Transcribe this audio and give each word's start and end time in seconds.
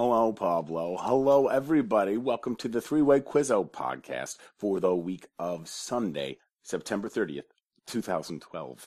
Hello, 0.00 0.32
Pablo. 0.32 0.96
Hello, 0.96 1.48
everybody. 1.48 2.16
Welcome 2.16 2.54
to 2.58 2.68
the 2.68 2.80
Three 2.80 3.02
Way 3.02 3.18
Quizzo 3.18 3.68
podcast 3.68 4.36
for 4.56 4.78
the 4.78 4.94
week 4.94 5.26
of 5.40 5.66
Sunday, 5.66 6.38
September 6.62 7.08
30th, 7.08 7.50
2012. 7.88 8.86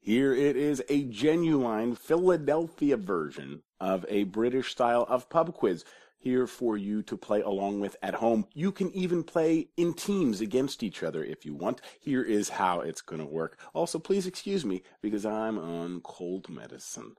Here 0.00 0.32
it 0.32 0.56
is 0.56 0.82
a 0.88 1.04
genuine 1.04 1.94
Philadelphia 1.94 2.96
version 2.96 3.60
of 3.78 4.06
a 4.08 4.24
British 4.24 4.70
style 4.70 5.04
of 5.10 5.28
pub 5.28 5.52
quiz 5.52 5.84
here 6.16 6.46
for 6.46 6.78
you 6.78 7.02
to 7.02 7.18
play 7.18 7.42
along 7.42 7.80
with 7.80 7.96
at 8.02 8.14
home. 8.14 8.46
You 8.54 8.72
can 8.72 8.90
even 8.92 9.24
play 9.24 9.68
in 9.76 9.92
teams 9.92 10.40
against 10.40 10.82
each 10.82 11.02
other 11.02 11.22
if 11.22 11.44
you 11.44 11.52
want. 11.52 11.82
Here 12.00 12.22
is 12.22 12.48
how 12.48 12.80
it's 12.80 13.02
going 13.02 13.20
to 13.20 13.26
work. 13.26 13.58
Also, 13.74 13.98
please 13.98 14.26
excuse 14.26 14.64
me 14.64 14.82
because 15.02 15.26
I'm 15.26 15.58
on 15.58 16.00
cold 16.00 16.48
medicine. 16.48 17.16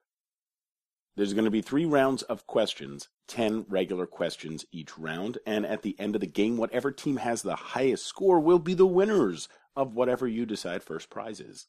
There's 1.19 1.33
going 1.33 1.43
to 1.43 1.51
be 1.51 1.61
three 1.61 1.83
rounds 1.83 2.21
of 2.23 2.47
questions, 2.47 3.09
10 3.27 3.65
regular 3.67 4.05
questions 4.05 4.65
each 4.71 4.97
round, 4.97 5.37
and 5.45 5.65
at 5.65 5.81
the 5.81 5.97
end 5.99 6.15
of 6.15 6.21
the 6.21 6.27
game, 6.27 6.55
whatever 6.55 6.93
team 6.93 7.17
has 7.17 7.41
the 7.41 7.57
highest 7.57 8.05
score 8.05 8.39
will 8.39 8.57
be 8.57 8.73
the 8.73 8.85
winners 8.85 9.49
of 9.75 9.95
whatever 9.95 10.29
you 10.29 10.45
decide 10.45 10.81
first 10.81 11.09
prize 11.09 11.41
is. 11.41 11.67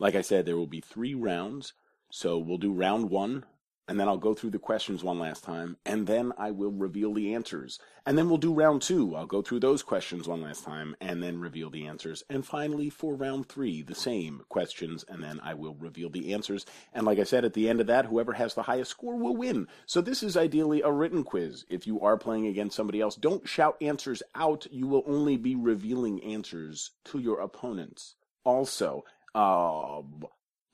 Like 0.00 0.16
I 0.16 0.22
said, 0.22 0.46
there 0.46 0.56
will 0.56 0.66
be 0.66 0.80
three 0.80 1.14
rounds, 1.14 1.74
so 2.10 2.38
we'll 2.38 2.58
do 2.58 2.72
round 2.72 3.08
one, 3.08 3.44
and 3.88 4.00
then 4.00 4.08
I'll 4.08 4.16
go 4.16 4.34
through 4.34 4.50
the 4.50 4.58
questions 4.58 5.04
one 5.04 5.18
last 5.18 5.44
time, 5.44 5.76
and 5.86 6.06
then 6.06 6.32
I 6.36 6.50
will 6.50 6.72
reveal 6.72 7.14
the 7.14 7.34
answers. 7.34 7.78
And 8.04 8.18
then 8.18 8.28
we'll 8.28 8.38
do 8.38 8.52
round 8.52 8.82
two. 8.82 9.14
I'll 9.14 9.26
go 9.26 9.42
through 9.42 9.60
those 9.60 9.82
questions 9.82 10.26
one 10.26 10.42
last 10.42 10.64
time, 10.64 10.96
and 11.00 11.22
then 11.22 11.40
reveal 11.40 11.70
the 11.70 11.86
answers. 11.86 12.24
And 12.28 12.44
finally, 12.44 12.90
for 12.90 13.14
round 13.14 13.48
three, 13.48 13.82
the 13.82 13.94
same 13.94 14.42
questions, 14.48 15.04
and 15.08 15.22
then 15.22 15.40
I 15.42 15.54
will 15.54 15.74
reveal 15.76 16.10
the 16.10 16.32
answers. 16.34 16.66
And 16.92 17.06
like 17.06 17.18
I 17.18 17.24
said, 17.24 17.44
at 17.44 17.54
the 17.54 17.68
end 17.68 17.80
of 17.80 17.86
that, 17.86 18.06
whoever 18.06 18.32
has 18.32 18.54
the 18.54 18.62
highest 18.62 18.90
score 18.90 19.16
will 19.16 19.36
win. 19.36 19.68
So 19.86 20.00
this 20.00 20.22
is 20.22 20.36
ideally 20.36 20.82
a 20.82 20.90
written 20.90 21.22
quiz. 21.22 21.64
If 21.68 21.86
you 21.86 22.00
are 22.00 22.16
playing 22.16 22.46
against 22.46 22.76
somebody 22.76 23.00
else, 23.00 23.14
don't 23.14 23.48
shout 23.48 23.76
answers 23.80 24.22
out. 24.34 24.66
You 24.70 24.88
will 24.88 25.04
only 25.06 25.36
be 25.36 25.54
revealing 25.54 26.22
answers 26.24 26.90
to 27.06 27.18
your 27.18 27.40
opponents. 27.40 28.16
Also, 28.44 29.04
um, 29.34 30.24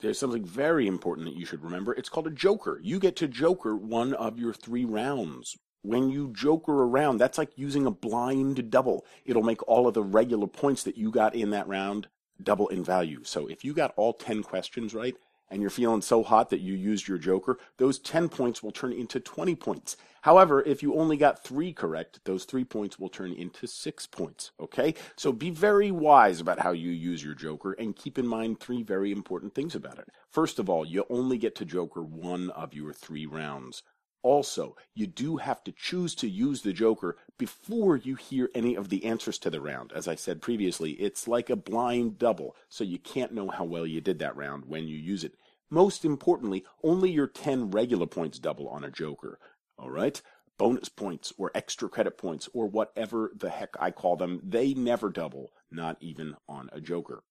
there's 0.03 0.19
something 0.19 0.45
very 0.45 0.86
important 0.86 1.27
that 1.27 1.36
you 1.36 1.47
should 1.47 1.62
remember. 1.62 1.95
It's 1.95 2.08
called 2.08 2.27
a 2.27 2.31
joker. 2.31 2.81
You 2.83 2.98
get 2.98 3.17
to 3.17 3.28
joker 3.28 3.75
one 3.75 4.12
of 4.14 4.39
your 4.39 4.53
three 4.53 4.84
rounds. 4.84 5.56
When 5.83 6.11
you 6.11 6.33
joker 6.33 6.83
around, 6.83 7.19
that's 7.19 7.39
like 7.39 7.50
using 7.56 7.86
a 7.86 7.91
blind 7.91 8.70
double. 8.70 9.06
It'll 9.25 9.42
make 9.42 9.67
all 9.69 9.86
of 9.86 9.94
the 9.94 10.03
regular 10.03 10.47
points 10.47 10.83
that 10.83 10.98
you 10.98 11.11
got 11.11 11.34
in 11.34 11.50
that 11.50 11.69
round 11.69 12.09
double 12.42 12.69
in 12.69 12.84
value. 12.84 13.20
So 13.25 13.47
if 13.47 13.64
you 13.64 13.72
got 13.72 13.94
all 13.97 14.12
10 14.12 14.42
questions 14.42 14.94
right, 14.94 15.17
and 15.53 15.61
you're 15.61 15.70
feeling 15.70 16.00
so 16.00 16.22
hot 16.22 16.48
that 16.48 16.61
you 16.61 16.72
used 16.72 17.06
your 17.06 17.19
joker, 17.19 17.58
those 17.77 17.98
10 17.98 18.31
points 18.31 18.62
will 18.62 18.72
turn 18.72 18.92
into 18.92 19.20
20 19.20 19.55
points. 19.55 19.98
However, 20.22 20.62
if 20.62 20.83
you 20.83 20.94
only 20.94 21.19
got 21.19 21.44
three 21.44 21.75
correct, 21.75 22.20
those 22.25 22.44
three 22.44 22.64
points 22.64 22.98
will 22.98 23.11
turn 23.11 23.34
into 23.34 23.67
six 23.67 24.06
points. 24.06 24.53
Okay? 24.59 24.94
So 25.14 25.31
be 25.31 25.50
very 25.50 25.91
wise 25.91 26.41
about 26.41 26.61
how 26.61 26.72
you 26.72 26.91
use 26.91 27.22
your 27.22 27.34
joker 27.34 27.72
and 27.72 27.94
keep 27.94 28.19
in 28.19 28.27
mind 28.27 28.61
three 28.61 28.83
very 28.83 29.12
important 29.12 29.55
things 29.55 29.75
about 29.75 29.98
it. 29.98 30.09
First 30.31 30.59
of 30.59 30.70
all, 30.70 30.86
you 30.86 31.05
only 31.11 31.36
get 31.36 31.55
to 31.56 31.66
joker 31.66 32.03
one 32.03 32.48
of 32.50 32.72
your 32.72 32.94
three 32.94 33.27
rounds. 33.27 33.83
Also, 34.22 34.77
you 34.94 35.09
do 35.09 35.39
have 35.39 35.64
to 35.64 35.72
choose 35.72 36.14
to 36.14 36.28
use 36.28 36.62
the 36.62 36.72
Joker 36.72 37.16
before 37.39 37.97
you 37.97 38.14
hear 38.14 38.50
any 38.55 38.77
of 38.77 38.89
the 38.89 39.05
answers 39.05 39.37
to 39.39 39.50
the 39.50 39.61
round. 39.61 39.92
As 39.92 40.06
I 40.06 40.14
said 40.14 40.41
previously, 40.41 40.92
it's 40.92 41.27
like 41.27 41.50
a 41.50 41.56
blind 41.56 42.19
double, 42.20 42.55
so 42.69 42.84
you 42.84 43.00
can't 43.00 43.33
know 43.33 43.48
how 43.48 43.64
well 43.64 43.84
you 43.84 44.00
did 44.00 44.20
that 44.20 44.37
round 44.37 44.66
when 44.66 44.87
you 44.87 44.97
use 44.97 45.25
it. 45.25 45.34
Most 45.73 46.05
importantly, 46.05 46.67
only 46.84 47.11
your 47.11 47.27
10 47.27 47.70
regular 47.70 48.05
points 48.05 48.39
double 48.39 48.69
on 48.69 48.84
a 48.84 48.91
Joker. 48.91 49.39
All 49.78 49.89
right? 49.89 50.20
Bonus 50.59 50.91
points 50.91 51.33
or 51.39 51.51
extra 51.55 51.89
credit 51.89 52.19
points 52.19 52.47
or 52.53 52.67
whatever 52.67 53.33
the 53.34 53.48
heck 53.48 53.70
I 53.81 53.91
call 53.91 54.17
them, 54.17 54.39
they 54.45 54.75
never 54.75 55.09
double, 55.09 55.50
not 55.70 55.97
even 56.03 56.37
on 56.47 56.69
a 56.75 56.81
Joker. 56.83 57.22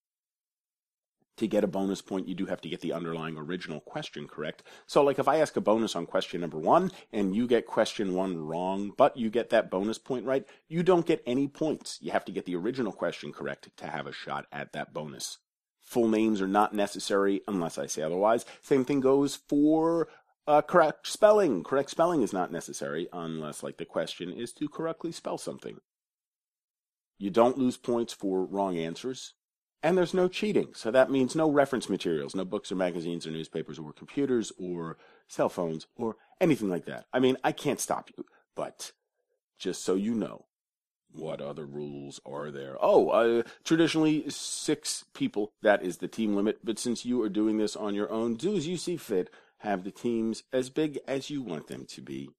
To 1.38 1.48
get 1.48 1.64
a 1.64 1.68
bonus 1.68 2.02
point, 2.02 2.28
you 2.28 2.34
do 2.34 2.48
have 2.48 2.62
to 2.62 2.70
get 2.70 2.82
the 2.82 2.94
underlying 2.94 3.38
original 3.38 3.80
question 3.80 4.28
correct. 4.28 4.64
So, 4.88 5.04
like 5.04 5.20
if 5.20 5.28
I 5.28 5.38
ask 5.38 5.56
a 5.56 5.62
bonus 5.62 5.96
on 5.96 6.08
question 6.08 6.42
number 6.42 6.58
one 6.58 6.92
and 7.14 7.36
you 7.36 7.46
get 7.46 7.68
question 7.68 8.16
one 8.16 8.40
wrong, 8.40 8.92
but 8.98 9.16
you 9.18 9.30
get 9.30 9.52
that 9.52 9.70
bonus 9.70 10.00
point 10.00 10.26
right, 10.26 10.48
you 10.68 10.82
don't 10.82 11.06
get 11.06 11.22
any 11.28 11.48
points. 11.48 12.00
You 12.02 12.12
have 12.12 12.26
to 12.26 12.32
get 12.32 12.46
the 12.48 12.56
original 12.56 12.92
question 12.92 13.32
correct 13.32 13.70
to 13.78 13.88
have 13.88 14.08
a 14.08 14.12
shot 14.12 14.48
at 14.52 14.74
that 14.74 14.96
bonus. 14.96 15.38
Full 15.92 16.08
names 16.08 16.42
are 16.42 16.48
not 16.48 16.74
necessary 16.74 17.42
unless 17.50 17.78
I 17.78 17.86
say 17.86 18.02
otherwise. 18.02 18.46
Same 18.62 18.86
thing 18.86 19.02
goes 19.02 19.36
for 19.36 20.08
uh, 20.48 20.62
correct 20.62 21.06
spelling. 21.06 21.66
Correct 21.66 21.90
spelling 21.90 22.22
is 22.22 22.32
not 22.32 22.50
necessary 22.50 23.10
unless, 23.12 23.62
like, 23.62 23.76
the 23.76 23.84
question 23.84 24.32
is 24.32 24.54
to 24.54 24.70
correctly 24.70 25.12
spell 25.12 25.38
something. 25.38 25.80
You 27.18 27.30
don't 27.30 27.58
lose 27.58 27.76
points 27.76 28.14
for 28.14 28.46
wrong 28.46 28.78
answers. 28.78 29.34
And 29.84 29.98
there's 29.98 30.14
no 30.14 30.30
cheating. 30.30 30.70
So 30.76 30.92
that 30.92 31.12
means 31.12 31.36
no 31.36 31.52
reference 31.52 31.90
materials, 31.90 32.36
no 32.36 32.46
books 32.46 32.72
or 32.72 32.76
magazines 32.76 33.28
or 33.28 33.32
newspapers 33.32 33.78
or 33.78 33.92
computers 33.92 34.54
or 34.58 34.98
cell 35.28 35.50
phones 35.50 35.88
or 35.98 36.16
anything 36.40 36.70
like 36.70 36.86
that. 36.86 37.04
I 37.12 37.20
mean, 37.20 37.36
I 37.44 37.52
can't 37.52 37.82
stop 37.82 38.10
you, 38.16 38.24
but 38.56 38.94
just 39.60 39.84
so 39.84 39.96
you 39.96 40.14
know, 40.14 40.46
what 41.14 41.42
other 41.42 41.66
rules 41.66 42.20
are 42.26 42.52
there? 42.52 42.78
Oh, 42.80 43.10
uh, 43.10 43.44
traditionally 43.64 44.30
six 44.30 45.06
people. 45.14 45.52
That 45.62 45.84
is 45.84 45.98
the 45.98 46.08
team 46.08 46.36
limit. 46.36 46.60
But 46.64 46.80
since 46.80 47.06
you 47.06 47.22
are 47.22 47.30
doing 47.30 47.58
this 47.58 47.76
on 47.76 47.94
your 47.96 48.10
own, 48.12 48.36
do 48.36 48.56
as 48.56 48.68
you 48.68 48.78
see 48.78 48.98
fit. 48.98 49.30
Have 49.60 49.84
the 49.84 49.92
teams 49.92 50.42
as 50.52 50.72
big 50.72 50.98
as 51.08 51.30
you 51.30 51.44
want 51.44 51.68
them 51.68 51.86
to 51.86 52.02
be. 52.02 52.32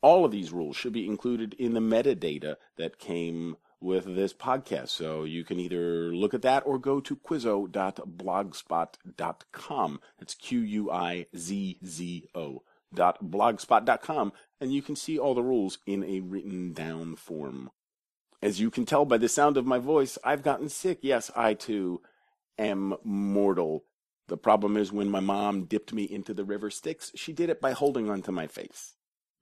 All 0.00 0.24
of 0.24 0.30
these 0.30 0.52
rules 0.52 0.76
should 0.76 0.92
be 0.92 1.06
included 1.06 1.54
in 1.54 1.74
the 1.74 1.80
metadata 1.80 2.54
that 2.76 3.00
came 3.00 3.56
with 3.80 4.14
this 4.14 4.32
podcast. 4.32 4.90
So 4.90 5.24
you 5.24 5.42
can 5.44 5.58
either 5.58 6.14
look 6.14 6.34
at 6.34 6.42
that 6.42 6.62
or 6.66 6.78
go 6.78 7.00
to 7.00 7.16
quizzo.blogspot.com. 7.16 10.00
It's 10.20 10.34
Q 10.34 10.60
U 10.60 10.88
I 10.90 11.26
Z 11.36 11.78
Z 11.84 12.28
O 12.34 12.62
dot 12.94 13.22
blogspot.com 13.22 14.32
and 14.60 14.72
you 14.72 14.82
can 14.82 14.96
see 14.96 15.18
all 15.18 15.34
the 15.34 15.42
rules 15.42 15.78
in 15.86 16.04
a 16.04 16.20
written 16.20 16.72
down 16.72 17.16
form. 17.16 17.70
As 18.40 18.60
you 18.60 18.70
can 18.70 18.86
tell 18.86 19.04
by 19.04 19.18
the 19.18 19.28
sound 19.28 19.56
of 19.56 19.66
my 19.66 19.78
voice, 19.78 20.16
I've 20.22 20.42
gotten 20.42 20.68
sick. 20.68 20.98
Yes, 21.02 21.30
I 21.34 21.54
too 21.54 22.02
am 22.58 22.94
mortal. 23.02 23.84
The 24.28 24.36
problem 24.36 24.76
is 24.76 24.92
when 24.92 25.10
my 25.10 25.20
mom 25.20 25.64
dipped 25.64 25.92
me 25.92 26.04
into 26.04 26.34
the 26.34 26.44
river 26.44 26.70
Styx, 26.70 27.12
she 27.14 27.32
did 27.32 27.50
it 27.50 27.60
by 27.60 27.72
holding 27.72 28.10
onto 28.10 28.30
my 28.30 28.46
face. 28.46 28.94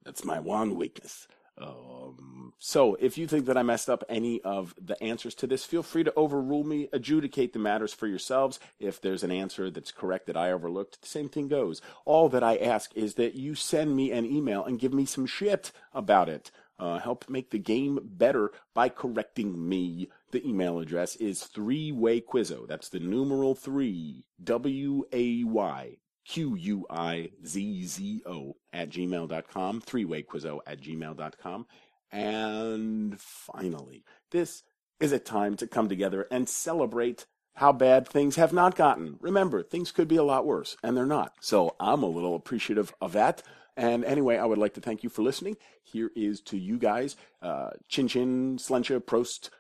That's 0.05 0.25
my 0.25 0.39
one 0.39 0.77
weakness. 0.77 1.27
Um, 1.59 2.53
so 2.59 2.97
if 2.97 3.17
you 3.17 3.27
think 3.27 3.47
that 3.47 3.57
I 3.57 3.63
messed 3.63 3.89
up 3.89 4.05
any 4.09 4.41
of 4.43 4.75
the 4.81 5.03
answers 5.03 5.35
to 5.37 5.47
this, 5.47 5.65
feel 5.65 5.83
free 5.83 6.05
to 6.05 6.13
overrule 6.15 6.65
me, 6.65 6.89
adjudicate 6.93 7.53
the 7.53 7.59
matters 7.59 7.95
for 7.95 8.07
yourselves. 8.07 8.61
If 8.79 9.01
there's 9.01 9.25
an 9.25 9.33
answer 9.33 9.71
that's 9.71 9.91
correct 9.91 10.27
that 10.27 10.37
I 10.37 10.53
overlooked, 10.53 11.01
the 11.01 11.09
same 11.09 11.29
thing 11.29 11.49
goes. 11.49 11.81
All 12.05 12.29
that 12.29 12.43
I 12.43 12.57
ask 12.57 12.95
is 12.95 13.15
that 13.15 13.35
you 13.35 13.55
send 13.55 13.97
me 13.97 14.13
an 14.13 14.27
email 14.27 14.65
and 14.65 14.79
give 14.79 14.93
me 14.93 15.07
some 15.07 15.27
shit 15.27 15.73
about 15.95 16.29
it. 16.29 16.51
Uh, 16.79 16.99
help 16.99 17.29
make 17.29 17.51
the 17.51 17.59
game 17.59 17.99
better 18.03 18.51
by 18.75 18.89
correcting 18.89 19.69
me. 19.69 20.09
The 20.31 20.47
email 20.47 20.79
address 20.79 21.17
is 21.17 21.45
three 21.45 21.91
way 21.93 22.21
quizzo. 22.21 22.67
That's 22.67 22.89
the 22.89 23.01
numeral 23.01 23.55
three 23.55 24.27
W 24.43 25.05
A 25.13 25.45
Y 25.45 25.97
Q 26.27 26.55
U 26.55 26.87
I 26.91 27.31
Z 27.47 27.87
Z 27.87 28.23
O 28.27 28.57
at 28.73 28.91
gmail.com. 28.91 29.81
Three 29.81 30.05
way 30.05 30.23
quizzo 30.23 30.61
at 30.67 30.81
gmail.com. 30.81 31.67
And 32.13 33.21
finally, 33.21 34.05
this 34.31 34.63
is 35.01 35.13
a 35.13 35.19
time 35.19 35.57
to 35.57 35.67
come 35.67 35.89
together 35.89 36.27
and 36.31 36.49
celebrate 36.49 37.27
how 37.57 37.73
bad 37.73 38.07
things 38.07 38.37
have 38.37 38.53
not 38.53 38.77
gotten. 38.77 39.17
Remember, 39.21 39.63
things 39.63 39.91
could 39.91 40.09
be 40.09 40.17
a 40.17 40.23
lot 40.23 40.47
worse, 40.47 40.77
and 40.83 40.97
they're 40.97 41.07
not. 41.07 41.35
So 41.41 41.75
I'm 41.81 42.03
a 42.03 42.09
little 42.09 42.35
appreciative 42.35 42.95
of 43.01 43.13
that. 43.13 43.43
And 43.77 44.05
anyway, 44.05 44.39
I 44.39 44.47
would 44.47 44.59
like 44.59 44.75
to 44.75 44.81
thank 44.81 45.03
you 45.03 45.11
for 45.11 45.23
listening. 45.23 45.57
Here 45.83 46.11
is 46.17 46.41
to 46.43 46.57
you 46.57 46.79
guys. 46.79 47.17
Uh, 47.43 47.71
chin 47.89 48.09
Chin, 48.09 48.57
Slencha, 48.57 49.01
Prost, 49.01 49.51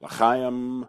L'chaim. 0.00 0.88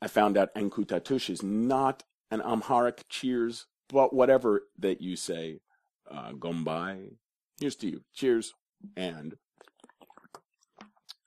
I 0.00 0.08
found 0.08 0.38
out 0.38 0.54
Enkutatash 0.54 1.28
is 1.28 1.42
not 1.42 2.04
an 2.30 2.40
Amharic 2.40 3.04
cheers, 3.08 3.66
but 3.88 4.14
whatever 4.14 4.62
that 4.78 5.00
you 5.02 5.14
say, 5.14 5.60
uh, 6.10 6.32
Gombai. 6.32 7.16
Here's 7.60 7.76
to 7.76 7.88
you. 7.88 8.02
Cheers. 8.14 8.54
And, 8.96 9.36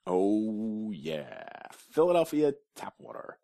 oh 0.06 0.90
yeah, 0.92 1.44
Philadelphia 1.72 2.54
tap 2.74 2.94
water. 2.98 3.38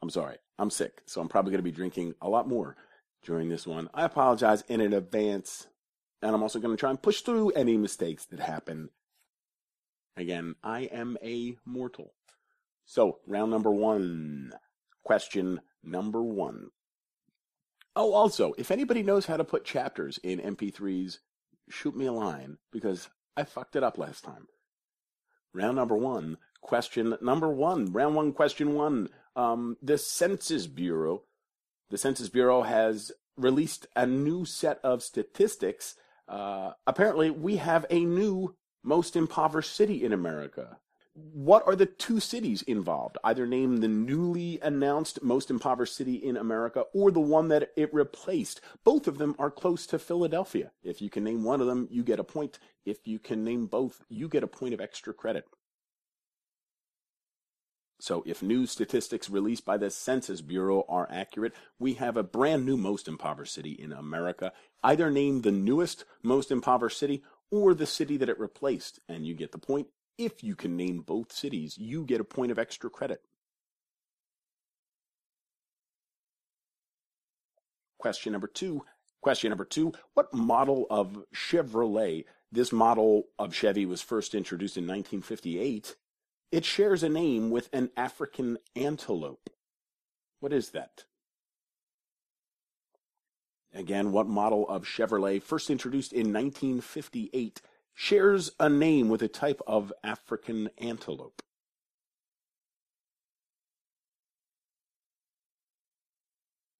I'm 0.00 0.10
sorry. 0.10 0.36
I'm 0.58 0.70
sick, 0.70 1.02
so 1.06 1.20
I'm 1.20 1.28
probably 1.28 1.50
going 1.50 1.58
to 1.58 1.70
be 1.70 1.72
drinking 1.72 2.14
a 2.22 2.28
lot 2.28 2.48
more 2.48 2.76
during 3.22 3.48
this 3.48 3.66
one. 3.66 3.88
I 3.94 4.04
apologize 4.04 4.62
in 4.68 4.80
advance, 4.80 5.66
and 6.22 6.34
I'm 6.34 6.42
also 6.42 6.58
going 6.58 6.76
to 6.76 6.80
try 6.80 6.90
and 6.90 7.00
push 7.00 7.20
through 7.20 7.50
any 7.50 7.76
mistakes 7.76 8.24
that 8.26 8.40
happen. 8.40 8.90
Again, 10.16 10.54
I 10.62 10.82
am 10.82 11.18
a 11.22 11.56
mortal. 11.64 12.14
So, 12.84 13.18
round 13.26 13.50
number 13.50 13.70
one. 13.70 14.52
Question 15.04 15.60
number 15.82 16.22
one. 16.22 16.70
Oh, 17.94 18.12
also, 18.12 18.52
if 18.58 18.70
anybody 18.70 19.02
knows 19.02 19.26
how 19.26 19.36
to 19.36 19.44
put 19.44 19.64
chapters 19.64 20.18
in 20.22 20.38
MP3s, 20.38 21.18
shoot 21.68 21.96
me 21.96 22.06
a 22.06 22.12
line 22.12 22.58
because 22.70 23.08
I 23.36 23.44
fucked 23.44 23.76
it 23.76 23.82
up 23.82 23.98
last 23.98 24.24
time. 24.24 24.46
Round 25.54 25.76
number 25.76 25.96
one, 25.96 26.36
question 26.60 27.16
number 27.22 27.48
one, 27.48 27.92
round 27.92 28.14
one, 28.14 28.32
question 28.32 28.74
one. 28.74 29.08
Um, 29.34 29.76
the 29.82 29.96
Census 29.96 30.66
Bureau, 30.66 31.22
the 31.90 31.98
Census 31.98 32.28
Bureau 32.28 32.62
has 32.62 33.12
released 33.36 33.86
a 33.94 34.06
new 34.06 34.44
set 34.44 34.78
of 34.82 35.02
statistics. 35.02 35.94
Uh, 36.28 36.72
apparently, 36.86 37.30
we 37.30 37.56
have 37.56 37.86
a 37.90 38.04
new 38.04 38.54
most 38.82 39.16
impoverished 39.16 39.74
city 39.74 40.04
in 40.04 40.12
America 40.12 40.78
what 41.16 41.66
are 41.66 41.74
the 41.74 41.86
two 41.86 42.20
cities 42.20 42.60
involved? 42.62 43.16
Either 43.24 43.46
name 43.46 43.78
the 43.78 43.88
newly 43.88 44.60
announced 44.62 45.22
most 45.22 45.50
impoverished 45.50 45.96
city 45.96 46.14
in 46.14 46.36
America 46.36 46.84
or 46.92 47.10
the 47.10 47.20
one 47.20 47.48
that 47.48 47.70
it 47.74 47.92
replaced. 47.94 48.60
Both 48.84 49.08
of 49.08 49.16
them 49.16 49.34
are 49.38 49.50
close 49.50 49.86
to 49.86 49.98
Philadelphia. 49.98 50.72
If 50.82 51.00
you 51.00 51.08
can 51.08 51.24
name 51.24 51.42
one 51.42 51.62
of 51.62 51.66
them, 51.66 51.88
you 51.90 52.02
get 52.02 52.20
a 52.20 52.24
point. 52.24 52.58
If 52.84 53.06
you 53.06 53.18
can 53.18 53.44
name 53.44 53.66
both, 53.66 54.02
you 54.10 54.28
get 54.28 54.42
a 54.42 54.48
point 54.48 54.74
of 54.74 54.80
extra 54.80 55.14
credit. 55.14 55.46
So 57.98 58.22
if 58.26 58.42
new 58.42 58.66
statistics 58.66 59.30
released 59.30 59.64
by 59.64 59.78
the 59.78 59.90
Census 59.90 60.42
Bureau 60.42 60.84
are 60.88 61.08
accurate, 61.10 61.54
we 61.78 61.94
have 61.94 62.16
a 62.16 62.22
brand 62.22 62.66
new 62.66 62.76
most 62.76 63.08
impoverished 63.08 63.54
city 63.54 63.72
in 63.72 63.92
America. 63.92 64.52
Either 64.82 65.10
name 65.10 65.42
the 65.42 65.50
newest 65.50 66.04
most 66.22 66.50
impoverished 66.50 66.98
city 66.98 67.24
or 67.50 67.74
the 67.74 67.86
city 67.86 68.16
that 68.18 68.28
it 68.28 68.38
replaced, 68.38 69.00
and 69.08 69.26
you 69.26 69.34
get 69.34 69.52
the 69.52 69.58
point 69.58 69.88
if 70.18 70.42
you 70.42 70.54
can 70.54 70.76
name 70.76 71.00
both 71.00 71.32
cities, 71.32 71.76
you 71.78 72.04
get 72.04 72.20
a 72.20 72.24
point 72.24 72.50
of 72.50 72.58
extra 72.58 72.90
credit. 72.90 73.22
Question 77.98 78.32
number 78.32 78.46
two. 78.46 78.84
Question 79.20 79.50
number 79.50 79.64
two. 79.64 79.92
What 80.14 80.32
model 80.32 80.86
of 80.90 81.24
Chevrolet, 81.34 82.24
this 82.52 82.72
model 82.72 83.24
of 83.38 83.54
Chevy 83.54 83.86
was 83.86 84.02
first 84.02 84.34
introduced 84.34 84.76
in 84.76 84.84
1958, 84.84 85.96
it 86.50 86.64
shares 86.64 87.02
a 87.02 87.08
name 87.08 87.50
with 87.50 87.68
an 87.72 87.90
African 87.96 88.58
antelope. 88.74 89.50
What 90.40 90.52
is 90.52 90.70
that? 90.70 91.04
Again, 93.74 94.12
what 94.12 94.26
model 94.26 94.66
of 94.68 94.84
Chevrolet 94.84 95.42
first 95.42 95.68
introduced 95.70 96.12
in 96.12 96.32
1958 96.32 97.60
shares 97.94 98.52
a 98.60 98.68
name 98.68 99.08
with 99.08 99.22
a 99.22 99.28
type 99.28 99.60
of 99.66 99.92
African 100.04 100.70
antelope. 100.78 101.42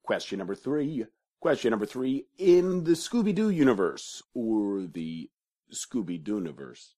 Question 0.03 0.39
number 0.39 0.55
three. 0.55 1.05
Question 1.41 1.71
number 1.71 1.87
three. 1.87 2.27
In 2.39 2.85
the 2.85 2.93
Scooby 2.93 3.35
Doo 3.35 3.51
universe, 3.51 4.23
or 4.35 4.87
the 4.87 5.29
Scooby 5.73 6.23
Doo 6.23 6.37
universe, 6.37 6.95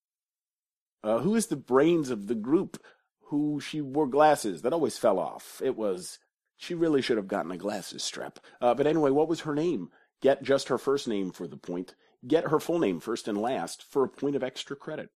uh, 1.02 1.18
who 1.18 1.34
is 1.34 1.46
the 1.46 1.56
brains 1.56 2.10
of 2.10 2.26
the 2.26 2.34
group? 2.34 2.82
Who 3.26 3.60
she 3.60 3.80
wore 3.80 4.06
glasses 4.06 4.62
that 4.62 4.72
always 4.72 4.98
fell 4.98 5.18
off? 5.18 5.60
It 5.64 5.76
was. 5.76 6.18
She 6.56 6.74
really 6.74 7.02
should 7.02 7.18
have 7.18 7.28
gotten 7.28 7.52
a 7.52 7.56
glasses 7.56 8.02
strap. 8.02 8.40
Uh, 8.60 8.74
but 8.74 8.86
anyway, 8.86 9.10
what 9.10 9.28
was 9.28 9.40
her 9.40 9.54
name? 9.54 9.90
Get 10.20 10.42
just 10.42 10.68
her 10.68 10.78
first 10.78 11.06
name 11.06 11.30
for 11.30 11.46
the 11.46 11.56
point. 11.56 11.94
Get 12.26 12.48
her 12.48 12.58
full 12.58 12.80
name 12.80 12.98
first 12.98 13.28
and 13.28 13.40
last 13.40 13.82
for 13.82 14.02
a 14.02 14.08
point 14.08 14.34
of 14.34 14.42
extra 14.42 14.74
credit. 14.74 15.10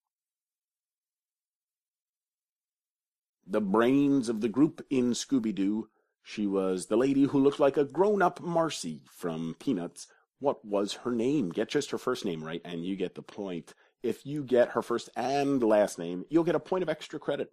The 3.46 3.60
brains 3.60 4.28
of 4.28 4.40
the 4.40 4.48
group 4.48 4.86
in 4.88 5.12
Scooby 5.12 5.54
Doo. 5.54 5.88
She 6.22 6.46
was 6.46 6.86
the 6.86 6.96
lady 6.96 7.24
who 7.24 7.40
looked 7.40 7.58
like 7.58 7.76
a 7.76 7.84
grown 7.84 8.22
up 8.22 8.40
Marcy 8.40 9.02
from 9.10 9.56
Peanuts. 9.58 10.06
What 10.38 10.64
was 10.64 10.92
her 10.92 11.10
name? 11.10 11.50
Get 11.50 11.68
just 11.68 11.90
her 11.90 11.98
first 11.98 12.24
name 12.24 12.44
right, 12.44 12.60
and 12.64 12.84
you 12.84 12.94
get 12.94 13.16
the 13.16 13.22
point. 13.22 13.74
If 14.02 14.26
you 14.26 14.42
get 14.42 14.70
her 14.70 14.82
first 14.82 15.08
and 15.16 15.62
last 15.62 15.98
name, 15.98 16.24
you'll 16.28 16.44
get 16.44 16.54
a 16.54 16.60
point 16.60 16.82
of 16.82 16.88
extra 16.88 17.18
credit. 17.18 17.52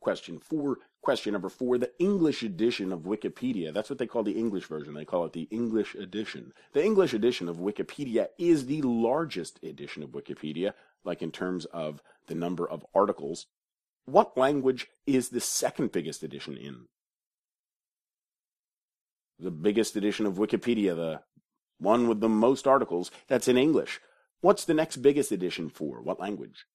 Question 0.00 0.38
four 0.38 0.78
Question 1.04 1.34
number 1.34 1.50
four, 1.50 1.76
the 1.76 1.92
English 1.98 2.42
edition 2.42 2.90
of 2.90 3.00
Wikipedia. 3.00 3.74
That's 3.74 3.90
what 3.90 3.98
they 3.98 4.06
call 4.06 4.22
the 4.22 4.38
English 4.38 4.64
version. 4.64 4.94
They 4.94 5.04
call 5.04 5.26
it 5.26 5.34
the 5.34 5.46
English 5.50 5.94
edition. 5.94 6.54
The 6.72 6.82
English 6.82 7.12
edition 7.12 7.46
of 7.46 7.58
Wikipedia 7.58 8.28
is 8.38 8.64
the 8.64 8.80
largest 8.80 9.62
edition 9.62 10.02
of 10.02 10.12
Wikipedia, 10.12 10.72
like 11.04 11.20
in 11.20 11.30
terms 11.30 11.66
of 11.66 12.02
the 12.26 12.34
number 12.34 12.66
of 12.66 12.86
articles. 12.94 13.48
What 14.06 14.38
language 14.38 14.88
is 15.06 15.28
the 15.28 15.42
second 15.42 15.92
biggest 15.92 16.22
edition 16.22 16.56
in? 16.56 16.86
The 19.38 19.50
biggest 19.50 19.96
edition 19.96 20.26
of 20.26 20.34
Wikipedia, 20.34 20.94
the 20.94 21.20
one 21.78 22.08
with 22.08 22.20
the 22.20 22.28
most 22.28 22.66
articles, 22.66 23.10
that's 23.28 23.48
in 23.48 23.58
English. 23.58 24.00
What's 24.40 24.64
the 24.64 24.74
next 24.74 24.98
biggest 24.98 25.32
edition 25.32 25.68
for? 25.68 26.02
What 26.02 26.20
language? 26.20 26.66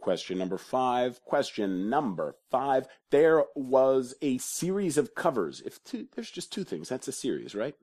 Question 0.00 0.38
number 0.38 0.56
five. 0.56 1.20
Question 1.24 1.90
number 1.90 2.36
five. 2.48 2.86
There 3.10 3.42
was 3.56 4.14
a 4.22 4.38
series 4.38 4.96
of 4.96 5.16
covers. 5.16 5.60
If 5.62 5.82
two, 5.82 6.06
there's 6.14 6.30
just 6.30 6.52
two 6.52 6.62
things, 6.62 6.88
that's 6.88 7.08
a 7.08 7.12
series, 7.12 7.56
right? 7.56 7.74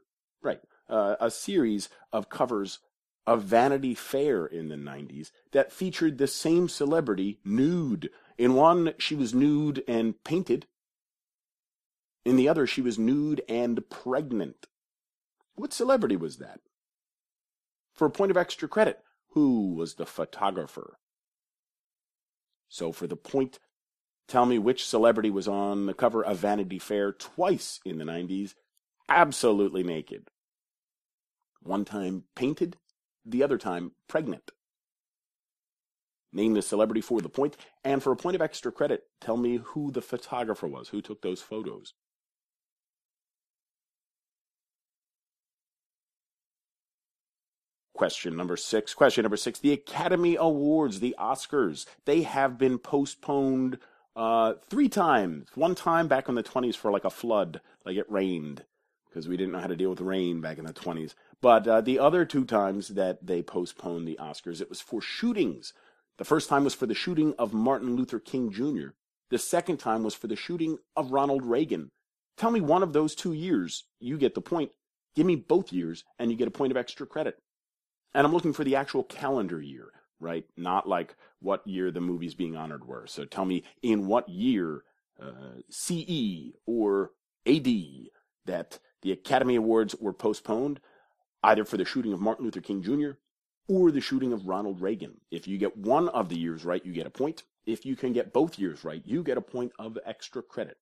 Right. 0.42 0.62
Uh, 0.88 1.18
a 1.20 1.30
series 1.30 1.90
of 2.14 2.30
covers 2.30 2.80
of 3.26 3.44
Vanity 3.44 3.96
Fair 3.96 4.46
in 4.46 4.70
the 4.70 4.76
90s 4.76 5.32
that 5.52 5.72
featured 5.72 6.18
the 6.18 6.28
same 6.28 6.68
celebrity 6.68 7.40
nude. 7.44 8.10
In 8.38 8.54
one, 8.54 8.94
she 8.98 9.16
was 9.16 9.34
nude 9.34 9.84
and 9.88 10.22
painted. 10.24 10.68
In 12.26 12.36
the 12.36 12.48
other, 12.50 12.66
she 12.68 12.82
was 12.82 13.00
nude 13.00 13.42
and 13.48 13.90
pregnant. 13.90 14.68
What 15.56 15.74
celebrity 15.74 16.16
was 16.16 16.38
that? 16.38 16.60
For 17.94 18.08
a 18.08 18.12
point 18.12 18.32
of 18.32 18.38
extra 18.38 18.68
credit, 18.68 19.00
who 19.30 19.74
was 19.74 19.96
the 19.96 20.06
photographer? 20.06 20.98
So 22.68 22.92
for 22.92 23.08
the 23.08 23.16
point, 23.16 23.60
tell 24.28 24.46
me 24.46 24.58
which 24.58 24.86
celebrity 24.86 25.30
was 25.30 25.48
on 25.48 25.86
the 25.86 25.94
cover 25.94 26.24
of 26.24 26.38
Vanity 26.38 26.80
Fair 26.80 27.12
twice 27.12 27.80
in 27.86 28.00
the 28.00 28.06
90s, 28.06 28.56
absolutely 29.08 29.84
naked. 29.84 30.30
One 31.62 31.86
time 31.86 32.24
painted, 32.36 32.78
the 33.26 33.44
other 33.44 33.58
time 33.58 33.92
pregnant. 34.08 34.52
Name 36.32 36.54
the 36.54 36.62
celebrity 36.62 37.02
for 37.02 37.22
the 37.22 37.30
point, 37.30 37.56
and 37.84 38.02
for 38.02 38.12
a 38.12 38.16
point 38.16 38.36
of 38.36 38.42
extra 38.42 38.72
credit, 38.72 39.04
tell 39.22 39.38
me 39.38 39.58
who 39.64 39.92
the 39.92 40.02
photographer 40.02 40.68
was, 40.68 40.90
who 40.90 41.02
took 41.02 41.22
those 41.22 41.42
photos. 41.42 41.94
Question 47.94 48.36
number 48.36 48.58
six. 48.58 48.94
Question 48.96 49.22
number 49.22 49.38
six. 49.38 49.60
The 49.60 49.72
Academy 49.72 50.36
Awards, 50.36 51.00
the 51.00 51.16
Oscars, 51.20 51.86
they 52.06 52.24
have 52.24 52.58
been 52.58 52.80
postponed 52.80 53.78
uh, 54.16 54.54
three 54.68 54.90
times. 54.90 55.48
One 55.54 55.76
time 55.76 56.08
back 56.08 56.28
in 56.28 56.36
the 56.36 56.44
20s 56.44 56.76
for 56.76 56.92
like 56.92 57.06
a 57.06 57.12
flood, 57.12 57.62
like 57.86 57.96
it 57.96 58.12
rained, 58.12 58.64
because 59.08 59.28
we 59.28 59.38
didn't 59.38 59.54
know 59.54 59.60
how 59.60 59.68
to 59.68 59.76
deal 59.76 59.92
with 59.92 60.02
rain 60.02 60.42
back 60.42 60.58
in 60.58 60.66
the 60.66 60.74
20s. 60.74 61.14
But 61.44 61.68
uh, 61.68 61.82
the 61.82 62.00
other 62.00 62.24
two 62.24 62.46
times 62.46 62.88
that 62.88 63.28
they 63.28 63.42
postponed 63.42 64.08
the 64.08 64.18
Oscars, 64.18 64.62
it 64.62 64.70
was 64.70 64.80
for 64.80 65.02
shootings. 65.02 65.74
The 66.18 66.24
first 66.24 66.48
time 66.48 66.64
was 66.64 66.74
for 66.74 66.86
the 66.86 66.94
shooting 66.94 67.34
of 67.38 67.54
Martin 67.54 67.98
Luther 67.98 68.20
King 68.20 68.50
Jr., 68.50 68.92
the 69.30 69.38
second 69.38 69.78
time 69.78 70.04
was 70.04 70.16
for 70.16 70.28
the 70.28 70.38
shooting 70.38 70.78
of 70.96 71.12
Ronald 71.12 71.44
Reagan. 71.44 71.90
Tell 72.38 72.50
me 72.50 72.62
one 72.62 72.82
of 72.82 72.94
those 72.94 73.14
two 73.14 73.34
years, 73.34 73.84
you 74.00 74.18
get 74.18 74.36
the 74.36 74.42
point. 74.42 74.72
Give 75.18 75.26
me 75.26 75.36
both 75.36 75.74
years, 75.74 76.06
and 76.18 76.32
you 76.32 76.38
get 76.38 76.48
a 76.48 76.52
point 76.52 76.72
of 76.72 76.78
extra 76.78 77.06
credit. 77.06 77.36
And 78.14 78.26
I'm 78.26 78.32
looking 78.32 78.54
for 78.54 78.64
the 78.64 78.78
actual 78.78 79.04
calendar 79.04 79.62
year, 79.62 79.90
right? 80.22 80.46
Not 80.56 80.88
like 80.88 81.18
what 81.42 81.68
year 81.68 81.92
the 81.92 82.00
movies 82.00 82.36
being 82.36 82.56
honored 82.56 82.88
were. 82.88 83.06
So 83.06 83.26
tell 83.26 83.44
me 83.44 83.66
in 83.82 84.08
what 84.08 84.30
year, 84.30 84.84
uh, 85.22 85.60
CE 85.70 86.54
or 86.66 87.12
AD, 87.46 87.68
that 88.46 88.80
the 89.02 89.12
Academy 89.12 89.56
Awards 89.56 89.94
were 90.00 90.14
postponed, 90.14 90.80
either 91.44 91.66
for 91.66 91.78
the 91.78 91.86
shooting 91.86 92.14
of 92.14 92.22
Martin 92.22 92.46
Luther 92.46 92.62
King 92.62 92.82
Jr. 92.82 93.12
or 93.68 93.92
the 93.92 94.02
shooting 94.02 94.34
of 94.34 94.48
Ronald 94.48 94.82
Reagan. 94.82 95.20
If 95.32 95.48
you 95.48 95.58
get 95.58 95.78
one 95.78 96.10
of 96.10 96.30
the 96.30 96.38
years 96.38 96.66
right, 96.66 96.86
you 96.86 96.94
get 96.94 97.08
a 97.08 97.12
point. 97.12 97.44
If 97.66 97.86
you 97.86 97.96
can 97.96 98.14
get 98.14 98.34
both 98.34 98.60
years 98.60 98.84
right, 98.84 99.02
you 99.06 99.24
get 99.24 99.38
a 99.38 99.42
point 99.42 99.72
of 99.80 99.98
extra 100.06 100.42
credit. 100.42 100.78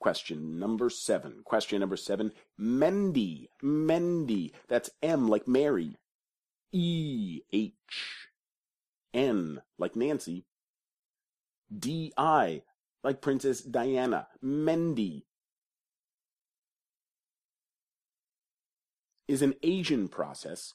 Question 0.00 0.58
number 0.58 0.88
seven. 0.88 1.42
Question 1.44 1.80
number 1.80 1.96
seven. 1.96 2.32
Mehndi. 2.58 3.48
Mehndi. 3.62 4.52
That's 4.66 4.88
M 5.02 5.28
like 5.28 5.46
Mary. 5.46 5.98
E 6.72 7.40
H 7.52 7.72
N 9.12 9.60
like 9.78 9.96
Nancy. 9.96 10.46
D 11.76 12.12
I 12.16 12.62
like 13.02 13.20
Princess 13.20 13.60
Diana. 13.60 14.28
Mehndi. 14.44 15.22
is 19.30 19.42
an 19.42 19.54
Asian 19.62 20.08
process 20.08 20.74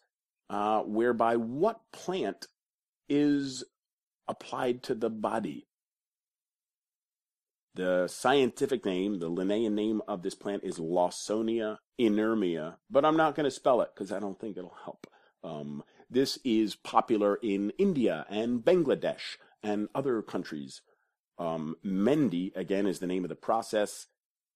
uh, 0.50 0.80
whereby 0.82 1.36
what 1.36 1.82
plant 1.92 2.48
is 3.10 3.66
applied 4.30 4.82
to 4.82 4.96
the 4.96 5.10
body. 5.10 5.68
The 7.76 8.08
scientific 8.08 8.86
name, 8.86 9.20
the 9.20 9.28
Linnaean 9.28 9.76
name 9.76 10.02
of 10.08 10.22
this 10.22 10.36
plant 10.36 10.64
is 10.64 10.80
Lawsonia 10.80 11.80
inermis, 12.00 12.76
but 12.90 13.04
I'm 13.04 13.18
not 13.18 13.36
going 13.36 13.44
to 13.44 13.52
spell 13.52 13.82
it 13.82 13.90
because 13.94 14.14
I 14.14 14.20
don't 14.20 14.40
think 14.40 14.56
it'll 14.56 14.78
help. 14.86 15.06
Um, 15.44 15.84
this 16.10 16.40
is 16.46 16.78
popular 16.78 17.36
in 17.36 17.74
India 17.78 18.26
and 18.30 18.62
Bangladesh 18.62 19.36
and 19.62 19.90
other 19.94 20.22
countries. 20.22 20.82
Um, 21.38 21.76
Mehndi, 21.86 22.56
again, 22.56 22.88
is 22.88 23.00
the 23.00 23.08
name 23.08 23.24
of 23.24 23.30
the 23.30 23.36
process 23.36 24.08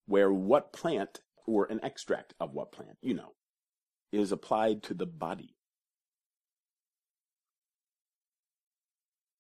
where 0.06 0.32
what 0.32 0.74
plant 0.74 1.20
or 1.46 1.66
an 1.66 1.80
extract 1.84 2.34
of 2.40 2.54
what 2.54 2.72
plant, 2.72 2.98
you 3.02 3.14
know, 3.14 3.34
is 4.12 4.32
applied 4.32 4.84
to 4.84 4.94
the 4.94 5.06
body. 5.06 5.56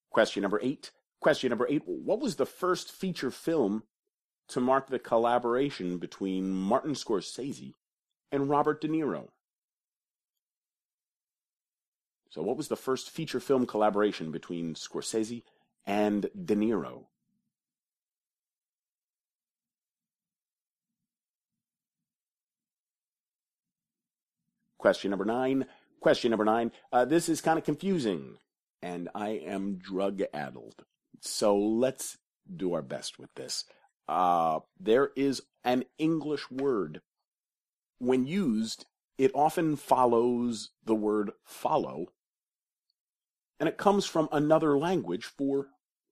Question 0.10 0.41
number 0.41 0.60
eight. 0.62 0.91
Question 1.22 1.50
number 1.50 1.67
eight. 1.69 1.84
What 1.86 2.19
was 2.19 2.36
the 2.36 2.46
first 2.46 2.91
feature 2.91 3.31
film 3.31 3.84
to 4.50 4.60
mark 4.60 4.88
the 4.88 5.00
collaboration 5.00 5.98
between 5.98 6.51
Martin 6.51 6.93
Scorsese 6.93 7.74
and 8.31 8.50
Robert 8.50 8.81
De 8.81 8.88
Niro? 8.88 9.27
So, 12.31 12.41
what 12.41 12.58
was 12.58 12.67
the 12.67 12.75
first 12.75 13.10
feature 13.10 13.39
film 13.39 13.65
collaboration 13.65 14.31
between 14.31 14.75
Scorsese 14.75 15.43
and 15.86 16.29
De 16.46 16.55
Niro? 16.55 17.05
Question 24.79 25.12
number 25.12 25.25
nine. 25.25 25.65
Question 26.00 26.31
number 26.31 26.45
nine. 26.45 26.71
Uh, 26.91 27.03
this 27.03 27.27
is 27.27 27.41
kind 27.41 27.59
of 27.59 27.65
confusing, 27.65 28.38
and 28.81 29.09
I 29.13 29.31
am 29.31 29.77
drug 29.77 30.21
addled. 30.33 30.86
So 31.19 31.55
let's 31.57 32.17
do 32.55 32.74
our 32.74 32.81
best 32.81 33.19
with 33.19 33.29
this. 33.36 33.65
Uh, 34.07 34.62
there 34.79 35.12
is 35.17 35.41
an 35.65 35.83
English 35.98 36.50
word. 36.50 37.01
When 38.00 38.25
used, 38.25 38.86
it 39.17 39.31
often 39.36 39.75
follows 39.75 40.69
the 40.86 40.95
word 40.95 41.31
follow, 41.43 42.07
and 43.59 43.67
it 43.67 43.77
comes 43.77 44.05
from 44.05 44.29
another 44.31 44.77
language 44.77 45.25
for 45.25 45.67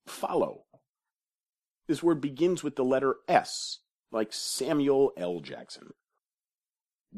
follow. 0.06 0.66
This 1.88 2.04
word 2.04 2.20
begins 2.20 2.66
with 2.66 2.76
the 2.76 2.84
letter 2.84 3.16
S, 3.30 3.80
like 4.12 4.34
Samuel 4.34 5.14
L. 5.16 5.40
Jackson. 5.40 5.94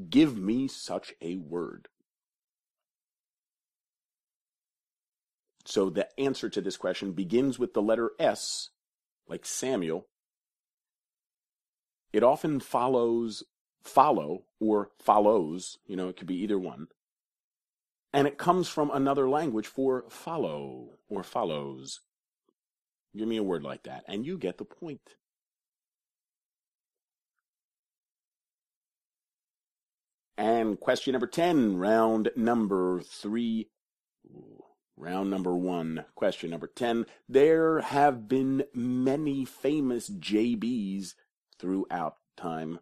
Give 0.07 0.37
me 0.37 0.67
such 0.67 1.13
a 1.21 1.35
word. 1.37 1.87
So 5.65 5.89
the 5.89 6.07
answer 6.19 6.49
to 6.49 6.61
this 6.61 6.77
question 6.77 7.11
begins 7.11 7.59
with 7.59 7.73
the 7.73 7.81
letter 7.81 8.11
S, 8.19 8.69
like 9.27 9.45
Samuel. 9.45 10.07
It 12.11 12.23
often 12.23 12.59
follows 12.59 13.43
follow 13.83 14.43
or 14.59 14.89
follows, 14.99 15.77
you 15.85 15.95
know, 15.95 16.09
it 16.09 16.17
could 16.17 16.27
be 16.27 16.41
either 16.41 16.59
one. 16.59 16.87
And 18.11 18.27
it 18.27 18.37
comes 18.37 18.67
from 18.67 18.89
another 18.91 19.29
language 19.29 19.67
for 19.67 20.05
follow 20.09 20.97
or 21.07 21.23
follows. 21.23 22.01
Give 23.15 23.27
me 23.27 23.37
a 23.37 23.43
word 23.43 23.63
like 23.63 23.83
that, 23.83 24.03
and 24.07 24.25
you 24.25 24.37
get 24.37 24.57
the 24.57 24.65
point. 24.65 25.15
And 30.39 30.79
question 30.79 31.11
number 31.11 31.27
10, 31.27 31.75
round 31.75 32.31
number 32.33 33.01
three. 33.01 33.67
Round 34.95 35.29
number 35.29 35.53
one, 35.53 36.05
question 36.15 36.49
number 36.49 36.71
10. 36.73 37.07
There 37.27 37.81
have 37.81 38.29
been 38.29 38.63
many 38.73 39.43
famous 39.43 40.09
JBs 40.09 41.15
throughout 41.59 42.15
time. 42.37 42.79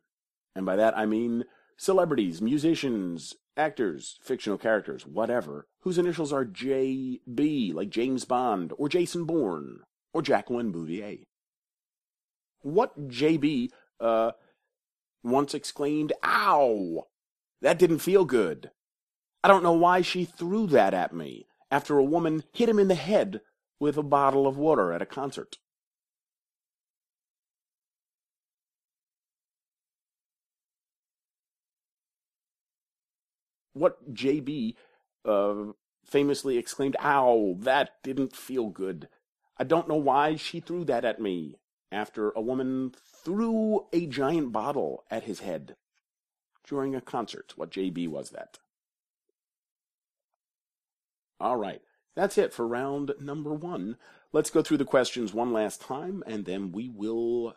And 0.55 0.67
by 0.67 0.75
that 0.75 0.95
I 0.95 1.07
mean 1.07 1.45
celebrities, 1.77 2.43
musicians, 2.43 3.33
actors, 3.57 4.19
fictional 4.21 4.59
characters, 4.59 5.07
whatever, 5.07 5.65
whose 5.81 5.97
initials 5.97 6.31
are 6.31 6.45
JB, 6.45 7.73
like 7.73 7.89
James 7.89 8.23
Bond, 8.23 8.71
or 8.77 8.87
Jason 8.87 9.25
Bourne, 9.25 9.79
or 10.13 10.21
Jacqueline 10.21 10.71
Bouvier. 10.71 11.23
What 12.61 13.09
JB 13.09 13.71
uh, 13.99 14.33
once 15.23 15.55
exclaimed, 15.55 16.13
Ow! 16.23 17.07
That 17.61 17.79
didn't 17.79 17.99
feel 17.99 18.25
good. 18.25 18.71
I 19.43 19.47
don't 19.47 19.63
know 19.63 19.73
why 19.73 20.01
she 20.01 20.25
threw 20.25 20.67
that 20.67 20.93
at 20.93 21.13
me 21.13 21.47
after 21.71 21.97
a 21.97 22.03
woman 22.03 22.43
hit 22.53 22.69
him 22.69 22.79
in 22.79 22.87
the 22.87 22.95
head 22.95 23.41
with 23.79 23.97
a 23.97 24.03
bottle 24.03 24.47
of 24.47 24.57
water 24.57 24.91
at 24.91 25.01
a 25.01 25.05
concert. 25.05 25.57
What 33.73 34.13
JB 34.13 34.75
uh, 35.23 35.55
famously 36.03 36.57
exclaimed, 36.57 36.95
Ow, 37.03 37.57
that 37.59 37.91
didn't 38.03 38.35
feel 38.35 38.69
good. 38.69 39.07
I 39.57 39.63
don't 39.63 39.87
know 39.87 39.95
why 39.95 40.35
she 40.35 40.59
threw 40.59 40.83
that 40.85 41.05
at 41.05 41.21
me 41.21 41.57
after 41.91 42.31
a 42.31 42.41
woman 42.41 42.93
threw 43.23 43.85
a 43.93 44.07
giant 44.07 44.51
bottle 44.51 45.03
at 45.11 45.23
his 45.23 45.39
head 45.41 45.75
during 46.67 46.93
a 46.93 47.01
concert. 47.01 47.53
What 47.55 47.71
JB 47.71 48.07
was 48.09 48.31
that? 48.31 48.59
All 51.39 51.57
right. 51.57 51.81
That's 52.15 52.37
it 52.37 52.51
for 52.51 52.67
round 52.67 53.13
number 53.19 53.53
one. 53.53 53.97
Let's 54.33 54.49
go 54.49 54.63
through 54.63 54.77
the 54.77 54.85
questions 54.85 55.33
one 55.33 55.53
last 55.53 55.81
time, 55.81 56.23
and 56.25 56.45
then 56.45 56.71
we 56.71 56.89
will 56.89 57.55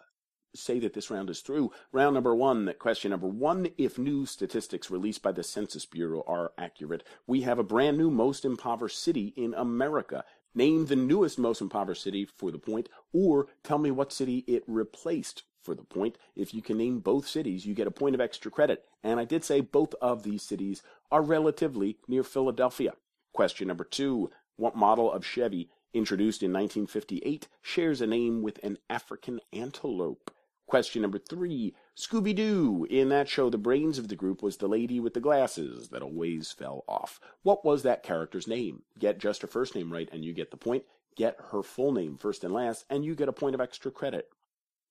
say 0.54 0.78
that 0.80 0.92
this 0.92 1.10
round 1.10 1.30
is 1.30 1.40
through. 1.40 1.72
Round 1.92 2.14
number 2.14 2.34
one, 2.34 2.74
question 2.78 3.10
number 3.10 3.26
one. 3.26 3.68
If 3.78 3.98
new 3.98 4.26
statistics 4.26 4.90
released 4.90 5.22
by 5.22 5.32
the 5.32 5.42
Census 5.42 5.86
Bureau 5.86 6.22
are 6.26 6.52
accurate, 6.58 7.04
we 7.26 7.42
have 7.42 7.58
a 7.58 7.64
brand 7.64 7.96
new 7.96 8.10
most 8.10 8.44
impoverished 8.44 8.98
city 8.98 9.32
in 9.36 9.54
America. 9.54 10.24
Name 10.54 10.86
the 10.86 10.96
newest 10.96 11.38
most 11.38 11.60
impoverished 11.60 12.02
city 12.02 12.24
for 12.26 12.50
the 12.50 12.58
point, 12.58 12.88
or 13.12 13.46
tell 13.62 13.78
me 13.78 13.90
what 13.90 14.12
city 14.12 14.44
it 14.46 14.64
replaced 14.66 15.44
for 15.70 15.76
the 15.76 15.84
point. 15.84 16.18
If 16.34 16.52
you 16.52 16.62
can 16.62 16.78
name 16.78 16.98
both 16.98 17.28
cities, 17.28 17.64
you 17.64 17.74
get 17.74 17.86
a 17.86 17.92
point 17.92 18.16
of 18.16 18.20
extra 18.20 18.50
credit. 18.50 18.86
And 19.04 19.20
I 19.20 19.24
did 19.24 19.44
say 19.44 19.60
both 19.60 19.94
of 20.02 20.24
these 20.24 20.42
cities 20.42 20.82
are 21.12 21.22
relatively 21.22 21.96
near 22.08 22.24
Philadelphia. 22.24 22.94
Question 23.32 23.68
number 23.68 23.84
two 23.84 24.32
What 24.56 24.74
model 24.74 25.12
of 25.12 25.24
Chevy, 25.24 25.70
introduced 25.94 26.42
in 26.42 26.52
1958, 26.52 27.46
shares 27.62 28.00
a 28.00 28.08
name 28.08 28.42
with 28.42 28.58
an 28.64 28.78
African 28.88 29.38
antelope? 29.52 30.32
Question 30.66 31.02
number 31.02 31.18
three 31.18 31.72
Scooby 31.96 32.34
Doo. 32.34 32.84
In 32.90 33.08
that 33.10 33.28
show, 33.28 33.48
the 33.48 33.56
brains 33.56 33.96
of 33.96 34.08
the 34.08 34.16
group 34.16 34.42
was 34.42 34.56
the 34.56 34.66
lady 34.66 34.98
with 34.98 35.14
the 35.14 35.20
glasses 35.20 35.90
that 35.90 36.02
always 36.02 36.50
fell 36.50 36.82
off. 36.88 37.20
What 37.44 37.64
was 37.64 37.84
that 37.84 38.02
character's 38.02 38.48
name? 38.48 38.82
Get 38.98 39.18
just 39.20 39.42
her 39.42 39.48
first 39.48 39.76
name 39.76 39.92
right, 39.92 40.08
and 40.10 40.24
you 40.24 40.32
get 40.32 40.50
the 40.50 40.56
point. 40.56 40.82
Get 41.14 41.36
her 41.52 41.62
full 41.62 41.92
name 41.92 42.16
first 42.16 42.42
and 42.42 42.52
last, 42.52 42.86
and 42.90 43.04
you 43.04 43.14
get 43.14 43.28
a 43.28 43.32
point 43.32 43.54
of 43.54 43.60
extra 43.60 43.92
credit. 43.92 44.30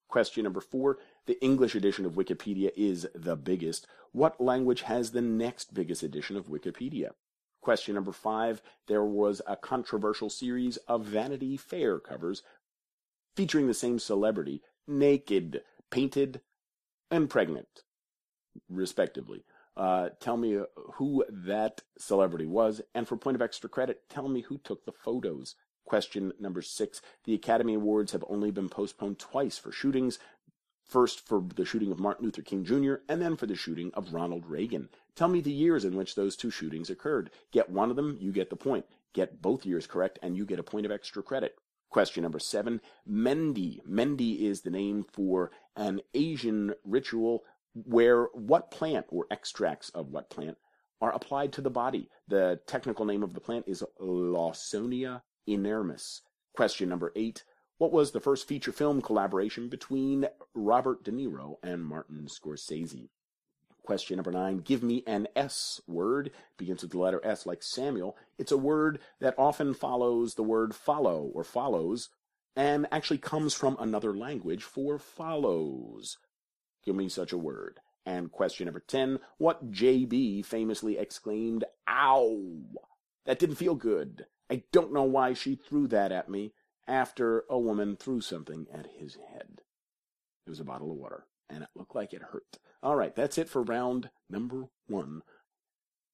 Question 0.10 0.44
number 0.44 0.60
four. 0.60 0.98
The 1.28 1.42
English 1.42 1.76
edition 1.76 2.06
of 2.06 2.14
Wikipedia 2.14 2.72
is 2.76 3.08
the 3.14 3.36
biggest. 3.36 3.88
What 4.12 4.42
language 4.42 4.82
has 4.82 5.12
the 5.12 5.22
next 5.22 5.74
biggest 5.74 6.02
edition 6.02 6.36
of 6.36 6.48
Wikipedia? 6.48 7.12
Question 7.62 7.94
number 7.94 8.12
five. 8.12 8.62
There 8.88 9.04
was 9.04 9.42
a 9.46 9.56
controversial 9.56 10.32
series 10.32 10.78
of 10.88 11.06
Vanity 11.06 11.56
Fair 11.58 12.00
covers 12.00 12.42
featuring 13.36 13.68
the 13.68 13.74
same 13.74 14.00
celebrity, 14.00 14.64
naked, 14.88 15.62
painted, 15.92 16.42
and 17.12 17.30
pregnant, 17.30 17.84
respectively. 18.68 19.46
Uh, 19.78 20.10
tell 20.20 20.38
me 20.38 20.60
who 20.96 21.24
that 21.30 21.82
celebrity 21.98 22.48
was, 22.48 22.82
and 22.96 23.08
for 23.08 23.16
point 23.16 23.36
of 23.36 23.42
extra 23.42 23.70
credit, 23.70 24.02
tell 24.10 24.28
me 24.28 24.42
who 24.42 24.58
took 24.58 24.86
the 24.86 24.92
photos. 24.92 25.56
Question 25.90 26.34
number 26.40 26.62
six. 26.62 27.02
The 27.24 27.34
Academy 27.34 27.74
Awards 27.74 28.12
have 28.12 28.24
only 28.30 28.52
been 28.52 28.70
postponed 28.70 29.18
twice 29.18 29.58
for 29.58 29.72
shootings. 29.72 30.20
First 30.86 31.28
for 31.28 31.44
the 31.56 31.66
shooting 31.66 31.92
of 31.92 32.00
Martin 32.00 32.26
Luther 32.26 32.44
King 32.44 32.64
Jr., 32.64 32.98
and 33.10 33.20
then 33.20 33.36
for 33.36 33.48
the 33.48 33.56
shooting 33.56 33.90
of 33.96 34.14
Ronald 34.14 34.46
Reagan. 34.46 34.90
Tell 35.16 35.28
me 35.28 35.42
the 35.42 35.52
years 35.52 35.84
in 35.84 35.98
which 35.98 36.14
those 36.14 36.36
two 36.36 36.52
shootings 36.52 36.92
occurred. 36.92 37.32
Get 37.52 37.72
one 37.72 37.90
of 37.90 37.96
them, 37.96 38.20
you 38.22 38.32
get 38.32 38.52
the 38.52 38.56
point. 38.56 38.86
Get 39.14 39.42
both 39.42 39.66
years 39.66 39.88
correct, 39.88 40.20
and 40.22 40.38
you 40.38 40.46
get 40.46 40.60
a 40.60 40.64
point 40.64 40.86
of 40.86 40.92
extra 40.92 41.24
credit. 41.24 41.56
Question 41.90 42.22
number 42.22 42.38
seven. 42.38 42.82
Mehndi. 43.10 43.80
Mehndi 43.84 44.42
is 44.42 44.62
the 44.62 44.70
name 44.70 45.04
for 45.12 45.50
an 45.76 46.02
Asian 46.14 46.76
ritual 46.84 47.44
where 47.74 48.26
what 48.26 48.70
plant 48.70 49.08
or 49.10 49.26
extracts 49.32 49.90
of 49.90 50.12
what 50.12 50.30
plant 50.30 50.60
are 51.02 51.12
applied 51.16 51.52
to 51.54 51.62
the 51.62 51.72
body. 51.72 52.10
The 52.28 52.60
technical 52.68 53.06
name 53.06 53.24
of 53.24 53.34
the 53.34 53.42
plant 53.42 53.66
is 53.68 53.84
Lawsonia 54.00 55.24
inermis. 55.50 56.22
Question 56.56 56.90
number 56.90 57.12
eight. 57.16 57.44
What 57.78 57.92
was 57.92 58.12
the 58.12 58.20
first 58.20 58.48
feature 58.48 58.72
film 58.72 59.02
collaboration 59.02 59.70
between 59.70 60.28
Robert 60.54 61.04
De 61.04 61.12
Niro 61.12 61.56
and 61.64 61.86
Martin 61.86 62.28
Scorsese? 62.28 63.10
Question 63.84 64.18
number 64.18 64.32
nine 64.32 64.60
Give 64.60 64.84
me 64.84 65.04
an 65.08 65.28
S 65.36 65.82
word. 65.88 66.32
Begins 66.58 66.82
with 66.82 66.92
the 66.92 67.00
letter 67.00 67.22
S, 67.24 67.46
like 67.46 67.64
Samuel. 67.64 68.18
It's 68.38 68.52
a 68.52 68.58
word 68.58 69.00
that 69.20 69.36
often 69.38 69.74
follows 69.74 70.36
the 70.36 70.44
word 70.44 70.76
follow 70.76 71.32
or 71.34 71.44
follows, 71.44 72.10
and 72.56 72.86
actually 72.92 73.18
comes 73.18 73.54
from 73.54 73.78
another 73.80 74.14
language 74.14 74.64
for 74.64 75.00
follows. 75.00 76.18
Give 76.84 76.96
me 76.96 77.10
such 77.10 77.32
a 77.32 77.38
word. 77.38 77.80
And 78.06 78.32
question 78.32 78.66
number 78.66 78.84
10 78.86 79.20
What 79.38 79.72
JB 79.72 80.46
famously 80.46 80.98
exclaimed, 80.98 81.64
Ow! 81.88 82.42
That 83.26 83.40
didn't 83.40 83.56
feel 83.56 83.76
good. 83.76 84.26
I 84.50 84.64
don't 84.72 84.94
know 84.94 85.04
why 85.04 85.34
she 85.34 85.56
threw 85.56 85.88
that 85.88 86.12
at 86.12 86.30
me 86.30 86.54
after 86.88 87.44
a 87.50 87.60
woman 87.60 87.96
threw 87.96 88.20
something 88.22 88.68
at 88.74 88.88
his 88.98 89.18
head. 89.32 89.62
It 90.46 90.50
was 90.50 90.60
a 90.60 90.66
bottle 90.66 90.92
of 90.92 90.98
water, 90.98 91.26
and 91.50 91.64
it 91.64 91.70
looked 91.76 91.96
like 91.96 92.14
it 92.14 92.24
hurt. 92.24 92.58
All 92.82 92.96
right, 92.96 93.16
that's 93.16 93.38
it 93.38 93.50
for 93.50 93.62
round 93.62 94.10
number 94.30 94.70
one. 94.88 95.22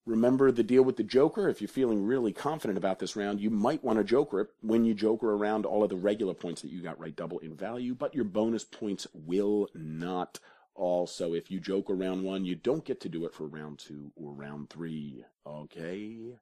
Remember 0.06 0.52
the 0.52 0.64
deal 0.64 0.84
with 0.84 0.98
the 0.98 1.04
Joker? 1.04 1.50
If 1.50 1.62
you're 1.62 1.68
feeling 1.68 2.06
really 2.06 2.32
confident 2.32 2.78
about 2.78 3.00
this 3.00 3.16
round, 3.16 3.40
you 3.40 3.50
might 3.50 3.84
want 3.84 3.98
to 3.98 4.04
Joker 4.04 4.42
it 4.42 4.50
when 4.62 4.86
you 4.86 4.94
Joker 4.94 5.32
around 5.32 5.66
all 5.66 5.84
of 5.84 5.90
the 5.90 5.96
regular 5.96 6.34
points 6.34 6.62
that 6.62 6.70
you 6.70 6.82
got 6.82 7.00
right 7.00 7.16
double 7.16 7.40
in 7.40 7.56
value, 7.56 7.96
but 7.96 8.14
your 8.14 8.26
bonus 8.26 8.64
points 8.64 9.08
will 9.14 9.70
not. 9.74 10.40
Also, 10.76 11.34
if 11.34 11.50
you 11.50 11.60
joke 11.60 11.90
around 11.90 12.24
one, 12.24 12.44
you 12.44 12.54
don't 12.54 12.84
get 12.84 13.00
to 13.02 13.10
do 13.10 13.26
it 13.26 13.34
for 13.34 13.48
round 13.48 13.80
two 13.80 14.12
or 14.16 14.34
round 14.34 14.70
three. 14.70 15.24
Okay? 15.48 16.36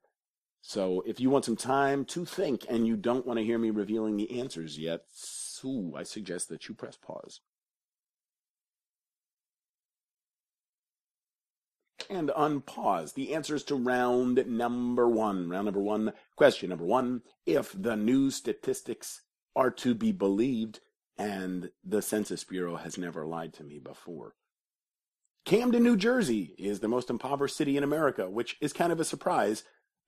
So 0.66 1.02
if 1.06 1.20
you 1.20 1.28
want 1.28 1.44
some 1.44 1.56
time 1.56 2.06
to 2.06 2.24
think 2.24 2.64
and 2.70 2.86
you 2.86 2.96
don't 2.96 3.26
want 3.26 3.38
to 3.38 3.44
hear 3.44 3.58
me 3.58 3.68
revealing 3.68 4.16
the 4.16 4.40
answers 4.40 4.78
yet, 4.78 5.02
so 5.12 5.92
I 5.94 6.04
suggest 6.04 6.48
that 6.48 6.66
you 6.66 6.74
press 6.74 6.96
pause. 6.96 7.40
And 12.08 12.30
unpause 12.30 13.12
the 13.12 13.34
answers 13.34 13.62
to 13.64 13.74
round 13.74 14.42
number 14.46 15.06
one. 15.06 15.50
Round 15.50 15.66
number 15.66 15.82
one, 15.82 16.14
question 16.34 16.70
number 16.70 16.86
one. 16.86 17.20
If 17.44 17.74
the 17.78 17.94
new 17.94 18.30
statistics 18.30 19.20
are 19.54 19.70
to 19.70 19.94
be 19.94 20.12
believed, 20.12 20.80
and 21.18 21.70
the 21.84 22.00
Census 22.00 22.42
Bureau 22.42 22.76
has 22.76 22.96
never 22.96 23.26
lied 23.26 23.52
to 23.54 23.64
me 23.64 23.78
before. 23.78 24.34
Camden, 25.44 25.82
New 25.82 25.98
Jersey 25.98 26.54
is 26.56 26.80
the 26.80 26.88
most 26.88 27.10
impoverished 27.10 27.56
city 27.56 27.76
in 27.76 27.84
America, 27.84 28.30
which 28.30 28.56
is 28.62 28.72
kind 28.72 28.92
of 28.92 28.98
a 28.98 29.04
surprise 29.04 29.62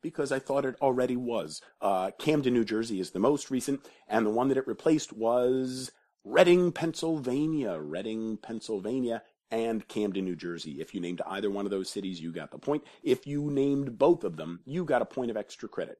because 0.07 0.31
I 0.31 0.39
thought 0.39 0.65
it 0.65 0.77
already 0.81 1.17
was. 1.17 1.61
Uh, 1.81 2.13
Camden, 2.17 2.55
New 2.55 2.65
Jersey 2.65 3.01
is 3.01 3.11
the 3.11 3.19
most 3.19 3.51
recent, 3.51 3.81
and 4.07 4.25
the 4.25 4.31
one 4.31 4.47
that 4.49 4.57
it 4.57 4.69
replaced 4.69 5.13
was 5.13 5.91
Reading, 6.25 6.71
Pennsylvania. 6.71 7.77
Reading, 7.81 8.37
Pennsylvania, 8.37 9.25
and 9.51 9.87
Camden, 9.89 10.25
New 10.25 10.37
Jersey. 10.37 10.81
If 10.81 10.95
you 10.95 11.01
named 11.01 11.23
either 11.27 11.51
one 11.51 11.65
of 11.65 11.73
those 11.73 11.91
cities, 11.91 12.21
you 12.21 12.31
got 12.33 12.53
the 12.53 12.59
point. 12.59 12.85
If 13.03 13.27
you 13.27 13.51
named 13.51 13.99
both 13.99 14.23
of 14.23 14.37
them, 14.37 14.61
you 14.65 14.85
got 14.85 15.03
a 15.03 15.07
point 15.07 15.33
of 15.33 15.37
extra 15.37 15.69
credit. 15.69 15.99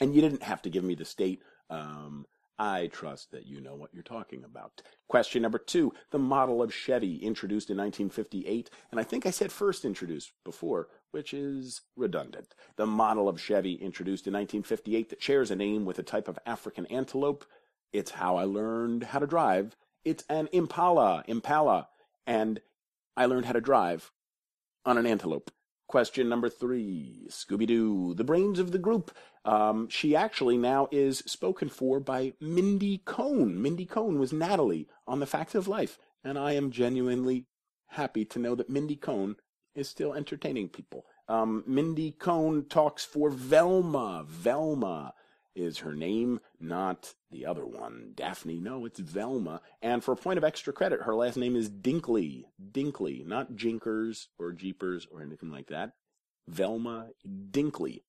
And 0.00 0.14
you 0.14 0.22
didn't 0.22 0.42
have 0.42 0.62
to 0.62 0.70
give 0.70 0.82
me 0.82 0.94
the 0.94 1.04
state. 1.04 1.42
Um, 1.68 2.24
I 2.58 2.86
trust 2.86 3.32
that 3.32 3.46
you 3.46 3.60
know 3.60 3.74
what 3.74 3.92
you're 3.92 4.02
talking 4.02 4.42
about. 4.42 4.80
Question 5.08 5.42
number 5.42 5.58
two 5.58 5.92
the 6.10 6.18
model 6.18 6.62
of 6.62 6.72
Chevy, 6.72 7.16
introduced 7.16 7.70
in 7.70 7.76
1958, 7.76 8.70
and 8.90 8.98
I 8.98 9.02
think 9.02 9.26
I 9.26 9.30
said 9.30 9.52
first 9.52 9.84
introduced 9.84 10.32
before, 10.44 10.88
which 11.10 11.34
is 11.34 11.82
redundant. 11.96 12.54
The 12.76 12.86
model 12.86 13.28
of 13.28 13.40
Chevy, 13.40 13.74
introduced 13.74 14.26
in 14.26 14.32
1958, 14.32 15.10
that 15.10 15.22
shares 15.22 15.50
a 15.50 15.56
name 15.56 15.84
with 15.84 15.98
a 15.98 16.02
type 16.02 16.28
of 16.28 16.38
African 16.46 16.86
antelope. 16.86 17.44
It's 17.92 18.12
how 18.12 18.36
I 18.36 18.44
learned 18.44 19.04
how 19.04 19.18
to 19.18 19.26
drive. 19.26 19.76
It's 20.04 20.24
an 20.28 20.48
Impala, 20.52 21.24
Impala, 21.26 21.88
and 22.26 22.60
I 23.16 23.26
learned 23.26 23.46
how 23.46 23.52
to 23.52 23.60
drive 23.60 24.12
on 24.84 24.98
an 24.98 25.06
antelope. 25.06 25.50
Question 25.88 26.28
number 26.28 26.48
three 26.48 27.28
Scooby 27.28 27.66
Doo, 27.66 28.14
the 28.14 28.24
brains 28.24 28.58
of 28.58 28.72
the 28.72 28.78
group. 28.78 29.16
Um, 29.44 29.88
she 29.88 30.16
actually 30.16 30.58
now 30.58 30.88
is 30.90 31.18
spoken 31.18 31.68
for 31.68 32.00
by 32.00 32.32
Mindy 32.40 33.02
Cohn. 33.04 33.62
Mindy 33.62 33.86
Cohn 33.86 34.18
was 34.18 34.32
Natalie 34.32 34.88
on 35.06 35.20
The 35.20 35.26
Facts 35.26 35.54
of 35.54 35.68
Life, 35.68 35.98
and 36.24 36.36
I 36.38 36.52
am 36.52 36.72
genuinely 36.72 37.46
happy 37.90 38.24
to 38.24 38.38
know 38.40 38.56
that 38.56 38.68
Mindy 38.68 38.96
Cohn 38.96 39.36
is 39.76 39.88
still 39.88 40.12
entertaining 40.12 40.68
people. 40.70 41.04
Um, 41.28 41.62
Mindy 41.66 42.10
Cohn 42.10 42.64
talks 42.68 43.04
for 43.04 43.30
Velma. 43.30 44.24
Velma 44.26 45.14
is 45.56 45.78
her 45.78 45.94
name, 45.94 46.40
not 46.60 47.14
the 47.30 47.46
other 47.46 47.66
one, 47.66 48.12
Daphne. 48.14 48.60
No, 48.60 48.84
it's 48.84 49.00
Velma. 49.00 49.60
And 49.82 50.04
for 50.04 50.12
a 50.12 50.16
point 50.16 50.38
of 50.38 50.44
extra 50.44 50.72
credit, 50.72 51.02
her 51.02 51.14
last 51.14 51.36
name 51.36 51.56
is 51.56 51.70
Dinkley. 51.70 52.44
Dinkley, 52.72 53.26
not 53.26 53.56
Jinkers 53.56 54.28
or 54.38 54.52
Jeepers 54.52 55.06
or 55.10 55.22
anything 55.22 55.50
like 55.50 55.68
that. 55.68 55.92
Velma 56.46 57.08
Dinkley. 57.26 58.02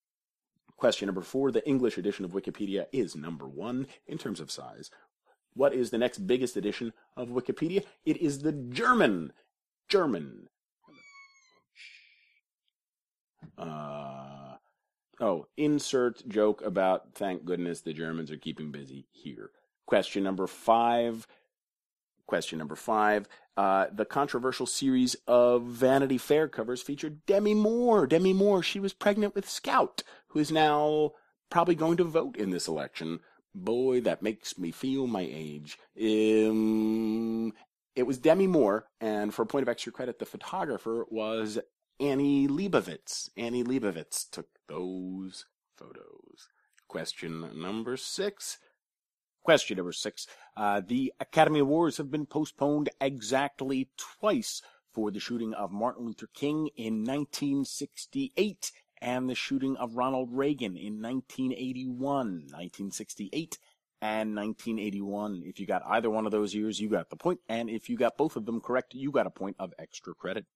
Question 0.76 1.06
number 1.06 1.22
four 1.22 1.50
The 1.50 1.66
English 1.66 1.98
edition 1.98 2.24
of 2.24 2.32
Wikipedia 2.32 2.86
is 2.92 3.16
number 3.16 3.48
one 3.48 3.88
in 4.06 4.18
terms 4.18 4.38
of 4.38 4.50
size. 4.50 4.90
What 5.54 5.74
is 5.74 5.90
the 5.90 5.98
next 5.98 6.18
biggest 6.18 6.56
edition 6.56 6.92
of 7.16 7.30
Wikipedia? 7.30 7.84
It 8.04 8.18
is 8.18 8.40
the 8.40 8.52
German. 8.52 9.32
German. 9.88 10.48
Uh, 13.56 14.27
oh, 15.20 15.46
insert 15.56 16.26
joke 16.28 16.62
about 16.62 17.14
thank 17.14 17.44
goodness 17.44 17.80
the 17.80 17.92
Germans 17.92 18.30
are 18.30 18.36
keeping 18.36 18.70
busy 18.70 19.06
here. 19.10 19.50
Question 19.86 20.22
number 20.22 20.46
five. 20.46 21.26
Question 22.26 22.58
number 22.58 22.76
five. 22.76 23.26
Uh, 23.56 23.86
the 23.92 24.04
controversial 24.04 24.66
series 24.66 25.16
of 25.26 25.62
Vanity 25.62 26.18
Fair 26.18 26.46
covers 26.46 26.82
featured 26.82 27.24
Demi 27.26 27.54
Moore. 27.54 28.06
Demi 28.06 28.32
Moore, 28.32 28.62
she 28.62 28.78
was 28.78 28.92
pregnant 28.92 29.34
with 29.34 29.48
Scout, 29.48 30.02
who 30.28 30.38
is 30.38 30.52
now 30.52 31.12
probably 31.50 31.74
going 31.74 31.96
to 31.96 32.04
vote 32.04 32.36
in 32.36 32.50
this 32.50 32.68
election. 32.68 33.20
Boy, 33.54 34.00
that 34.02 34.22
makes 34.22 34.58
me 34.58 34.70
feel 34.70 35.06
my 35.06 35.26
age. 35.28 35.78
Um, 36.00 37.52
it 37.96 38.06
was 38.06 38.18
Demi 38.18 38.46
Moore, 38.46 38.86
and 39.00 39.34
for 39.34 39.42
a 39.42 39.46
point 39.46 39.62
of 39.62 39.68
extra 39.68 39.90
credit, 39.90 40.18
the 40.18 40.26
photographer 40.26 41.06
was 41.10 41.58
Annie 41.98 42.46
Leibovitz. 42.46 43.30
Annie 43.36 43.64
Leibovitz 43.64 44.30
took 44.30 44.46
those 44.68 45.46
photos. 45.76 46.48
Question 46.86 47.60
number 47.60 47.96
six. 47.96 48.58
Question 49.42 49.76
number 49.76 49.92
six. 49.92 50.26
Uh, 50.56 50.80
the 50.84 51.12
Academy 51.20 51.60
Awards 51.60 51.96
have 51.96 52.10
been 52.10 52.26
postponed 52.26 52.90
exactly 53.00 53.88
twice 53.96 54.62
for 54.92 55.10
the 55.10 55.20
shooting 55.20 55.54
of 55.54 55.70
Martin 55.70 56.06
Luther 56.06 56.28
King 56.34 56.70
in 56.76 57.04
1968 57.04 58.72
and 59.00 59.28
the 59.28 59.34
shooting 59.34 59.76
of 59.76 59.96
Ronald 59.96 60.30
Reagan 60.32 60.76
in 60.76 61.00
1981, 61.00 61.98
1968 61.98 63.58
and 64.00 64.34
1981. 64.34 65.42
If 65.44 65.60
you 65.60 65.66
got 65.66 65.82
either 65.86 66.10
one 66.10 66.26
of 66.26 66.32
those 66.32 66.54
years, 66.54 66.80
you 66.80 66.88
got 66.88 67.10
the 67.10 67.16
point, 67.16 67.40
and 67.48 67.68
if 67.70 67.88
you 67.88 67.96
got 67.96 68.16
both 68.16 68.36
of 68.36 68.46
them 68.46 68.60
correct, 68.60 68.94
you 68.94 69.10
got 69.10 69.26
a 69.26 69.30
point 69.30 69.56
of 69.58 69.72
extra 69.78 70.14
credit. 70.14 70.46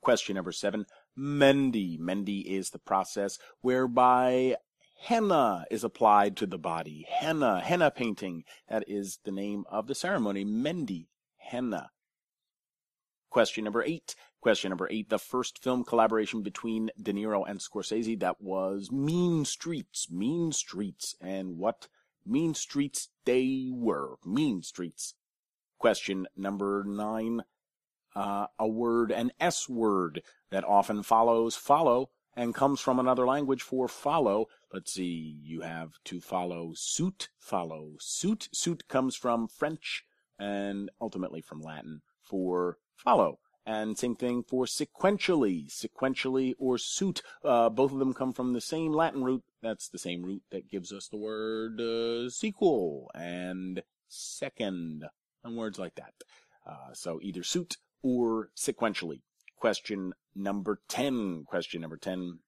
Question 0.00 0.36
number 0.36 0.52
seven. 0.52 0.86
Mehndi. 1.18 1.98
Mehndi 1.98 2.44
is 2.44 2.70
the 2.70 2.78
process 2.78 3.38
whereby 3.60 4.56
henna 5.02 5.64
is 5.70 5.84
applied 5.84 6.36
to 6.36 6.46
the 6.46 6.58
body. 6.58 7.06
Henna, 7.08 7.60
henna 7.60 7.90
painting. 7.90 8.44
That 8.68 8.84
is 8.86 9.18
the 9.24 9.32
name 9.32 9.64
of 9.70 9.86
the 9.86 9.94
ceremony. 9.94 10.44
Mehndi, 10.44 11.06
henna. 11.36 11.90
Question 13.30 13.64
number 13.64 13.82
eight. 13.82 14.14
Question 14.40 14.70
number 14.70 14.88
eight. 14.90 15.10
The 15.10 15.18
first 15.18 15.62
film 15.62 15.84
collaboration 15.84 16.42
between 16.42 16.90
De 17.00 17.12
Niro 17.12 17.44
and 17.46 17.60
Scorsese 17.60 18.18
that 18.20 18.40
was 18.40 18.90
Mean 18.90 19.44
Streets. 19.44 20.10
Mean 20.10 20.52
Streets. 20.52 21.14
And 21.20 21.58
what 21.58 21.88
mean 22.24 22.54
streets 22.54 23.08
they 23.24 23.70
were. 23.72 24.16
Mean 24.24 24.62
Streets. 24.62 25.14
Question 25.78 26.26
number 26.36 26.84
nine. 26.86 27.42
Uh, 28.14 28.46
a 28.58 28.66
word, 28.66 29.10
an 29.10 29.32
S 29.38 29.68
word 29.68 30.22
that 30.50 30.64
often 30.64 31.02
follows 31.02 31.56
follow 31.56 32.10
and 32.34 32.54
comes 32.54 32.80
from 32.80 32.98
another 32.98 33.26
language 33.26 33.62
for 33.62 33.88
follow. 33.88 34.46
Let's 34.72 34.92
see, 34.92 35.38
you 35.42 35.62
have 35.62 35.92
to 36.04 36.20
follow 36.20 36.72
suit, 36.74 37.28
follow 37.38 37.92
suit. 38.00 38.48
Suit 38.52 38.88
comes 38.88 39.16
from 39.16 39.48
French 39.48 40.04
and 40.38 40.90
ultimately 41.00 41.40
from 41.40 41.60
Latin 41.60 42.02
for 42.22 42.78
follow. 42.96 43.40
And 43.66 43.98
same 43.98 44.14
thing 44.14 44.44
for 44.44 44.64
sequentially, 44.64 45.68
sequentially 45.68 46.54
or 46.58 46.78
suit. 46.78 47.22
Uh, 47.44 47.68
both 47.68 47.92
of 47.92 47.98
them 47.98 48.14
come 48.14 48.32
from 48.32 48.54
the 48.54 48.60
same 48.62 48.92
Latin 48.94 49.24
root. 49.24 49.42
That's 49.60 49.88
the 49.88 49.98
same 49.98 50.22
root 50.22 50.42
that 50.50 50.70
gives 50.70 50.92
us 50.92 51.08
the 51.08 51.18
word 51.18 51.80
uh, 51.80 52.30
sequel 52.30 53.10
and 53.14 53.82
second, 54.08 55.04
and 55.44 55.56
words 55.56 55.78
like 55.78 55.96
that. 55.96 56.14
Uh, 56.66 56.94
so 56.94 57.18
either 57.20 57.42
suit 57.42 57.76
or 58.02 58.50
sequentially. 58.56 59.20
Question 59.56 60.12
number 60.34 60.80
10. 60.88 61.44
Question 61.46 61.80
number 61.80 61.96
10. 61.96 62.38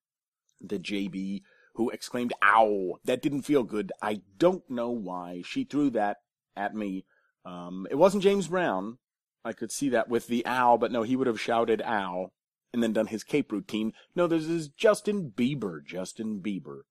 The 0.61 0.79
JB 0.79 1.43
who 1.75 1.91
exclaimed, 1.91 2.33
Ow, 2.43 2.99
that 3.05 3.23
didn't 3.23 3.43
feel 3.43 3.63
good. 3.63 3.93
I 4.03 4.23
don't 4.39 4.69
know 4.69 4.91
why 4.91 5.43
she 5.45 5.65
threw 5.65 5.91
that 5.91 6.19
at 6.57 6.75
me. 6.75 7.05
Um, 7.45 7.87
it 7.91 7.95
wasn't 7.97 8.23
James 8.23 8.49
Brown. 8.49 8.99
I 9.45 9.53
could 9.53 9.73
see 9.73 9.89
that 9.89 10.09
with 10.09 10.27
the 10.27 10.45
ow, 10.47 10.77
but 10.77 10.93
no, 10.93 11.03
he 11.03 11.17
would 11.17 11.27
have 11.27 11.41
shouted 11.41 11.81
ow. 11.83 12.33
and 12.73 12.83
then 12.83 12.93
done 12.93 13.07
his 13.07 13.25
cape 13.25 13.51
routine. 13.51 13.93
No, 14.15 14.27
this 14.27 14.45
is 14.45 14.69
Justin 14.69 15.33
Bieber. 15.35 15.85
Justin 15.85 16.41
Bieber 16.41 16.83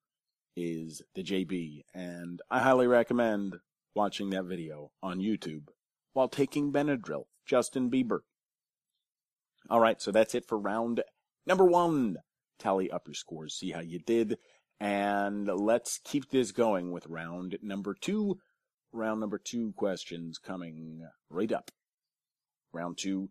is 0.56 1.02
the 1.14 1.22
JB, 1.22 1.84
and 1.94 2.42
I 2.50 2.58
highly 2.58 2.86
recommend 2.86 3.56
watching 3.94 4.30
that 4.30 4.44
video 4.44 4.90
on 5.02 5.20
YouTube 5.20 5.68
while 6.12 6.28
taking 6.28 6.72
Benadryl. 6.72 7.24
Justin 7.46 7.90
Bieber. 7.90 8.20
All 9.70 9.78
right, 9.78 10.02
so 10.02 10.10
that's 10.10 10.34
it 10.34 10.48
for 10.48 10.58
round 10.58 11.04
number 11.46 11.64
one. 11.64 12.16
Tally 12.58 12.90
up 12.90 13.06
your 13.06 13.14
scores, 13.14 13.54
see 13.54 13.70
how 13.70 13.80
you 13.80 14.00
did, 14.00 14.36
and 14.80 15.46
let's 15.46 16.00
keep 16.02 16.30
this 16.30 16.50
going 16.50 16.90
with 16.90 17.06
round 17.06 17.56
number 17.62 17.94
two. 17.94 18.38
Round 18.92 19.20
number 19.20 19.38
two 19.38 19.72
questions 19.76 20.38
coming 20.38 21.02
right 21.28 21.52
up. 21.52 21.70
Round 22.72 22.98
two, 22.98 23.30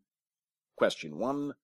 question 0.77 1.17
one. 1.17 1.55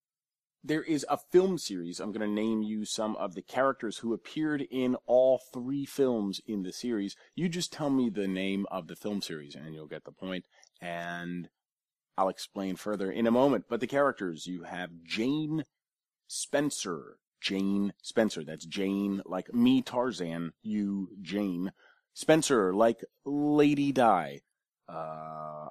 There 0.61 0.83
is 0.83 1.05
a 1.09 1.19
film 1.31 1.57
series. 1.57 2.01
I'm 2.01 2.11
going 2.11 2.27
to 2.27 2.35
name 2.35 2.61
you 2.61 2.83
some 2.83 3.15
of 3.15 3.33
the 3.33 3.43
characters 3.43 3.99
who 3.99 4.13
appeared 4.13 4.65
in 4.69 4.97
all 5.05 5.39
three 5.53 5.85
films 5.85 6.41
in 6.45 6.63
the 6.63 6.73
series. 6.73 7.15
You 7.33 7.47
just 7.47 7.71
tell 7.71 7.89
me 7.89 8.09
the 8.09 8.27
name 8.27 8.65
of 8.69 8.87
the 8.87 8.95
film 8.95 9.21
series 9.21 9.55
and 9.55 9.73
you'll 9.73 9.87
get 9.87 10.03
the 10.03 10.11
point. 10.11 10.45
And 10.81 11.47
I'll 12.17 12.29
explain 12.29 12.75
further 12.75 13.11
in 13.11 13.27
a 13.27 13.31
moment. 13.31 13.65
But 13.69 13.81
the 13.81 13.87
characters, 13.87 14.47
you 14.47 14.63
have 14.63 15.03
Jane 15.03 15.65
Spencer. 16.27 17.17
Jane 17.41 17.93
Spencer. 18.01 18.43
That's 18.43 18.65
Jane, 18.65 19.21
like 19.25 19.53
me, 19.53 19.81
Tarzan, 19.81 20.53
you, 20.63 21.09
Jane. 21.21 21.71
Spencer, 22.13 22.73
like 22.73 23.03
Lady 23.25 23.91
Di. 23.91 24.41
Uh, 24.87 25.69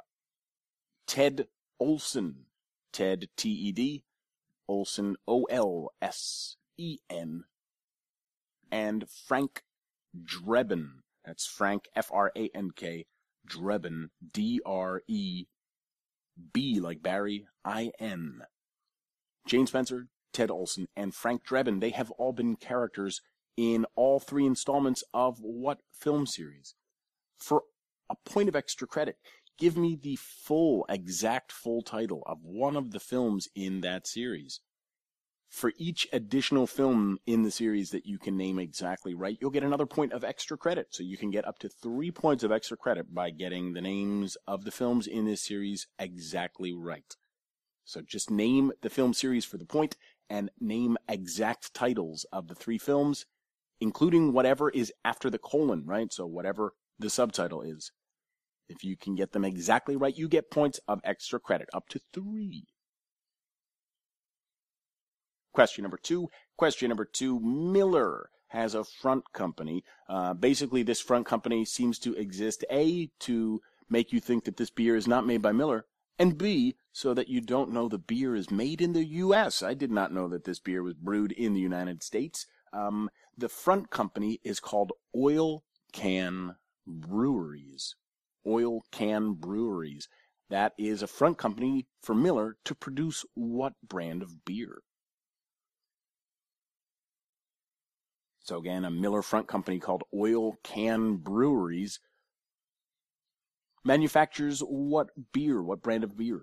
Ted 1.06 1.48
Olsen. 1.80 2.46
Ted, 2.92 3.28
T-E-D. 3.36 4.04
Olsen, 4.68 5.16
O-L-S-E-N. 5.26 5.84
And 8.70 9.08
Frank 9.08 9.64
Drebin. 10.16 10.88
That's 11.24 11.46
Frank, 11.46 11.88
F-R-A-N-K. 11.96 13.06
Drebin, 13.48 14.10
D-R-E 14.32 15.46
B 16.52 16.80
like 16.80 17.02
Barry, 17.02 17.46
I 17.64 17.92
N. 17.98 18.42
Jane 19.46 19.66
Spencer, 19.66 20.08
Ted 20.32 20.50
Olsen, 20.50 20.88
and 20.96 21.14
Frank 21.14 21.44
Drebin, 21.44 21.80
they 21.80 21.90
have 21.90 22.10
all 22.12 22.32
been 22.32 22.56
characters 22.56 23.20
in 23.56 23.86
all 23.94 24.18
three 24.18 24.46
installments 24.46 25.04
of 25.12 25.38
what 25.40 25.80
film 25.92 26.26
series? 26.26 26.74
For 27.36 27.62
a 28.10 28.16
point 28.24 28.48
of 28.48 28.56
extra 28.56 28.86
credit, 28.86 29.16
give 29.58 29.76
me 29.76 29.94
the 29.94 30.16
full, 30.16 30.86
exact 30.88 31.52
full 31.52 31.82
title 31.82 32.22
of 32.26 32.38
one 32.42 32.76
of 32.76 32.90
the 32.90 33.00
films 33.00 33.48
in 33.54 33.80
that 33.82 34.06
series 34.06 34.60
for 35.54 35.72
each 35.78 36.08
additional 36.12 36.66
film 36.66 37.16
in 37.26 37.44
the 37.44 37.50
series 37.50 37.90
that 37.90 38.04
you 38.04 38.18
can 38.18 38.36
name 38.36 38.58
exactly 38.58 39.14
right, 39.14 39.38
you'll 39.40 39.52
get 39.52 39.62
another 39.62 39.86
point 39.86 40.12
of 40.12 40.24
extra 40.24 40.56
credit. 40.56 40.88
So 40.90 41.04
you 41.04 41.16
can 41.16 41.30
get 41.30 41.46
up 41.46 41.60
to 41.60 41.68
three 41.68 42.10
points 42.10 42.42
of 42.42 42.50
extra 42.50 42.76
credit 42.76 43.14
by 43.14 43.30
getting 43.30 43.72
the 43.72 43.80
names 43.80 44.36
of 44.48 44.64
the 44.64 44.72
films 44.72 45.06
in 45.06 45.26
this 45.26 45.42
series 45.42 45.86
exactly 45.96 46.72
right. 46.72 47.14
So 47.84 48.00
just 48.00 48.32
name 48.32 48.72
the 48.82 48.90
film 48.90 49.14
series 49.14 49.44
for 49.44 49.56
the 49.56 49.64
point 49.64 49.96
and 50.28 50.50
name 50.58 50.96
exact 51.08 51.72
titles 51.72 52.26
of 52.32 52.48
the 52.48 52.56
three 52.56 52.78
films, 52.78 53.24
including 53.80 54.32
whatever 54.32 54.70
is 54.70 54.92
after 55.04 55.30
the 55.30 55.38
colon, 55.38 55.84
right? 55.86 56.12
So 56.12 56.26
whatever 56.26 56.72
the 56.98 57.10
subtitle 57.10 57.62
is. 57.62 57.92
If 58.68 58.82
you 58.82 58.96
can 58.96 59.14
get 59.14 59.30
them 59.30 59.44
exactly 59.44 59.94
right, 59.94 60.18
you 60.18 60.26
get 60.28 60.50
points 60.50 60.80
of 60.88 61.00
extra 61.04 61.38
credit, 61.38 61.68
up 61.72 61.88
to 61.90 62.00
three. 62.12 62.64
Question 65.54 65.82
number 65.82 66.00
two. 66.02 66.28
Question 66.56 66.88
number 66.88 67.04
two. 67.04 67.38
Miller 67.38 68.28
has 68.48 68.74
a 68.74 68.82
front 68.82 69.32
company. 69.32 69.84
Uh, 70.08 70.34
basically, 70.34 70.82
this 70.82 71.00
front 71.00 71.26
company 71.26 71.64
seems 71.64 71.98
to 72.00 72.12
exist 72.14 72.64
A, 72.72 73.08
to 73.20 73.60
make 73.88 74.12
you 74.12 74.18
think 74.18 74.44
that 74.44 74.56
this 74.56 74.70
beer 74.70 74.96
is 74.96 75.06
not 75.06 75.26
made 75.26 75.42
by 75.42 75.52
Miller, 75.52 75.86
and 76.18 76.36
B, 76.36 76.74
so 76.92 77.14
that 77.14 77.28
you 77.28 77.40
don't 77.40 77.70
know 77.70 77.88
the 77.88 77.98
beer 77.98 78.34
is 78.34 78.50
made 78.50 78.80
in 78.80 78.94
the 78.94 79.04
U.S. 79.04 79.62
I 79.62 79.74
did 79.74 79.92
not 79.92 80.12
know 80.12 80.26
that 80.28 80.42
this 80.42 80.58
beer 80.58 80.82
was 80.82 80.94
brewed 80.94 81.30
in 81.30 81.54
the 81.54 81.60
United 81.60 82.02
States. 82.02 82.46
Um, 82.72 83.08
the 83.38 83.48
front 83.48 83.90
company 83.90 84.40
is 84.42 84.58
called 84.58 84.92
Oil 85.16 85.62
Can 85.92 86.56
Breweries. 86.84 87.94
Oil 88.44 88.82
Can 88.90 89.34
Breweries. 89.34 90.08
That 90.50 90.72
is 90.76 91.00
a 91.00 91.06
front 91.06 91.38
company 91.38 91.86
for 92.02 92.14
Miller 92.14 92.56
to 92.64 92.74
produce 92.74 93.24
what 93.34 93.74
brand 93.86 94.20
of 94.20 94.44
beer? 94.44 94.82
So 98.44 98.58
again, 98.58 98.84
a 98.84 98.90
Miller 98.90 99.22
front 99.22 99.48
company 99.48 99.78
called 99.78 100.04
Oil 100.14 100.58
Can 100.62 101.16
Breweries 101.16 101.98
manufactures 103.84 104.60
what 104.60 105.08
beer? 105.32 105.62
What 105.62 105.82
brand 105.82 106.04
of 106.04 106.16
beer? 106.16 106.42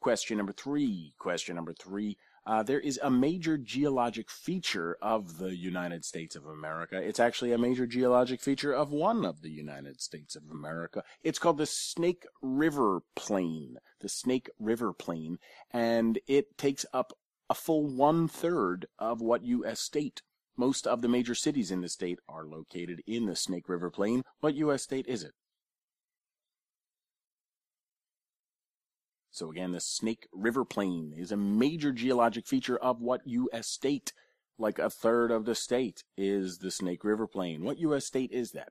Question 0.00 0.36
number 0.36 0.52
three. 0.52 1.14
Question 1.18 1.56
number 1.56 1.72
three. 1.72 2.18
Uh, 2.46 2.62
there 2.62 2.80
is 2.80 2.98
a 3.02 3.10
major 3.10 3.56
geologic 3.56 4.30
feature 4.30 4.96
of 5.00 5.38
the 5.38 5.54
United 5.54 6.04
States 6.04 6.36
of 6.36 6.46
America. 6.46 6.96
It's 6.96 7.20
actually 7.20 7.52
a 7.52 7.58
major 7.58 7.86
geologic 7.86 8.40
feature 8.40 8.74
of 8.74 8.90
one 8.90 9.24
of 9.24 9.40
the 9.40 9.50
United 9.50 10.00
States 10.00 10.36
of 10.36 10.42
America. 10.50 11.02
It's 11.22 11.38
called 11.38 11.58
the 11.58 11.66
Snake 11.66 12.24
River 12.42 13.02
Plain. 13.14 13.76
The 14.00 14.08
Snake 14.08 14.50
River 14.58 14.92
Plain. 14.92 15.38
And 15.70 16.18
it 16.26 16.58
takes 16.58 16.84
up 16.94 17.12
a 17.50 17.54
full 17.54 17.84
one 17.84 18.28
third 18.28 18.86
of 18.96 19.20
what 19.20 19.44
U.S. 19.44 19.80
state. 19.80 20.22
Most 20.56 20.86
of 20.86 21.02
the 21.02 21.08
major 21.08 21.34
cities 21.34 21.72
in 21.72 21.80
the 21.80 21.88
state 21.88 22.20
are 22.28 22.46
located 22.46 23.02
in 23.06 23.26
the 23.26 23.34
Snake 23.34 23.68
River 23.68 23.90
Plain. 23.90 24.22
What 24.38 24.54
U.S. 24.54 24.84
state 24.84 25.06
is 25.08 25.24
it? 25.24 25.32
So 29.32 29.50
again, 29.50 29.72
the 29.72 29.80
Snake 29.80 30.28
River 30.32 30.64
Plain 30.64 31.12
is 31.16 31.32
a 31.32 31.36
major 31.36 31.92
geologic 31.92 32.46
feature 32.46 32.76
of 32.78 33.00
what 33.00 33.22
U.S. 33.24 33.66
state? 33.66 34.12
Like 34.56 34.78
a 34.78 34.90
third 34.90 35.32
of 35.32 35.44
the 35.44 35.54
state 35.54 36.04
is 36.16 36.58
the 36.58 36.70
Snake 36.70 37.02
River 37.02 37.26
Plain. 37.26 37.64
What 37.64 37.78
U.S. 37.78 38.06
state 38.06 38.30
is 38.30 38.52
that? 38.52 38.68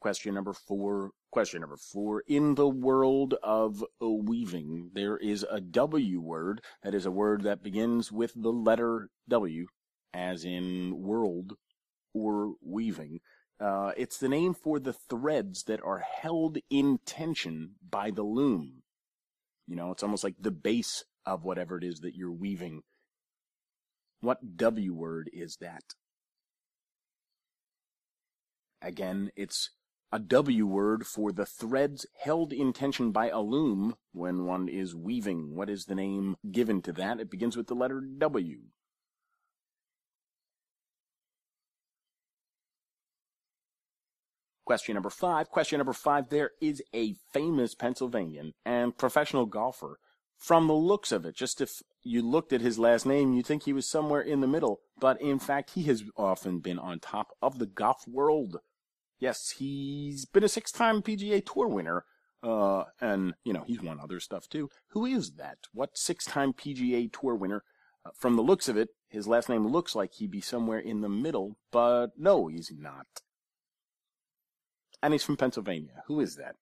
Question 0.00 0.34
number 0.34 0.52
four. 0.52 1.12
Question 1.32 1.62
number 1.62 1.78
four. 1.78 2.22
In 2.28 2.56
the 2.56 2.68
world 2.68 3.36
of 3.42 3.82
weaving, 3.98 4.90
there 4.92 5.16
is 5.16 5.46
a 5.50 5.62
W 5.62 6.20
word. 6.20 6.60
That 6.82 6.94
is 6.94 7.06
a 7.06 7.10
word 7.10 7.42
that 7.44 7.62
begins 7.62 8.12
with 8.12 8.34
the 8.36 8.52
letter 8.52 9.08
W, 9.30 9.66
as 10.12 10.44
in 10.44 11.02
world 11.02 11.54
or 12.12 12.56
weaving. 12.60 13.20
Uh, 13.58 13.92
it's 13.96 14.18
the 14.18 14.28
name 14.28 14.52
for 14.52 14.78
the 14.78 14.92
threads 14.92 15.62
that 15.62 15.82
are 15.82 16.00
held 16.20 16.58
in 16.68 16.98
tension 17.06 17.76
by 17.88 18.10
the 18.10 18.24
loom. 18.24 18.82
You 19.66 19.76
know, 19.76 19.90
it's 19.90 20.02
almost 20.02 20.24
like 20.24 20.36
the 20.38 20.50
base 20.50 21.02
of 21.24 21.44
whatever 21.44 21.78
it 21.78 21.84
is 21.84 22.00
that 22.00 22.14
you're 22.14 22.30
weaving. 22.30 22.82
What 24.20 24.58
W 24.58 24.92
word 24.92 25.30
is 25.32 25.56
that? 25.62 25.94
Again, 28.82 29.30
it's 29.34 29.70
a 30.12 30.18
W 30.18 30.66
word 30.66 31.06
for 31.06 31.32
the 31.32 31.46
threads 31.46 32.06
held 32.20 32.52
in 32.52 32.74
tension 32.74 33.12
by 33.12 33.30
a 33.30 33.40
loom 33.40 33.96
when 34.12 34.44
one 34.44 34.68
is 34.68 34.94
weaving. 34.94 35.54
What 35.54 35.70
is 35.70 35.86
the 35.86 35.94
name 35.94 36.36
given 36.50 36.82
to 36.82 36.92
that? 36.92 37.18
It 37.18 37.30
begins 37.30 37.56
with 37.56 37.66
the 37.66 37.74
letter 37.74 38.02
W. 38.18 38.58
Question 44.64 44.94
number 44.94 45.10
five. 45.10 45.48
Question 45.48 45.78
number 45.78 45.92
five. 45.92 46.28
There 46.28 46.50
is 46.60 46.82
a 46.94 47.14
famous 47.32 47.74
Pennsylvanian 47.74 48.52
and 48.64 48.96
professional 48.96 49.46
golfer. 49.46 49.98
From 50.36 50.66
the 50.66 50.74
looks 50.74 51.12
of 51.12 51.24
it, 51.24 51.36
just 51.36 51.60
if 51.60 51.82
you 52.02 52.20
looked 52.20 52.52
at 52.52 52.60
his 52.60 52.78
last 52.78 53.06
name, 53.06 53.32
you'd 53.32 53.46
think 53.46 53.62
he 53.62 53.72
was 53.72 53.88
somewhere 53.88 54.20
in 54.20 54.40
the 54.40 54.46
middle. 54.46 54.80
But 54.98 55.20
in 55.20 55.38
fact, 55.38 55.70
he 55.74 55.84
has 55.84 56.04
often 56.16 56.58
been 56.58 56.78
on 56.78 56.98
top 56.98 57.28
of 57.40 57.58
the 57.58 57.66
golf 57.66 58.06
world. 58.08 58.58
Yes, 59.22 59.54
he's 59.58 60.24
been 60.24 60.42
a 60.42 60.48
six-time 60.48 61.00
PGA 61.00 61.46
Tour 61.46 61.68
winner. 61.68 62.04
Uh, 62.42 62.86
and, 63.00 63.34
you 63.44 63.52
know, 63.52 63.62
he's 63.64 63.80
won 63.80 64.00
other 64.00 64.18
stuff 64.18 64.48
too. 64.48 64.68
Who 64.88 65.06
is 65.06 65.34
that? 65.34 65.58
What 65.72 65.96
six-time 65.96 66.54
PGA 66.54 67.08
Tour 67.12 67.36
winner? 67.36 67.62
Uh, 68.04 68.10
from 68.18 68.34
the 68.34 68.42
looks 68.42 68.68
of 68.68 68.76
it, 68.76 68.88
his 69.08 69.28
last 69.28 69.48
name 69.48 69.64
looks 69.64 69.94
like 69.94 70.14
he'd 70.14 70.32
be 70.32 70.40
somewhere 70.40 70.80
in 70.80 71.02
the 71.02 71.08
middle, 71.08 71.56
but 71.70 72.08
no, 72.18 72.48
he's 72.48 72.72
not. 72.76 73.06
And 75.00 75.14
he's 75.14 75.22
from 75.22 75.36
Pennsylvania. 75.36 76.02
Who 76.08 76.18
is 76.18 76.34
that? 76.34 76.56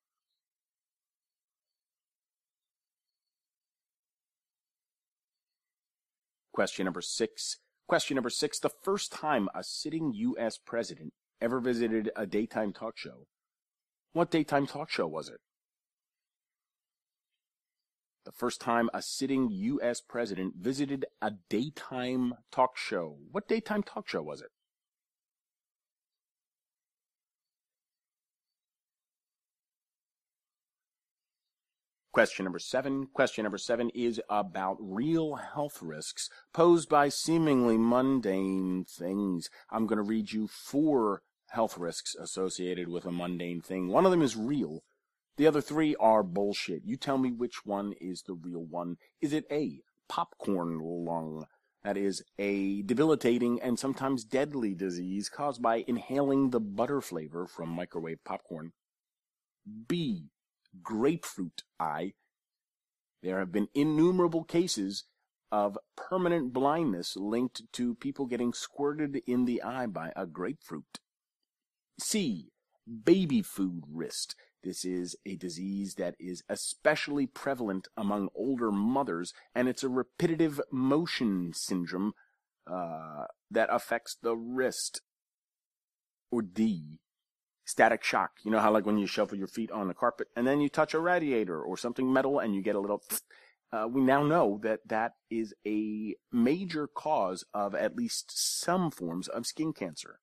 Question 6.52 6.84
number 6.84 7.00
six. 7.00 7.56
Question 7.88 8.16
number 8.16 8.28
six. 8.28 8.58
The 8.58 8.68
first 8.82 9.12
time 9.12 9.48
a 9.54 9.64
sitting 9.64 10.12
U.S. 10.12 10.58
president 10.58 11.14
ever 11.40 11.60
visited 11.60 12.10
a 12.16 12.26
daytime 12.26 12.72
talk 12.72 12.96
show 12.96 13.26
What 14.12 14.30
daytime 14.30 14.66
talk 14.66 14.90
show 14.90 15.06
was 15.06 15.28
it? 15.28 15.40
The 18.24 18.32
first 18.32 18.60
time 18.60 18.90
a 18.92 19.02
sitting 19.02 19.50
U.S. 19.50 20.00
president 20.00 20.54
visited 20.56 21.06
a 21.22 21.32
daytime 21.48 22.34
talk 22.52 22.76
show. 22.76 23.16
What 23.30 23.48
daytime 23.48 23.82
talk 23.82 24.08
show 24.08 24.22
was 24.22 24.42
it? 24.42 24.50
Question 32.12 32.44
number 32.44 32.58
seven. 32.58 33.06
Question 33.06 33.44
number 33.44 33.56
seven 33.56 33.88
is 33.94 34.20
about 34.28 34.76
real 34.80 35.36
health 35.36 35.80
risks 35.80 36.28
posed 36.52 36.88
by 36.88 37.08
seemingly 37.08 37.78
mundane 37.78 38.84
things. 38.84 39.48
I'm 39.70 39.86
going 39.86 39.96
to 39.98 40.02
read 40.02 40.32
you 40.32 40.48
four 40.48 41.22
health 41.50 41.76
risks 41.78 42.14
associated 42.14 42.88
with 42.88 43.04
a 43.04 43.12
mundane 43.12 43.60
thing. 43.60 43.88
One 43.88 44.04
of 44.04 44.10
them 44.10 44.22
is 44.22 44.36
real. 44.36 44.82
The 45.36 45.46
other 45.46 45.60
three 45.60 45.96
are 45.96 46.22
bullshit. 46.22 46.82
You 46.84 46.96
tell 46.96 47.18
me 47.18 47.32
which 47.32 47.64
one 47.64 47.94
is 48.00 48.22
the 48.22 48.34
real 48.34 48.64
one. 48.64 48.96
Is 49.20 49.32
it 49.32 49.46
A, 49.50 49.80
popcorn 50.08 50.78
lung? 50.80 51.46
That 51.82 51.96
is 51.96 52.22
a 52.38 52.82
debilitating 52.82 53.60
and 53.62 53.78
sometimes 53.78 54.24
deadly 54.24 54.74
disease 54.74 55.30
caused 55.30 55.62
by 55.62 55.84
inhaling 55.86 56.50
the 56.50 56.60
butter 56.60 57.00
flavor 57.00 57.46
from 57.46 57.70
microwave 57.70 58.22
popcorn. 58.24 58.72
B, 59.88 60.26
grapefruit 60.82 61.62
eye. 61.78 62.12
There 63.22 63.38
have 63.38 63.52
been 63.52 63.68
innumerable 63.74 64.44
cases 64.44 65.04
of 65.50 65.78
permanent 65.96 66.52
blindness 66.52 67.16
linked 67.16 67.62
to 67.72 67.94
people 67.94 68.26
getting 68.26 68.52
squirted 68.52 69.22
in 69.26 69.46
the 69.46 69.62
eye 69.62 69.86
by 69.86 70.12
a 70.14 70.26
grapefruit. 70.26 71.00
C. 72.00 72.52
Baby 73.04 73.42
food 73.42 73.84
wrist. 73.88 74.34
This 74.62 74.84
is 74.84 75.16
a 75.24 75.36
disease 75.36 75.94
that 75.94 76.14
is 76.18 76.42
especially 76.48 77.26
prevalent 77.26 77.88
among 77.96 78.28
older 78.34 78.70
mothers, 78.70 79.32
and 79.54 79.68
it's 79.68 79.84
a 79.84 79.88
repetitive 79.88 80.60
motion 80.70 81.52
syndrome 81.54 82.12
uh, 82.70 83.24
that 83.50 83.68
affects 83.70 84.16
the 84.20 84.36
wrist. 84.36 85.02
Or 86.30 86.42
D 86.42 87.00
static 87.70 88.02
shock. 88.02 88.32
You 88.42 88.50
know 88.50 88.58
how 88.58 88.72
like 88.72 88.84
when 88.84 88.98
you 88.98 89.06
shuffle 89.06 89.38
your 89.38 89.46
feet 89.46 89.70
on 89.70 89.88
the 89.88 89.94
carpet 89.94 90.28
and 90.36 90.46
then 90.46 90.60
you 90.60 90.68
touch 90.68 90.92
a 90.92 90.98
radiator 90.98 91.62
or 91.62 91.76
something 91.76 92.12
metal 92.12 92.38
and 92.38 92.54
you 92.54 92.62
get 92.62 92.76
a 92.76 92.80
little. 92.80 93.02
Uh, 93.72 93.86
we 93.86 94.00
now 94.00 94.24
know 94.24 94.58
that 94.64 94.80
that 94.84 95.12
is 95.30 95.54
a 95.64 96.12
major 96.32 96.88
cause 96.88 97.44
of 97.54 97.72
at 97.72 97.94
least 97.94 98.24
some 98.28 98.90
forms 98.90 99.28
of 99.28 99.46
skin 99.46 99.72
cancer. 99.72 100.18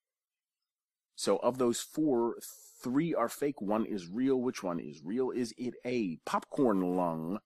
So 1.17 1.37
of 1.37 1.57
those 1.57 1.81
four, 1.81 2.35
three 2.83 3.13
are 3.15 3.27
fake. 3.27 3.59
One 3.59 3.85
is 3.85 4.07
real. 4.07 4.39
Which 4.39 4.61
one 4.61 4.79
is 4.79 5.01
real? 5.03 5.31
Is 5.31 5.51
it 5.57 5.73
A, 5.83 6.19
popcorn 6.27 6.95
lung, 6.95 7.39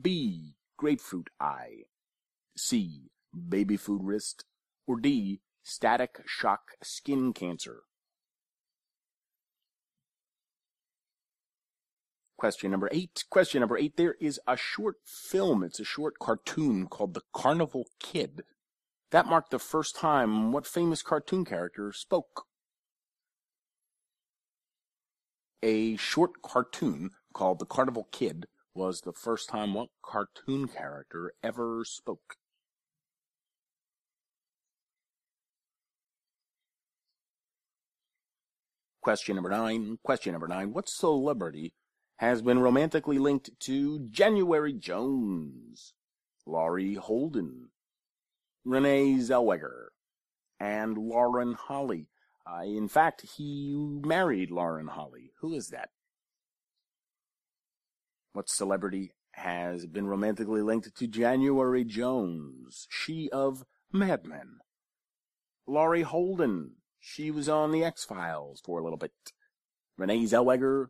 B, 0.00 0.54
grapefruit 0.78 1.28
eye, 1.40 1.86
C, 2.56 3.10
baby 3.48 3.76
food 3.76 4.04
wrist, 4.04 4.44
or 4.86 5.00
D, 5.00 5.40
static 5.64 6.22
shock 6.24 6.60
skin 6.84 7.32
cancer? 7.32 7.80
Question 12.38 12.70
number 12.70 12.88
eight. 12.92 13.24
Question 13.28 13.58
number 13.58 13.76
eight. 13.76 13.96
There 13.96 14.14
is 14.20 14.40
a 14.46 14.56
short 14.56 14.98
film. 15.04 15.64
It's 15.64 15.80
a 15.80 15.84
short 15.84 16.20
cartoon 16.20 16.86
called 16.86 17.14
The 17.14 17.22
Carnival 17.34 17.86
Kid. 17.98 18.44
That 19.10 19.26
marked 19.26 19.50
the 19.50 19.58
first 19.58 19.96
time 19.96 20.52
what 20.52 20.64
famous 20.64 21.02
cartoon 21.02 21.44
character 21.44 21.92
spoke. 21.92 22.46
A 25.62 25.96
short 25.96 26.40
cartoon 26.42 27.10
called 27.34 27.58
The 27.58 27.66
Carnival 27.66 28.08
Kid 28.10 28.46
was 28.74 29.02
the 29.02 29.12
first 29.12 29.48
time 29.48 29.74
what 29.74 29.90
cartoon 30.02 30.68
character 30.68 31.34
ever 31.42 31.84
spoke. 31.84 32.36
Question 39.02 39.34
number 39.34 39.50
nine. 39.50 39.98
Question 40.02 40.32
number 40.32 40.48
nine. 40.48 40.72
What 40.72 40.88
celebrity 40.88 41.72
has 42.18 42.42
been 42.42 42.58
romantically 42.58 43.18
linked 43.18 43.50
to 43.60 43.98
January 44.10 44.74
Jones, 44.74 45.94
Laurie 46.46 46.94
Holden, 46.94 47.70
Renee 48.62 49.14
Zellweger, 49.14 49.86
and 50.58 50.98
Lauren 50.98 51.54
Holly. 51.54 52.09
Uh, 52.50 52.62
in 52.64 52.88
fact, 52.88 53.24
he 53.36 53.74
married 53.76 54.50
Lauren 54.50 54.88
Holly. 54.88 55.32
Who 55.40 55.54
is 55.54 55.68
that? 55.68 55.90
What 58.32 58.48
celebrity 58.48 59.12
has 59.32 59.86
been 59.86 60.06
romantically 60.06 60.62
linked 60.62 60.94
to 60.96 61.06
January 61.06 61.84
Jones? 61.84 62.86
She 62.90 63.28
of 63.30 63.64
Mad 63.92 64.24
Men. 64.24 64.58
Laurie 65.66 66.02
Holden. 66.02 66.76
She 66.98 67.30
was 67.30 67.48
on 67.48 67.70
The 67.70 67.84
X 67.84 68.04
Files 68.04 68.60
for 68.64 68.78
a 68.78 68.82
little 68.82 68.98
bit. 68.98 69.12
Renee 69.96 70.24
Zellweger 70.24 70.88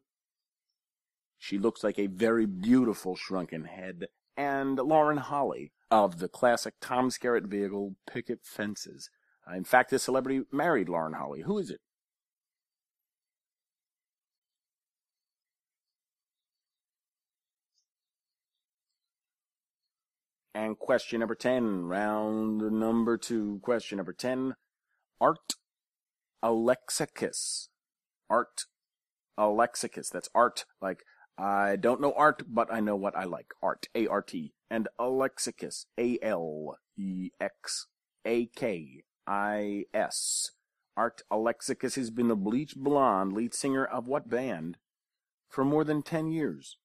she 1.43 1.59
looks 1.59 1.83
like 1.83 1.99
a 1.99 2.07
very 2.07 2.45
beautiful 2.45 3.17
shrunken 3.17 3.65
head. 3.65 4.09
And 4.37 4.77
Lauren 4.77 5.17
Holly 5.17 5.73
of 5.91 6.19
the 6.19 6.29
classic 6.29 6.75
Tom 6.83 7.09
Skerritt 7.09 7.47
vehicle 7.47 7.97
Picket 8.07 8.41
Fences. 8.45 9.09
Uh, 9.51 9.55
in 9.57 9.65
fact, 9.65 9.91
this 9.91 10.03
celebrity 10.03 10.43
married 10.53 10.89
Lauren 10.89 11.15
Holly. 11.15 11.43
Who 11.43 11.59
is 11.59 11.71
it? 11.71 11.81
And 20.55 20.79
question 20.79 21.21
number 21.21 21.35
10, 21.35 21.85
round 21.85 22.59
number 22.59 23.17
two, 23.17 23.61
question 23.63 23.97
number 23.97 24.13
10. 24.13 24.55
Art 25.21 25.55
Alexakis. 26.45 27.69
Art 28.29 28.65
Alexakis. 29.39 30.11
That's 30.11 30.29
art 30.35 30.67
like 30.83 31.03
I 31.39 31.77
don't 31.77 32.01
know 32.01 32.13
art, 32.13 32.43
but 32.49 32.71
I 32.73 32.81
know 32.81 32.97
what 32.97 33.17
I 33.17 33.25
like. 33.25 33.47
Art, 33.63 33.87
A-R-T. 33.95 34.53
And 34.71 34.89
Alexakis, 35.01 35.87
A-L-E-X-A-K-I-S. 39.31 40.51
Art 40.97 41.23
Alexakis 41.31 41.95
has 41.95 42.11
been 42.11 42.27
the 42.27 42.37
Bleach 42.37 42.75
Blonde 42.77 43.33
lead 43.33 43.55
singer 43.55 43.85
of 43.85 44.09
what 44.09 44.29
band? 44.29 44.77
For 45.49 45.65
more 45.65 45.85
than 45.85 46.03
10 46.03 46.33
years. 46.33 46.77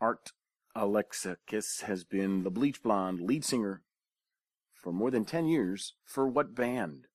Art 0.00 0.32
Alexakis 0.76 1.82
has 1.82 2.04
been 2.04 2.42
the 2.42 2.50
Bleach 2.50 2.82
Blonde 2.82 3.20
lead 3.20 3.44
singer 3.44 3.82
for 4.74 4.92
more 4.92 5.10
than 5.10 5.24
10 5.24 5.46
years. 5.46 5.94
For 6.04 6.26
what 6.26 6.54
band? 6.54 7.06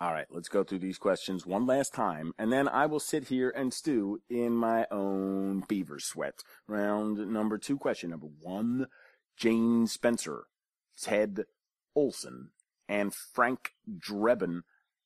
All 0.00 0.12
right, 0.12 0.26
let's 0.30 0.48
go 0.48 0.62
through 0.62 0.78
these 0.78 0.96
questions 0.96 1.44
one 1.44 1.66
last 1.66 1.92
time, 1.92 2.32
and 2.38 2.52
then 2.52 2.68
I 2.68 2.86
will 2.86 3.00
sit 3.00 3.26
here 3.28 3.50
and 3.50 3.74
stew 3.74 4.20
in 4.30 4.52
my 4.52 4.86
own 4.92 5.64
beaver 5.66 5.98
sweat. 5.98 6.44
Round 6.68 7.18
number 7.32 7.58
two, 7.58 7.76
question 7.76 8.10
number 8.10 8.28
one 8.40 8.86
Jane 9.36 9.88
Spencer, 9.88 10.44
Ted 10.96 11.46
Olsen, 11.96 12.50
and 12.88 13.12
Frank 13.12 13.72
Drebin 13.88 14.62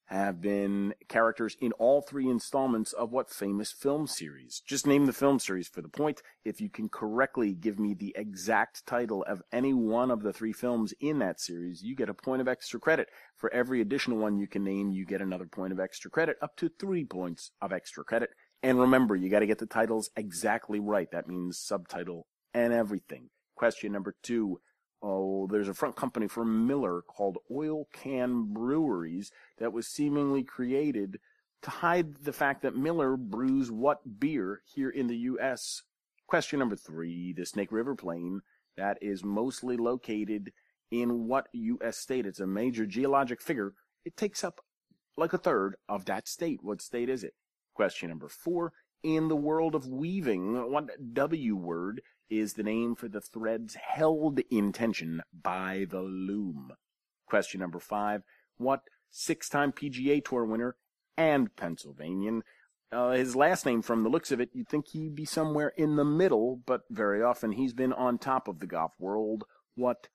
have 0.07 0.41
been 0.41 0.95
characters 1.09 1.57
in 1.61 1.73
all 1.73 2.03
three 2.03 2.29
installments 2.29 2.93
of 2.93 3.13
what 3.13 3.31
famous 3.31 3.73
film 3.73 4.07
series? 4.07 4.63
Just 4.67 4.87
name 4.87 5.07
the 5.07 5.13
film 5.13 5.39
series 5.39 5.69
for 5.69 5.81
the 5.81 5.89
point. 5.89 6.23
If 6.45 6.61
you 6.61 6.69
can 6.69 6.89
correctly 6.89 7.55
give 7.55 7.79
me 7.79 7.95
the 7.95 8.15
exact 8.17 8.87
title 8.87 9.25
of 9.27 9.43
any 9.53 9.73
one 9.73 10.11
of 10.11 10.23
the 10.23 10.33
three 10.33 10.53
films 10.53 10.93
in 11.01 11.19
that 11.21 11.41
series, 11.41 11.83
you 11.83 11.97
get 11.97 12.09
a 12.09 12.15
point 12.15 12.41
of 12.41 12.49
extra 12.49 12.79
credit. 12.79 13.09
For 13.39 13.53
every 13.53 13.81
additional 13.81 14.19
one 14.19 14.39
you 14.39 14.47
can 14.47 14.65
name, 14.65 14.91
you 14.91 15.07
get 15.07 15.23
another 15.23 15.47
point 15.47 15.73
of 15.73 15.81
extra 15.81 16.11
credit, 16.11 16.37
up 16.43 16.57
to 16.57 16.69
three 16.69 17.05
points 17.05 17.53
of 17.61 17.73
extra 17.73 18.05
credit. 18.05 18.31
And 18.63 18.79
remember, 18.79 19.17
you 19.17 19.29
got 19.29 19.41
to 19.41 19.47
get 19.47 19.59
the 19.59 19.67
titles 19.67 20.11
exactly 20.17 20.79
right. 20.79 21.11
That 21.11 21.27
means 21.27 21.59
subtitle 21.59 22.27
and 22.55 22.73
everything. 22.73 23.31
Question 23.57 23.93
number 23.93 24.15
two 24.23 24.61
oh, 25.03 25.49
there's 25.51 25.69
a 25.69 25.75
front 25.75 25.97
company 25.97 26.29
for 26.29 26.45
Miller 26.45 27.03
called 27.03 27.39
Oil 27.51 27.89
Can 27.93 28.53
Breweries 28.53 29.31
that 29.59 29.73
was 29.73 29.87
seemingly 29.87 30.43
created 30.43 31.19
to 31.63 31.71
hide 31.71 32.25
the 32.25 32.33
fact 32.33 32.63
that 32.63 32.77
Miller 32.77 33.17
brews 33.17 33.71
what 33.71 34.21
beer 34.21 34.63
here 34.65 34.91
in 34.91 35.07
the 35.07 35.17
U.S. 35.17 35.83
Question 36.27 36.59
number 36.59 36.77
three, 36.77 37.33
the 37.33 37.47
Snake 37.47 37.73
River 37.73 37.95
Plain 37.95 38.43
that 38.77 38.99
is 39.01 39.25
mostly 39.25 39.77
located 39.77 40.53
in 40.91 41.27
what 41.27 41.49
U.S. 41.53 41.99
state? 41.99 42.27
It's 42.27 42.41
a 42.41 42.47
major 42.47 42.87
geologic 42.87 43.41
figure. 43.41 43.75
It 44.05 44.17
takes 44.17 44.43
up 44.43 44.61
like 45.17 45.33
a 45.33 45.39
third 45.39 45.77
of 45.89 46.07
that 46.07 46.27
state. 46.27 46.61
What 46.63 46.81
state 46.81 47.09
is 47.09 47.23
it? 47.23 47.35
Question 47.75 48.09
number 48.09 48.29
four, 48.29 48.73
in 49.03 49.29
the 49.29 49.37
world 49.37 49.75
of 49.75 49.87
weaving, 49.87 50.71
what 50.71 51.15
W 51.15 51.57
word 51.57 52.03
is 52.33 52.55
the 52.55 52.63
name 52.63 52.95
for 52.95 53.09
the 53.09 53.21
threads 53.21 53.75
held 53.75 54.41
in 54.51 54.73
tension 54.73 55.23
by 55.33 55.87
the 55.89 56.01
loom? 56.01 56.73
Question 57.27 57.61
number 57.61 57.79
five. 57.79 58.23
What 58.57 58.83
six 59.11 59.49
time 59.49 59.73
PGA 59.73 60.25
Tour 60.25 60.45
winner 60.45 60.77
and 61.17 61.55
Pennsylvanian 61.57 62.43
uh, 62.93 63.13
his 63.13 63.35
last 63.35 63.65
name, 63.65 63.81
from 63.81 64.03
the 64.03 64.11
looks 64.11 64.31
of 64.31 64.41
it, 64.41 64.51
you'd 64.53 64.69
think 64.69 64.89
he'd 64.89 65.15
be 65.15 65.25
somewhere 65.25 65.73
in 65.77 65.97
the 65.97 66.05
middle, 66.05 66.61
but 66.67 66.83
very 66.91 67.23
often 67.23 67.53
he's 67.53 67.73
been 67.73 67.93
on 67.93 68.19
top 68.19 68.47
of 68.47 68.61
the 68.61 68.67
golf 68.67 68.93
world. 68.99 69.45
What 69.75 70.09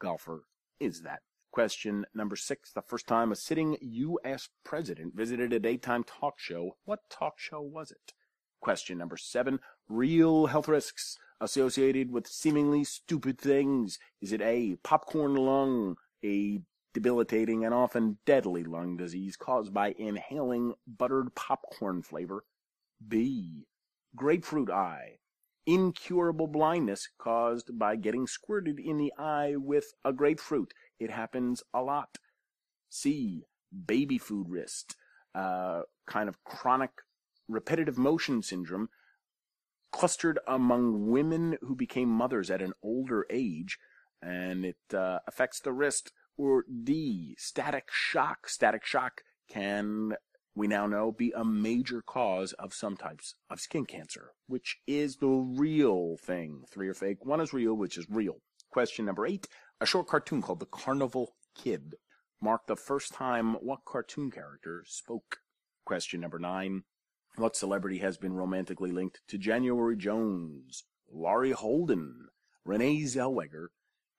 golfer 0.00 0.44
is 0.78 1.02
that? 1.02 1.20
Question 1.50 2.06
number 2.14 2.36
six. 2.36 2.70
The 2.72 2.82
first 2.82 3.08
time 3.08 3.32
a 3.32 3.36
sitting 3.36 3.76
U.S. 3.80 4.48
president 4.64 5.16
visited 5.16 5.52
a 5.52 5.58
daytime 5.58 6.04
talk 6.04 6.34
show, 6.38 6.76
what 6.84 7.00
talk 7.10 7.34
show 7.36 7.60
was 7.60 7.90
it? 7.90 8.12
Question 8.60 8.98
number 8.98 9.16
seven. 9.16 9.58
Real 9.90 10.46
health 10.46 10.68
risks 10.68 11.18
associated 11.40 12.12
with 12.12 12.28
seemingly 12.28 12.84
stupid 12.84 13.38
things. 13.38 13.98
Is 14.20 14.32
it 14.32 14.40
A, 14.40 14.76
popcorn 14.84 15.34
lung, 15.34 15.96
a 16.24 16.60
debilitating 16.94 17.64
and 17.64 17.74
often 17.74 18.18
deadly 18.24 18.62
lung 18.62 18.96
disease 18.96 19.36
caused 19.36 19.74
by 19.74 19.96
inhaling 19.98 20.74
buttered 20.86 21.34
popcorn 21.34 22.02
flavor. 22.02 22.44
B. 23.06 23.66
Grapefruit 24.14 24.70
eye. 24.70 25.18
Incurable 25.66 26.46
blindness 26.46 27.08
caused 27.18 27.76
by 27.76 27.96
getting 27.96 28.28
squirted 28.28 28.78
in 28.78 28.96
the 28.96 29.12
eye 29.18 29.54
with 29.56 29.92
a 30.04 30.12
grapefruit. 30.12 30.72
It 31.00 31.10
happens 31.10 31.64
a 31.74 31.82
lot. 31.82 32.18
C. 32.88 33.44
Baby 33.86 34.18
food 34.18 34.48
wrist. 34.48 34.94
Uh, 35.34 35.82
kind 36.06 36.28
of 36.28 36.42
chronic 36.44 36.90
repetitive 37.48 37.98
motion 37.98 38.40
syndrome 38.40 38.88
clustered 39.92 40.38
among 40.46 41.10
women 41.10 41.58
who 41.62 41.74
became 41.74 42.08
mothers 42.08 42.50
at 42.50 42.62
an 42.62 42.72
older 42.82 43.26
age, 43.30 43.78
and 44.22 44.64
it 44.64 44.94
uh, 44.94 45.18
affects 45.26 45.60
the 45.60 45.72
wrist 45.72 46.12
or 46.36 46.64
D, 46.84 47.34
static 47.38 47.88
shock. 47.90 48.48
Static 48.48 48.84
shock 48.84 49.22
can, 49.50 50.14
we 50.54 50.66
now 50.66 50.86
know, 50.86 51.12
be 51.12 51.32
a 51.34 51.44
major 51.44 52.02
cause 52.02 52.52
of 52.54 52.72
some 52.72 52.96
types 52.96 53.34
of 53.50 53.60
skin 53.60 53.84
cancer, 53.84 54.32
which 54.46 54.78
is 54.86 55.16
the 55.16 55.28
real 55.28 56.16
thing. 56.16 56.62
Three 56.70 56.88
are 56.88 56.94
fake, 56.94 57.24
one 57.24 57.40
is 57.40 57.52
real, 57.52 57.74
which 57.74 57.98
is 57.98 58.06
real. 58.08 58.36
Question 58.70 59.04
number 59.04 59.26
eight, 59.26 59.48
a 59.80 59.86
short 59.86 60.06
cartoon 60.06 60.42
called 60.42 60.60
The 60.60 60.66
Carnival 60.66 61.34
Kid 61.56 61.94
marked 62.40 62.68
the 62.68 62.76
first 62.76 63.12
time 63.12 63.54
what 63.54 63.84
cartoon 63.84 64.30
character 64.30 64.84
spoke. 64.86 65.38
Question 65.84 66.20
number 66.20 66.38
nine, 66.38 66.84
what 67.36 67.56
celebrity 67.56 67.98
has 67.98 68.16
been 68.16 68.34
romantically 68.34 68.90
linked 68.90 69.20
to 69.28 69.38
January 69.38 69.96
Jones, 69.96 70.84
Laurie 71.10 71.52
Holden, 71.52 72.28
Renee 72.64 73.02
Zellweger, 73.02 73.68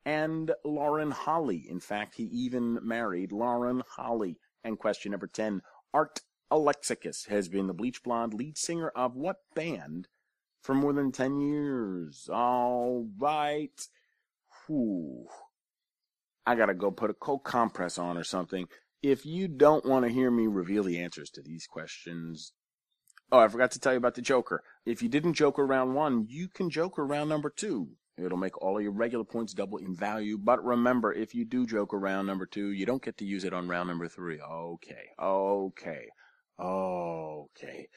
and 0.05 0.51
Lauren 0.65 1.11
Holly. 1.11 1.65
In 1.69 1.79
fact, 1.79 2.15
he 2.15 2.23
even 2.23 2.79
married 2.81 3.31
Lauren 3.31 3.83
Holly. 3.95 4.39
And 4.63 4.79
question 4.79 5.11
number 5.11 5.27
10 5.27 5.61
Art 5.93 6.21
Alexakis 6.51 7.27
has 7.27 7.47
been 7.47 7.67
the 7.67 7.73
Bleach 7.73 8.03
Blonde 8.03 8.33
lead 8.33 8.57
singer 8.57 8.89
of 8.89 9.15
what 9.15 9.37
band 9.55 10.07
for 10.61 10.75
more 10.75 10.93
than 10.93 11.11
10 11.11 11.39
years? 11.39 12.29
All 12.31 13.07
right. 13.17 13.87
Whew. 14.67 15.27
I 16.45 16.55
gotta 16.55 16.73
go 16.73 16.91
put 16.91 17.09
a 17.09 17.13
cold 17.13 17.43
compress 17.43 17.97
on 17.97 18.17
or 18.17 18.23
something. 18.23 18.67
If 19.01 19.25
you 19.25 19.47
don't 19.47 19.85
want 19.85 20.05
to 20.05 20.11
hear 20.11 20.29
me 20.29 20.47
reveal 20.47 20.83
the 20.83 20.99
answers 20.99 21.29
to 21.31 21.41
these 21.41 21.65
questions, 21.65 22.53
oh, 23.31 23.39
I 23.39 23.47
forgot 23.47 23.71
to 23.71 23.79
tell 23.79 23.93
you 23.93 23.97
about 23.97 24.15
the 24.15 24.21
Joker. 24.21 24.63
If 24.85 25.01
you 25.01 25.09
didn't 25.09 25.33
joke 25.33 25.59
around 25.59 25.93
one, 25.93 26.25
you 26.29 26.47
can 26.47 26.69
joke 26.69 26.99
around 26.99 27.29
number 27.29 27.49
two. 27.49 27.89
It'll 28.17 28.37
make 28.37 28.61
all 28.61 28.77
of 28.77 28.83
your 28.83 28.91
regular 28.91 29.23
points 29.23 29.53
double 29.53 29.77
in 29.77 29.95
value. 29.95 30.37
But 30.37 30.63
remember, 30.63 31.13
if 31.13 31.33
you 31.33 31.45
do 31.45 31.65
joke 31.65 31.93
around 31.93 32.27
number 32.27 32.45
two, 32.45 32.71
you 32.71 32.85
don't 32.85 33.03
get 33.03 33.17
to 33.17 33.25
use 33.25 33.43
it 33.43 33.53
on 33.53 33.67
round 33.67 33.87
number 33.87 34.07
three. 34.07 34.39
Okay, 34.39 35.09
okay, 35.19 36.07
okay. 36.59 37.87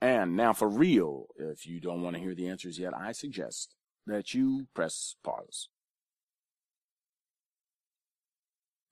And 0.00 0.36
now 0.36 0.52
for 0.52 0.68
real, 0.68 1.26
if 1.36 1.66
you 1.66 1.80
don't 1.80 2.02
want 2.02 2.16
to 2.16 2.22
hear 2.22 2.34
the 2.34 2.48
answers 2.48 2.78
yet, 2.78 2.92
I 2.94 3.12
suggest 3.12 3.74
that 4.06 4.34
you 4.34 4.66
press 4.74 5.16
pause. 5.24 5.68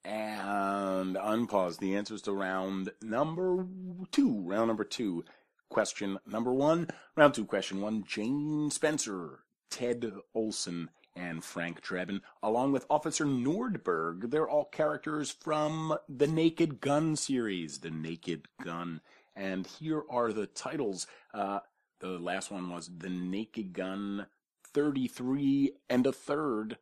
And 0.05 1.16
unpause 1.16 1.79
the 1.79 1.97
answers 1.97 2.23
to 2.23 2.33
round 2.33 2.90
number 3.01 3.66
two. 4.11 4.42
Round 4.42 4.68
number 4.68 4.85
two. 4.85 5.25
Question 5.70 6.18
number 6.27 6.53
one. 6.53 6.88
Round 7.16 7.35
two, 7.35 7.44
question 7.44 7.81
one. 7.81 8.05
Jane 8.07 8.70
Spencer 8.70 9.44
Ted 9.70 10.12
Olsen, 10.35 10.88
and 11.16 11.42
Frank 11.44 11.83
Drebin, 11.83 12.20
along 12.42 12.72
with 12.72 12.87
Officer 12.90 13.24
Nordberg. 13.24 14.31
They're 14.31 14.48
all 14.48 14.66
characters 14.66 15.31
from 15.31 15.96
the 16.09 16.27
Naked 16.27 16.81
Gun 16.81 17.16
series, 17.16 17.79
The 17.79 17.90
Naked 17.90 18.46
Gun. 18.62 19.00
And 19.37 19.66
here 19.66 20.03
are 20.09 20.33
the 20.33 20.46
titles. 20.46 21.07
Uh, 21.33 21.61
the 22.00 22.18
last 22.18 22.50
one 22.50 22.70
was 22.70 22.90
The 22.98 23.09
Naked 23.09 23.72
Gun 23.72 24.27
33 24.72 25.72
and 25.88 26.07
a 26.07 26.12
third, 26.12 26.79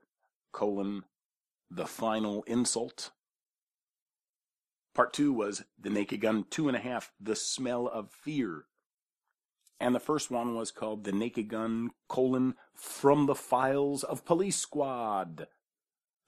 colon, 0.52 1.04
The 1.70 1.86
Final 1.86 2.42
Insult. 2.44 3.10
Part 4.94 5.14
two 5.14 5.32
was 5.32 5.64
The 5.78 5.90
Naked 5.90 6.20
Gun 6.20 6.44
two 6.50 6.68
and 6.68 6.76
a 6.76 6.80
half, 6.80 7.12
The 7.20 7.36
Smell 7.36 7.86
of 7.86 8.10
Fear 8.10 8.66
and 9.80 9.94
the 9.94 10.00
first 10.00 10.30
one 10.30 10.54
was 10.54 10.70
called 10.70 11.04
The 11.04 11.12
Naked 11.12 11.48
Gun, 11.48 11.90
colon, 12.08 12.54
From 12.74 13.26
the 13.26 13.34
Files 13.34 14.04
of 14.04 14.24
Police 14.24 14.56
Squad. 14.56 15.46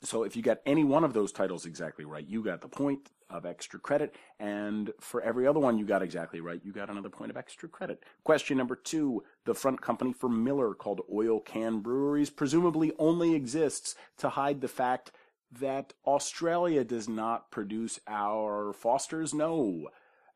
So 0.03 0.23
if 0.23 0.37
you 0.37 0.43
got 0.43 0.61
any 0.67 0.85
one 0.85 1.05
of 1.05 1.15
those 1.15 1.33
titles 1.33 1.65
exactly 1.65 2.05
right, 2.05 2.27
you 2.27 2.43
got 2.43 2.61
the 2.61 2.69
point 2.69 3.11
of 3.31 3.47
extra 3.47 3.81
credit. 3.81 4.15
And 4.39 4.93
for 5.01 5.23
every 5.23 5.47
other 5.47 5.61
one 5.61 5.79
you 5.79 5.87
got 5.87 6.03
exactly 6.03 6.41
right, 6.41 6.61
you 6.63 6.73
got 6.73 6.91
another 6.91 7.09
point 7.09 7.31
of 7.31 7.37
extra 7.37 7.69
credit. 7.69 8.03
Question 8.23 8.59
number 8.59 8.77
two. 8.77 9.25
The 9.47 9.55
front 9.55 9.81
company 9.81 10.13
for 10.13 10.29
Miller 10.29 10.75
called 10.75 11.01
Oil 11.13 11.41
Can 11.41 11.81
Breweries 11.81 12.31
presumably 12.31 12.93
only 12.99 13.35
exists 13.35 13.95
to 14.19 14.31
hide 14.31 14.61
the 14.61 14.69
fact 14.69 15.11
that 15.51 15.95
Australia 16.07 16.85
does 16.85 17.09
not 17.09 17.51
produce 17.51 18.01
our 18.07 18.73
Fosters. 18.73 19.33
No. 19.33 19.89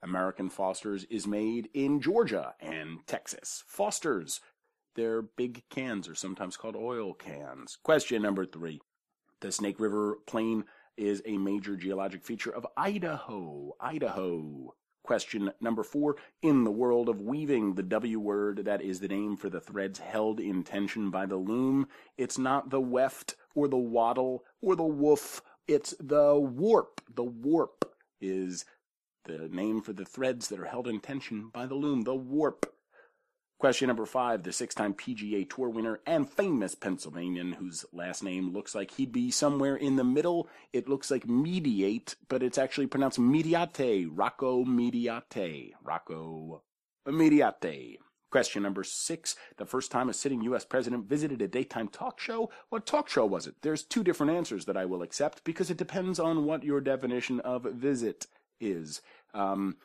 American 0.03 0.49
Foster's 0.51 1.05
is 1.05 1.27
made 1.27 1.69
in 1.75 2.01
Georgia 2.01 2.55
and 2.61 2.99
Texas. 3.07 3.65
Foster's, 3.67 4.41
their 4.95 5.23
big 5.23 5.63
cans 5.71 6.09
are 6.09 6.15
sometimes 6.15 6.57
called 6.57 6.77
oil 6.77 7.15
cans. 7.15 7.79
Question 7.83 8.23
number 8.23 8.47
three. 8.47 8.81
The 9.41 9.53
Snake 9.53 9.79
River 9.79 10.19
Plain 10.27 10.65
is 10.97 11.23
a 11.25 11.39
major 11.39 11.77
geologic 11.77 12.25
feature 12.25 12.53
of 12.53 12.67
Idaho. 12.77 13.75
Idaho. 13.81 14.75
Question 15.05 15.53
number 15.61 15.85
four. 15.85 16.17
In 16.43 16.65
the 16.65 16.71
world 16.71 17.09
of 17.09 17.21
weaving, 17.21 17.75
the 17.75 17.83
W 17.85 18.19
word 18.19 18.65
that 18.65 18.83
is 18.83 19.01
the 19.01 19.09
name 19.09 19.37
for 19.37 19.49
the 19.49 19.61
threads 19.61 20.01
held 20.01 20.41
in 20.41 20.65
tension 20.65 21.11
by 21.11 21.25
the 21.25 21.37
loom, 21.37 21.87
it's 22.17 22.37
not 22.37 22.71
the 22.71 22.81
weft 22.81 23.37
or 23.55 23.69
the 23.69 23.77
waddle 23.77 24.45
or 24.61 24.75
the 24.75 24.83
woof. 24.83 25.41
It's 25.67 25.95
the 26.01 26.35
warp. 26.35 27.01
The 27.15 27.25
warp 27.25 27.85
is 28.21 28.65
the 29.25 29.49
name 29.49 29.81
for 29.81 29.93
the 29.93 30.05
threads 30.05 30.49
that 30.49 30.61
are 30.61 30.67
held 30.67 30.89
in 30.89 31.01
tension 31.01 31.49
by 31.53 31.67
the 31.67 31.75
loom, 31.75 32.03
the 32.03 32.15
warp. 32.15 32.73
Question 33.59 33.89
number 33.89 34.07
five, 34.07 34.45
the 34.45 34.53
six-time 34.53 34.95
PGA 34.95 35.49
Tour 35.51 35.69
winner 35.69 35.99
and 36.07 36.31
famous 36.31 36.77
Pennsylvanian 36.77 37.55
whose 37.55 37.85
last 37.93 38.23
name 38.23 38.53
looks 38.53 38.73
like 38.73 38.93
he'd 38.93 39.11
be 39.11 39.33
somewhere 39.33 39.75
in 39.75 39.97
the 39.97 40.05
middle. 40.05 40.49
It 40.73 40.89
looks 40.89 41.11
like 41.11 41.27
mediate, 41.27 42.15
but 42.29 42.45
it's 42.45 42.57
actually 42.57 42.87
pronounced 42.87 43.19
mediate. 43.19 44.09
Rocco 44.13 44.65
Mediate. 44.65 45.75
Rocco 45.83 46.63
Mediate. 47.05 47.99
Question 48.31 48.63
number 48.63 48.85
six, 48.85 49.35
the 49.57 49.65
first 49.65 49.91
time 49.91 50.11
a 50.11 50.13
sitting 50.13 50.43
U.S. 50.43 50.65
president 50.65 51.09
visited 51.09 51.41
a 51.41 51.49
daytime 51.49 51.89
talk 51.89 52.21
show. 52.21 52.51
What 52.69 52.85
talk 52.85 53.09
show 53.09 53.25
was 53.25 53.47
it? 53.47 53.55
There's 53.63 53.83
two 53.83 54.05
different 54.05 54.33
answers 54.33 54.67
that 54.67 54.77
I 54.77 54.85
will 54.85 55.03
accept 55.03 55.43
because 55.45 55.71
it 55.71 55.79
depends 55.79 56.21
on 56.21 56.45
what 56.45 56.63
your 56.63 56.83
definition 56.83 57.41
of 57.41 57.65
visit 57.65 58.27
is. 58.61 59.03
Um, 59.35 59.77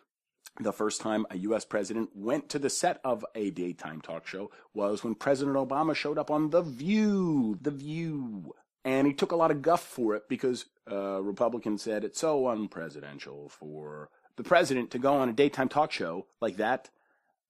the 0.60 0.74
first 0.74 1.02
time 1.02 1.26
a 1.32 1.38
U.S. 1.38 1.66
president 1.66 2.10
went 2.14 2.50
to 2.50 2.60
the 2.60 2.70
set 2.70 3.00
of 3.04 3.26
a 3.34 3.50
daytime 3.50 4.02
talk 4.02 4.28
show 4.28 4.52
was 4.74 5.04
when 5.04 5.16
President 5.16 5.56
Obama 5.56 5.96
showed 5.96 6.20
up 6.20 6.30
on 6.30 6.52
The 6.52 6.62
View. 6.62 7.58
The 7.62 7.72
View. 7.72 8.54
And 8.86 9.08
he 9.08 9.14
took 9.14 9.32
a 9.32 9.36
lot 9.36 9.50
of 9.50 9.62
guff 9.62 9.82
for 9.82 10.16
it 10.16 10.24
because 10.30 10.66
uh, 10.92 11.22
Republicans 11.22 11.82
said 11.82 12.04
it's 12.04 12.20
so 12.20 12.44
unpresidential 12.44 13.50
for 13.50 14.10
the 14.36 14.44
president 14.44 14.92
to 14.92 15.00
go 15.00 15.16
on 15.16 15.30
a 15.30 15.34
daytime 15.34 15.70
talk 15.70 15.92
show 15.92 16.28
like 16.42 16.58
that. 16.58 16.90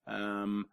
Um, 0.06 0.66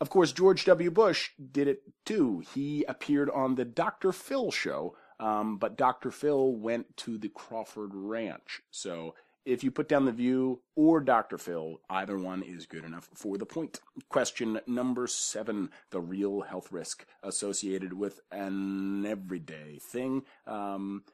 of 0.00 0.10
course, 0.10 0.32
George 0.32 0.64
W. 0.64 0.90
Bush 0.90 1.30
did 1.52 1.68
it 1.68 1.82
too. 2.04 2.42
He 2.54 2.84
appeared 2.84 3.30
on 3.30 3.54
the 3.54 3.64
Dr. 3.64 4.12
Phil 4.12 4.50
show, 4.50 4.96
um, 5.20 5.58
but 5.58 5.76
Dr. 5.76 6.10
Phil 6.10 6.52
went 6.52 6.96
to 6.98 7.16
the 7.18 7.28
Crawford 7.28 7.90
Ranch. 7.94 8.60
So 8.70 9.14
If 9.44 9.62
you 9.62 9.70
put 9.70 9.88
down 9.88 10.06
The 10.06 10.12
View 10.12 10.62
or 10.74 11.00
Dr. 11.00 11.36
Phil, 11.36 11.80
either 11.90 12.16
one 12.16 12.42
is 12.42 12.64
good 12.64 12.84
enough 12.84 13.10
for 13.14 13.36
the 13.36 13.44
point. 13.44 13.78
Question 14.08 14.58
number 14.66 15.06
seven 15.06 15.70
the 15.90 16.00
real 16.00 16.40
health 16.40 16.72
risk 16.72 17.04
associated 17.22 17.92
with 17.92 18.20
an 18.32 19.04
everyday 19.04 19.78
thing. 19.82 20.22
Um, 20.46 21.04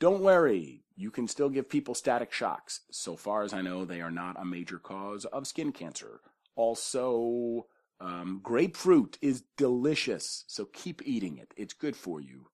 don't 0.00 0.20
worry, 0.20 0.82
you 0.96 1.10
can 1.10 1.26
still 1.28 1.48
give 1.48 1.70
people 1.70 1.94
static 1.94 2.32
shocks. 2.32 2.80
So 2.90 3.16
far 3.16 3.42
as 3.42 3.54
I 3.54 3.62
know, 3.62 3.84
they 3.84 4.02
are 4.02 4.10
not 4.10 4.38
a 4.38 4.44
major 4.44 4.78
cause 4.78 5.24
of 5.26 5.46
skin 5.46 5.72
cancer. 5.72 6.20
Also, 6.56 7.66
um, 8.00 8.40
grapefruit 8.42 9.16
is 9.22 9.44
delicious, 9.56 10.44
so 10.46 10.66
keep 10.66 11.00
eating 11.06 11.38
it. 11.38 11.54
It's 11.56 11.72
good 11.72 11.96
for 11.96 12.20
you. 12.20 12.48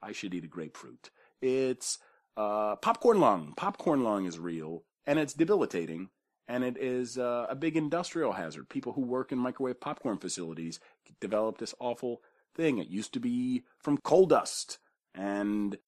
I 0.00 0.12
should 0.12 0.32
eat 0.32 0.44
a 0.44 0.48
grapefruit. 0.48 1.10
It's 1.42 1.98
uh, 2.36 2.76
popcorn 2.76 3.20
lung. 3.20 3.54
Popcorn 3.56 4.02
lung 4.02 4.26
is 4.26 4.38
real, 4.38 4.84
and 5.06 5.18
it's 5.18 5.34
debilitating, 5.34 6.10
and 6.48 6.64
it 6.64 6.76
is 6.76 7.18
uh, 7.18 7.46
a 7.48 7.54
big 7.54 7.76
industrial 7.76 8.32
hazard. 8.32 8.68
People 8.68 8.92
who 8.92 9.02
work 9.02 9.32
in 9.32 9.38
microwave 9.38 9.80
popcorn 9.80 10.18
facilities 10.18 10.80
develop 11.20 11.58
this 11.58 11.74
awful 11.78 12.20
thing. 12.54 12.78
It 12.78 12.88
used 12.88 13.12
to 13.14 13.20
be 13.20 13.64
from 13.78 13.98
coal 13.98 14.26
dust 14.26 14.78
and 15.14 15.78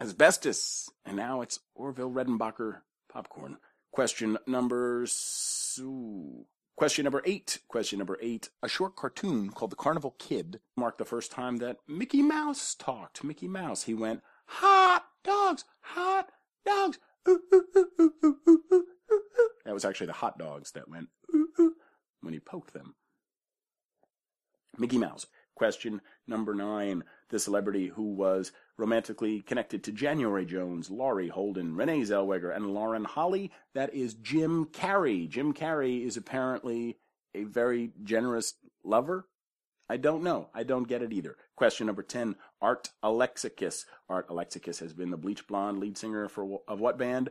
asbestos, 0.00 0.90
and 1.04 1.16
now 1.16 1.40
it's 1.40 1.60
Orville 1.74 2.10
Redenbacher 2.10 2.80
popcorn. 3.12 3.58
Question 3.92 4.36
number 4.46 5.06
Question 6.76 7.04
number 7.04 7.22
eight. 7.24 7.60
Question 7.68 7.98
number 7.98 8.18
eight. 8.20 8.50
A 8.62 8.68
short 8.68 8.96
cartoon 8.96 9.48
called 9.48 9.72
The 9.72 9.76
Carnival 9.76 10.14
Kid 10.18 10.60
marked 10.76 10.98
the 10.98 11.06
first 11.06 11.32
time 11.32 11.56
that 11.56 11.78
Mickey 11.88 12.22
Mouse 12.22 12.74
talked. 12.74 13.24
Mickey 13.24 13.48
Mouse. 13.48 13.84
He 13.84 13.94
went, 13.94 14.20
hot 14.44 15.05
dogs, 15.26 15.64
hot 15.80 16.30
dogs. 16.64 16.98
Ooh, 17.28 17.40
ooh, 17.52 17.64
ooh, 18.00 18.86
that 19.64 19.74
was 19.74 19.84
actually 19.84 20.06
the 20.06 20.12
hot 20.14 20.38
dogs 20.38 20.72
that 20.72 20.88
went 20.88 21.08
when 22.20 22.32
he 22.32 22.40
poked 22.40 22.72
them. 22.72 22.94
Mickey 24.78 24.98
Mouse. 24.98 25.26
Question 25.54 26.02
number 26.26 26.54
nine. 26.54 27.02
The 27.30 27.38
celebrity 27.38 27.88
who 27.88 28.14
was 28.14 28.52
romantically 28.76 29.40
connected 29.40 29.82
to 29.84 29.92
January 29.92 30.44
Jones, 30.44 30.90
Laurie 30.90 31.28
Holden, 31.28 31.74
Renee 31.74 32.02
Zellweger, 32.02 32.54
and 32.54 32.74
Lauren 32.74 33.04
Holly. 33.04 33.50
That 33.74 33.94
is 33.94 34.14
Jim 34.14 34.66
Carrey. 34.66 35.28
Jim 35.28 35.54
Carrey 35.54 36.06
is 36.06 36.16
apparently 36.16 36.98
a 37.34 37.44
very 37.44 37.90
generous 38.02 38.54
lover. 38.84 39.26
I 39.88 39.96
don't 39.96 40.22
know. 40.22 40.50
I 40.54 40.62
don't 40.62 40.88
get 40.88 41.02
it 41.02 41.12
either. 41.12 41.36
Question 41.56 41.86
number 41.86 42.02
10. 42.02 42.36
Art 42.60 42.90
Alexakis. 43.04 43.84
Art 44.08 44.28
Alexakis 44.28 44.80
has 44.80 44.92
been 44.92 45.10
the 45.10 45.16
Bleach 45.16 45.46
Blonde 45.46 45.78
lead 45.78 45.96
singer 45.98 46.28
for 46.28 46.60
of 46.66 46.80
what 46.80 46.98
band? 46.98 47.30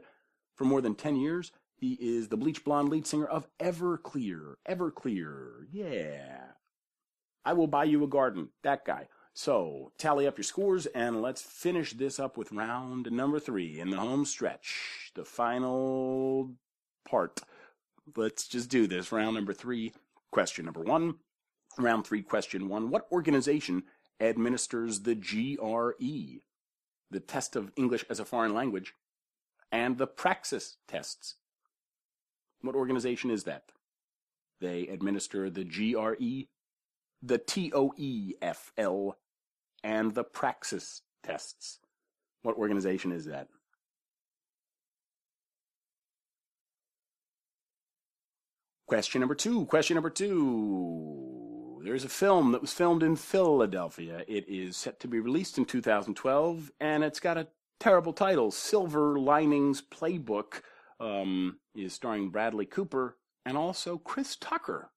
For 0.56 0.66
more 0.66 0.82
than 0.82 0.96
10 0.96 1.16
years. 1.16 1.52
He 1.76 1.94
is 1.94 2.30
the 2.30 2.38
Bleach 2.38 2.64
Blonde 2.64 2.90
lead 2.90 3.06
singer 3.06 3.26
of 3.26 3.48
Everclear. 3.60 4.56
Everclear. 4.68 5.66
Yeah. 5.72 6.40
I 7.44 7.54
will 7.54 7.68
buy 7.68 7.84
you 7.84 8.04
a 8.04 8.08
garden. 8.08 8.50
That 8.64 8.86
guy. 8.86 9.08
So 9.34 9.92
tally 9.98 10.28
up 10.28 10.38
your 10.38 10.44
scores 10.44 10.86
and 10.88 11.22
let's 11.22 11.42
finish 11.42 11.92
this 11.92 12.20
up 12.20 12.38
with 12.38 12.54
round 12.54 13.12
number 13.12 13.40
three 13.40 13.80
in 13.80 13.90
the 13.90 13.98
home 13.98 14.24
stretch. 14.26 15.12
The 15.14 15.26
final 15.26 16.52
part. 17.08 17.42
Let's 18.16 18.48
just 18.48 18.70
do 18.70 18.88
this. 18.88 19.12
Round 19.12 19.36
number 19.36 19.54
three. 19.54 19.92
Question 20.32 20.66
number 20.66 20.82
one. 20.82 21.16
Round 21.78 22.08
three, 22.08 22.22
question 22.22 22.70
one. 22.70 22.90
What 22.90 23.08
organization 23.12 23.84
administers 24.20 25.02
the 25.02 25.16
GRE, 25.16 26.42
the 27.12 27.20
test 27.20 27.56
of 27.56 27.72
English 27.76 28.06
as 28.10 28.20
a 28.20 28.26
foreign 28.26 28.54
language, 28.54 28.94
and 29.72 29.98
the 29.98 30.08
praxis 30.08 30.78
tests? 30.88 31.36
What 32.62 32.76
organization 32.76 33.30
is 33.30 33.44
that? 33.44 33.72
They 34.62 34.88
administer 34.88 35.50
the 35.50 35.64
GRE, 35.66 36.48
the 37.22 37.40
TOEFL, 37.40 39.14
and 39.84 40.16
the 40.16 40.24
praxis 40.24 41.02
tests. 41.24 41.80
What 42.42 42.58
organization 42.58 43.12
is 43.12 43.26
that? 43.26 43.48
Question 48.88 49.20
number 49.20 49.36
two. 49.36 49.66
Question 49.66 49.96
number 49.96 50.12
two. 50.12 51.25
There's 51.86 52.04
a 52.04 52.10
film 52.10 52.52
that 52.52 52.62
was 52.62 52.74
filmed 52.74 53.04
in 53.04 53.16
Philadelphia. 53.16 54.24
It 54.28 54.50
is 54.50 54.76
set 54.76 55.00
to 55.02 55.08
be 55.08 55.20
released 55.20 55.60
in 55.60 55.66
2012, 55.66 56.72
and 56.80 57.04
it's 57.04 57.20
got 57.20 57.38
a 57.38 57.48
terrible 57.80 58.12
title. 58.12 58.50
Silver 58.50 59.20
Linings 59.20 59.84
Playbook 59.84 60.64
um, 61.00 61.60
is 61.76 61.94
starring 61.94 62.32
Bradley 62.32 62.66
Cooper 62.66 63.18
and 63.46 63.56
also 63.56 64.00
Chris 64.00 64.36
Tucker. 64.36 64.90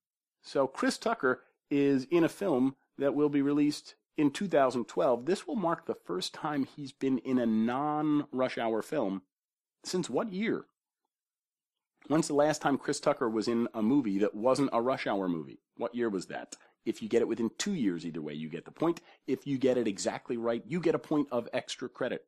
So 0.42 0.66
Chris 0.66 0.96
Tucker 0.96 1.42
is 1.70 2.06
in 2.10 2.24
a 2.24 2.28
film 2.28 2.74
that 2.96 3.14
will 3.14 3.28
be 3.28 3.42
released 3.42 3.94
in 4.16 4.30
2012. 4.30 5.26
This 5.26 5.46
will 5.46 5.56
mark 5.56 5.84
the 5.84 5.94
first 6.06 6.32
time 6.32 6.64
he's 6.64 6.92
been 6.92 7.18
in 7.18 7.38
a 7.38 7.44
non-rush 7.44 8.56
hour 8.56 8.80
film 8.80 9.20
since 9.84 10.08
what 10.08 10.32
year? 10.32 10.64
When's 12.06 12.28
the 12.28 12.34
last 12.34 12.62
time 12.62 12.78
Chris 12.78 12.98
Tucker 12.98 13.28
was 13.28 13.46
in 13.46 13.68
a 13.74 13.82
movie 13.82 14.18
that 14.20 14.34
wasn't 14.34 14.70
a 14.72 14.80
rush 14.80 15.06
hour 15.06 15.28
movie? 15.28 15.60
What 15.76 15.94
year 15.94 16.08
was 16.08 16.26
that? 16.28 16.56
If 16.88 17.02
you 17.02 17.08
get 17.08 17.20
it 17.20 17.28
within 17.28 17.50
two 17.58 17.74
years, 17.74 18.06
either 18.06 18.22
way, 18.22 18.32
you 18.32 18.48
get 18.48 18.64
the 18.64 18.70
point. 18.70 19.02
If 19.26 19.46
you 19.46 19.58
get 19.58 19.76
it 19.76 19.86
exactly 19.86 20.38
right, 20.38 20.62
you 20.66 20.80
get 20.80 20.94
a 20.94 20.98
point 20.98 21.28
of 21.30 21.46
extra 21.52 21.88
credit. 21.88 22.24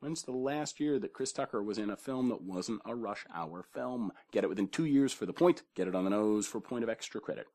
When's 0.00 0.22
the 0.22 0.32
last 0.32 0.80
year 0.80 0.98
that 0.98 1.12
Chris 1.12 1.32
Tucker 1.32 1.62
was 1.62 1.78
in 1.78 1.88
a 1.88 1.96
film 1.96 2.28
that 2.28 2.42
wasn't 2.42 2.82
a 2.84 2.94
rush 2.94 3.24
hour 3.32 3.62
film? 3.62 4.12
Get 4.32 4.42
it 4.42 4.48
within 4.48 4.68
two 4.68 4.84
years 4.84 5.12
for 5.12 5.24
the 5.24 5.32
point, 5.32 5.62
get 5.76 5.86
it 5.86 5.94
on 5.94 6.04
the 6.04 6.10
nose 6.10 6.46
for 6.46 6.58
a 6.58 6.60
point 6.60 6.82
of 6.82 6.90
extra 6.90 7.20
credit. 7.20 7.46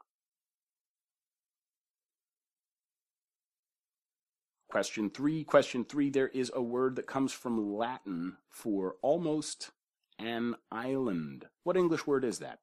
Question 4.70 5.10
three. 5.10 5.44
Question 5.44 5.84
three. 5.84 6.10
There 6.10 6.28
is 6.30 6.52
a 6.56 6.62
word 6.62 6.96
that 6.96 7.08
comes 7.08 7.34
from 7.34 7.76
Latin 7.76 8.38
for 8.50 8.96
almost 9.02 9.72
an 10.18 10.56
island. 10.72 11.46
What 11.64 11.76
English 11.76 12.08
word 12.08 12.24
is 12.24 12.40
that? 12.40 12.60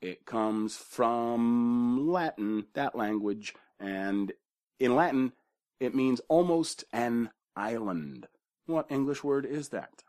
It 0.00 0.24
comes 0.24 0.76
from 0.76 2.08
Latin, 2.08 2.66
that 2.72 2.96
language, 2.96 3.54
and 3.78 4.32
in 4.78 4.96
Latin, 4.96 5.32
it 5.78 5.94
means 5.94 6.20
almost 6.28 6.84
an 6.92 7.30
island. 7.54 8.26
What 8.66 8.86
English 8.90 9.22
word 9.22 9.44
is 9.44 9.68
that? 9.70 10.02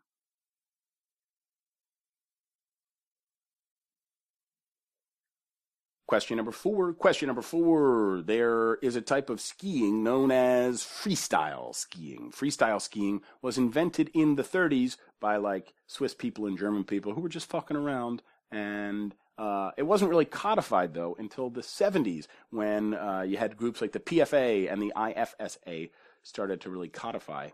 Question 6.11 6.35
number 6.35 6.51
four. 6.51 6.91
Question 6.93 7.27
number 7.27 7.41
four. 7.41 8.21
There 8.25 8.75
is 8.81 8.97
a 8.97 9.01
type 9.01 9.29
of 9.29 9.39
skiing 9.39 10.03
known 10.03 10.29
as 10.29 10.81
freestyle 10.81 11.73
skiing. 11.73 12.31
Freestyle 12.31 12.81
skiing 12.81 13.21
was 13.41 13.57
invented 13.57 14.11
in 14.13 14.35
the 14.35 14.43
30s 14.43 14.97
by 15.21 15.37
like 15.37 15.73
Swiss 15.87 16.13
people 16.13 16.45
and 16.45 16.57
German 16.57 16.83
people 16.83 17.13
who 17.13 17.21
were 17.21 17.29
just 17.29 17.49
fucking 17.49 17.77
around 17.77 18.23
and 18.51 19.15
uh, 19.41 19.71
it 19.75 19.83
wasn't 19.83 20.09
really 20.09 20.23
codified 20.23 20.93
though 20.93 21.15
until 21.17 21.49
the 21.49 21.61
70s 21.61 22.27
when 22.51 22.93
uh, 22.93 23.21
you 23.21 23.37
had 23.37 23.57
groups 23.57 23.81
like 23.81 23.91
the 23.91 23.99
PFA 23.99 24.71
and 24.71 24.79
the 24.79 24.93
IFSA 24.95 25.89
started 26.21 26.61
to 26.61 26.69
really 26.69 26.89
codify 26.89 27.49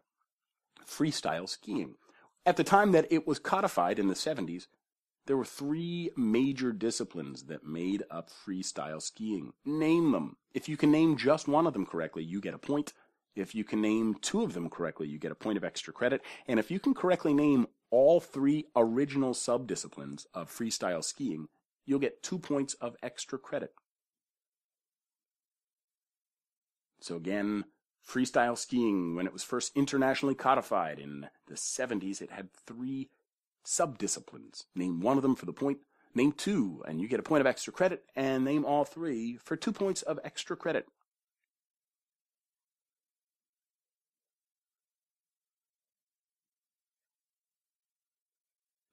freestyle 0.86 1.48
skiing. 1.48 1.96
At 2.46 2.58
the 2.58 2.66
time 2.66 2.92
that 2.92 3.08
it 3.10 3.26
was 3.26 3.40
codified 3.40 4.00
in 4.00 4.10
the 4.10 4.16
70s, 4.16 4.68
there 5.28 5.38
were 5.38 5.46
three 5.46 6.10
major 6.18 6.74
disciplines 6.74 7.44
that 7.44 7.66
made 7.66 8.04
up 8.12 8.30
freestyle 8.30 9.02
skiing. 9.02 9.54
Name 9.64 10.12
them. 10.12 10.36
If 10.54 10.68
you 10.68 10.76
can 10.76 10.92
name 10.92 11.16
just 11.16 11.48
one 11.48 11.66
of 11.66 11.72
them 11.72 11.86
correctly, 11.86 12.24
you 12.24 12.42
get 12.42 12.54
a 12.54 12.58
point. 12.58 12.92
If 13.34 13.56
you 13.56 13.64
can 13.64 13.82
name 13.82 14.16
two 14.22 14.44
of 14.44 14.54
them 14.54 14.70
correctly, 14.70 15.08
you 15.08 15.20
get 15.20 15.32
a 15.32 15.36
point 15.36 15.58
of 15.58 15.64
extra 15.64 15.94
credit. 15.94 16.22
And 16.48 16.60
if 16.60 16.70
you 16.70 16.82
can 16.82 16.94
correctly 16.94 17.34
name 17.34 17.68
all 17.92 18.20
three 18.20 18.66
original 18.76 19.34
subdisciplines 19.34 20.26
of 20.34 20.50
freestyle 20.50 21.04
skiing, 21.04 21.48
you'll 21.88 21.98
get 21.98 22.22
two 22.22 22.38
points 22.38 22.76
of 22.76 22.96
extra 23.02 23.40
credit. 23.40 23.72
So 27.00 27.16
again, 27.16 27.64
freestyle 28.08 28.58
skiing, 28.58 29.16
when 29.16 29.26
it 29.26 29.34
was 29.34 29.44
first 29.44 29.72
internationally 29.76 30.36
codified 30.36 31.00
in 31.00 31.28
the 31.48 31.56
70s, 31.56 32.22
it 32.22 32.32
had 32.32 32.50
three 32.54 33.10
subdisciplines. 33.66 34.66
Name 34.76 35.00
one 35.00 35.18
of 35.18 35.24
them 35.24 35.36
for 35.36 35.46
the 35.46 35.54
point, 35.54 35.80
name 36.14 36.34
two, 36.34 36.84
and 36.88 37.02
you 37.02 37.08
get 37.08 37.20
a 37.20 37.24
point 37.24 37.42
of 37.42 37.48
extra 37.48 37.74
credit, 37.74 38.04
and 38.16 38.44
name 38.44 38.66
all 38.66 38.86
three 38.86 39.38
for 39.44 39.56
two 39.56 39.72
points 39.72 40.02
of 40.02 40.20
extra 40.24 40.56
credit. 40.56 40.86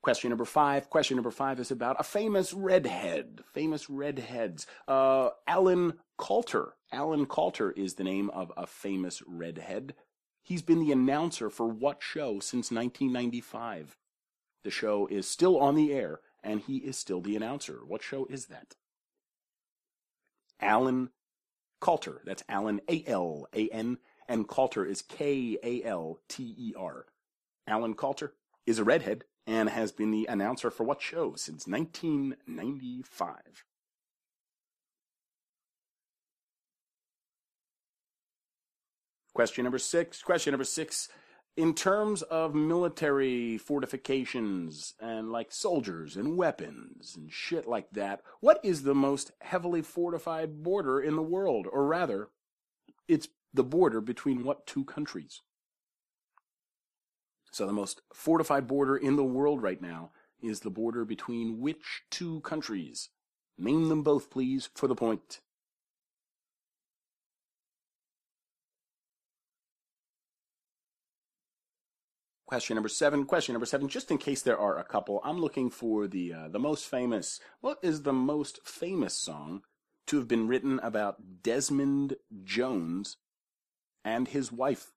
Question 0.05 0.29
number 0.29 0.45
five. 0.45 0.91
Question 0.91 1.17
number 1.17 1.31
five 1.31 1.59
is 1.59 1.71
about 1.71 1.97
a 1.99 2.03
famous 2.03 2.53
redhead. 2.53 3.41
Famous 3.55 3.89
redheads. 3.89 4.67
Uh, 4.87 5.31
Alan 5.47 5.95
Kalter. 6.19 6.73
Alan 6.93 7.25
Kalter 7.25 7.73
is 7.75 7.95
the 7.95 8.05
name 8.05 8.29
of 8.29 8.53
a 8.55 8.67
famous 8.67 9.23
redhead. 9.27 9.95
he's 10.43 10.61
been 10.61 10.81
the 10.81 10.93
announcer 10.93 11.49
for 11.49 11.67
what 11.67 12.03
show 12.03 12.39
since 12.39 12.71
1995? 12.71 13.97
The 14.63 14.71
show 14.71 15.07
is 15.07 15.27
still 15.27 15.59
on 15.59 15.75
the 15.75 15.95
air, 15.95 16.21
and 16.43 16.61
he 16.61 16.77
is 16.77 16.99
still 16.99 17.23
the 17.23 17.35
announcer. 17.35 17.79
What 17.87 18.03
show 18.03 18.27
is 18.27 18.45
that? 18.49 18.75
Alan 20.61 21.13
Kalter. 21.81 22.19
That's 22.27 22.45
Alan 22.47 22.83
A 22.91 23.03
L 23.07 23.47
A 23.55 23.71
N, 23.71 23.97
and 24.29 24.47
Kalter 24.47 24.87
is 24.87 25.01
K 25.01 25.57
A 25.63 25.83
L 25.83 26.21
T 26.29 26.55
E 26.59 26.75
R. 26.77 27.07
Alan 27.67 27.95
Kalter 27.95 28.33
is 28.67 28.79
a 28.79 28.85
redhead 28.85 29.25
and 29.47 29.69
has 29.69 29.93
been 29.93 30.11
the 30.11 30.27
announcer 30.27 30.71
for 30.71 30.85
what 30.85 31.03
show 31.03 31.35
since 31.35 31.67
1995? 31.67 33.65
Question 39.35 39.65
number 39.65 39.79
six. 39.79 40.23
Question 40.23 40.53
number 40.53 40.65
six. 40.65 41.09
In 41.57 41.75
terms 41.75 42.23
of 42.23 42.55
military 42.55 43.59
fortifications 43.59 44.95
and 45.01 45.31
like 45.31 45.53
soldiers 45.53 46.17
and 46.17 46.37
weapons 46.37 47.15
and 47.17 47.33
shit 47.33 47.67
like 47.67 47.91
that, 47.93 48.23
what 48.41 48.61
is 48.65 48.83
the 48.83 48.95
most 48.95 49.33
heavily 49.41 49.83
fortified 49.83 50.63
border 50.63 51.01
in 51.01 51.17
the 51.17 51.23
world? 51.23 51.67
Or 51.71 51.87
rather, 51.87 52.29
it's 53.09 53.29
the 53.53 53.65
border 53.65 54.01
between 54.01 54.45
what 54.45 54.67
two 54.67 54.85
countries? 54.85 55.43
So 57.55 57.67
the 57.67 57.73
most 57.73 58.03
fortified 58.13 58.67
border 58.67 58.97
in 58.97 59.15
the 59.15 59.23
world 59.23 59.63
right 59.63 59.81
now 59.81 60.11
is 60.43 60.61
the 60.61 60.71
border 60.71 61.05
between 61.05 61.61
which 61.61 62.03
two 62.11 62.41
countries? 62.41 63.11
Name 63.57 63.89
them 63.89 64.03
both, 64.03 64.29
please, 64.29 64.71
for 64.75 64.89
the 64.89 64.97
point. 64.97 65.39
Question 72.45 72.75
number 72.75 72.89
seven. 72.89 73.25
Question 73.25 73.53
number 73.53 73.67
seven. 73.67 73.87
Just 73.87 74.11
in 74.11 74.19
case 74.19 74.43
there 74.43 74.59
are 74.59 74.77
a 74.77 74.83
couple, 74.83 75.21
I'm 75.23 75.41
looking 75.41 75.71
for 75.71 76.09
the 76.09 76.33
uh, 76.33 76.49
the 76.49 76.59
most 76.59 76.89
famous. 76.89 77.39
What 77.61 77.79
is 77.83 78.03
the 78.03 78.13
most 78.13 78.67
famous 78.67 79.15
song 79.15 79.63
to 80.09 80.17
have 80.17 80.27
been 80.27 80.49
written 80.49 80.81
about 80.81 81.43
Desmond 81.45 82.17
Jones 82.43 83.19
and 84.05 84.27
his 84.27 84.51
wife? 84.51 84.94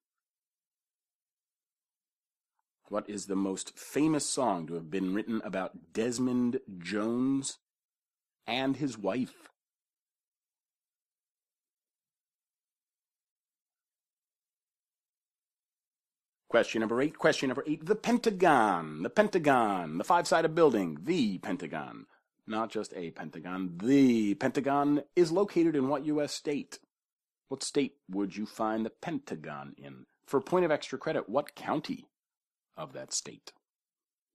What 2.90 3.08
is 3.08 3.26
the 3.26 3.36
most 3.36 3.78
famous 3.78 4.24
song 4.24 4.66
to 4.66 4.74
have 4.74 4.90
been 4.90 5.12
written 5.12 5.42
about 5.44 5.92
Desmond 5.92 6.60
Jones 6.78 7.58
and 8.46 8.76
his 8.76 8.96
wife? 8.96 9.50
Question 16.48 16.80
number 16.80 17.02
eight. 17.02 17.18
Question 17.18 17.48
number 17.48 17.64
eight. 17.66 17.84
The 17.84 17.94
Pentagon. 17.94 19.02
The 19.02 19.10
Pentagon. 19.10 19.98
The 19.98 20.04
five 20.04 20.26
sided 20.26 20.54
building. 20.54 21.00
The 21.02 21.36
Pentagon. 21.38 22.06
Not 22.46 22.70
just 22.70 22.94
a 22.96 23.10
Pentagon. 23.10 23.76
The 23.82 24.34
Pentagon 24.36 25.02
is 25.14 25.30
located 25.30 25.76
in 25.76 25.88
what 25.88 26.06
U.S. 26.06 26.32
state? 26.32 26.78
What 27.48 27.62
state 27.62 27.96
would 28.08 28.34
you 28.34 28.46
find 28.46 28.86
the 28.86 28.90
Pentagon 28.90 29.74
in? 29.76 30.06
For 30.24 30.38
a 30.38 30.42
point 30.42 30.64
of 30.64 30.70
extra 30.70 30.98
credit, 30.98 31.28
what 31.28 31.54
county 31.54 32.06
of 32.78 32.94
that 32.94 33.12
state. 33.12 33.52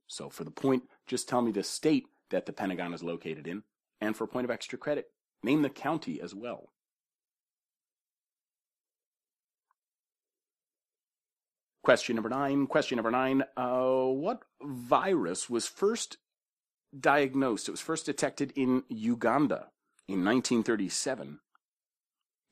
So 0.07 0.29
for 0.29 0.43
the 0.43 0.51
point, 0.51 0.83
just 1.07 1.27
tell 1.27 1.41
me 1.41 1.51
the 1.51 1.63
state 1.63 2.05
that 2.29 2.45
the 2.45 2.53
Pentagon 2.53 2.93
is 2.93 3.01
located 3.01 3.47
in, 3.47 3.63
and 3.99 4.15
for 4.15 4.25
a 4.25 4.27
point 4.27 4.45
of 4.45 4.51
extra 4.51 4.77
credit, 4.77 5.07
name 5.43 5.63
the 5.63 5.69
county 5.69 6.21
as 6.21 6.35
well. 6.35 6.69
Question 11.83 12.15
number 12.15 12.29
nine. 12.29 12.67
Question 12.67 12.95
number 12.95 13.11
nine. 13.11 13.43
Uh, 13.57 14.05
what 14.05 14.43
virus 14.61 15.49
was 15.49 15.67
first 15.67 16.15
diagnosed? 16.97 17.67
It 17.67 17.71
was 17.71 17.81
first 17.81 18.05
detected 18.05 18.53
in 18.55 18.83
Uganda 18.87 19.67
in 20.07 20.23
1937, 20.23 21.41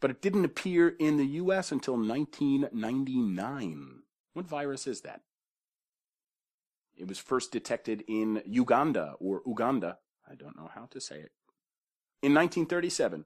but 0.02 0.12
it 0.12 0.22
didn't 0.22 0.44
appear 0.44 0.90
in 0.90 1.16
the 1.16 1.26
U.S. 1.26 1.72
until 1.72 1.96
1999. 1.96 4.02
What 4.34 4.48
virus 4.48 4.86
is 4.86 5.00
that? 5.02 5.22
It 7.02 7.08
was 7.08 7.18
first 7.18 7.52
detected 7.52 8.04
in 8.08 8.44
Uganda 8.46 9.16
or 9.20 9.42
Uganda. 9.48 9.98
I 10.30 10.36
don't 10.36 10.56
know 10.56 10.70
how 10.72 10.86
to 10.92 11.02
say 11.02 11.16
it. 11.16 11.32
In 12.22 12.36
1937, 12.36 13.26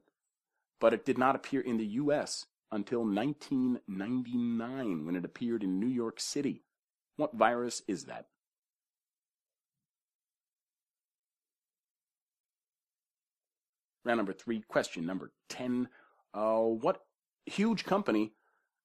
but 0.80 0.94
it 0.94 1.04
did 1.04 1.18
not 1.18 1.36
appear 1.36 1.60
in 1.60 1.76
the 1.76 1.84
U.S. 1.84 2.46
until 2.72 3.00
1999 3.00 5.04
when 5.04 5.14
it 5.14 5.26
appeared 5.26 5.62
in 5.62 5.78
New 5.78 5.88
York 5.88 6.20
City. 6.20 6.62
What 7.16 7.36
virus 7.36 7.82
is 7.86 8.06
that? 8.06 8.28
Round 14.06 14.16
number 14.16 14.32
three, 14.32 14.62
question 14.66 15.04
number 15.04 15.32
10. 15.50 15.90
Uh, 16.32 16.60
what 16.60 17.02
huge 17.44 17.84
company 17.84 18.32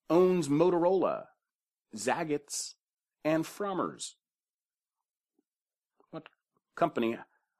owns 0.10 0.50
Motorola, 0.50 1.28
Zagat's, 1.96 2.76
and 3.24 3.46
Frommer's? 3.46 4.18
Company 6.76 7.18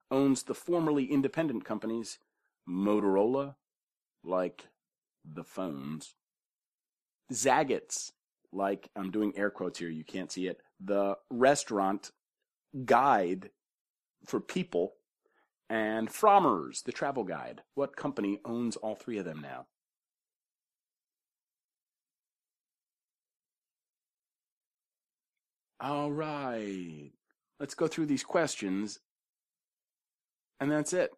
owns 0.10 0.44
the 0.44 0.56
formerly 0.56 1.06
independent 1.06 1.66
companies 1.66 2.20
Motorola, 2.68 3.56
like 4.24 4.68
the 5.26 5.44
phones, 5.44 6.16
Zagat's, 7.32 8.14
like 8.52 8.90
I'm 8.96 9.12
doing 9.12 9.34
air 9.36 9.50
quotes 9.50 9.80
here, 9.80 9.90
you 9.90 10.04
can't 10.04 10.32
see 10.32 10.48
it, 10.48 10.62
the 10.80 11.18
restaurant 11.30 12.12
guide 12.86 13.50
for 14.26 14.40
people, 14.40 14.94
and 15.70 16.10
Frommer's, 16.10 16.84
the 16.84 16.92
travel 16.92 17.24
guide. 17.24 17.62
What 17.76 17.96
company 17.96 18.40
owns 18.46 18.76
all 18.76 18.96
three 18.96 19.18
of 19.18 19.26
them 19.26 19.42
now? 19.42 19.68
All 25.80 26.12
right. 26.12 27.12
Let's 27.62 27.76
go 27.76 27.86
through 27.86 28.08
these 28.08 28.24
questions. 28.24 29.02
And 30.60 30.72
that's 30.72 30.94
it. 30.94 31.12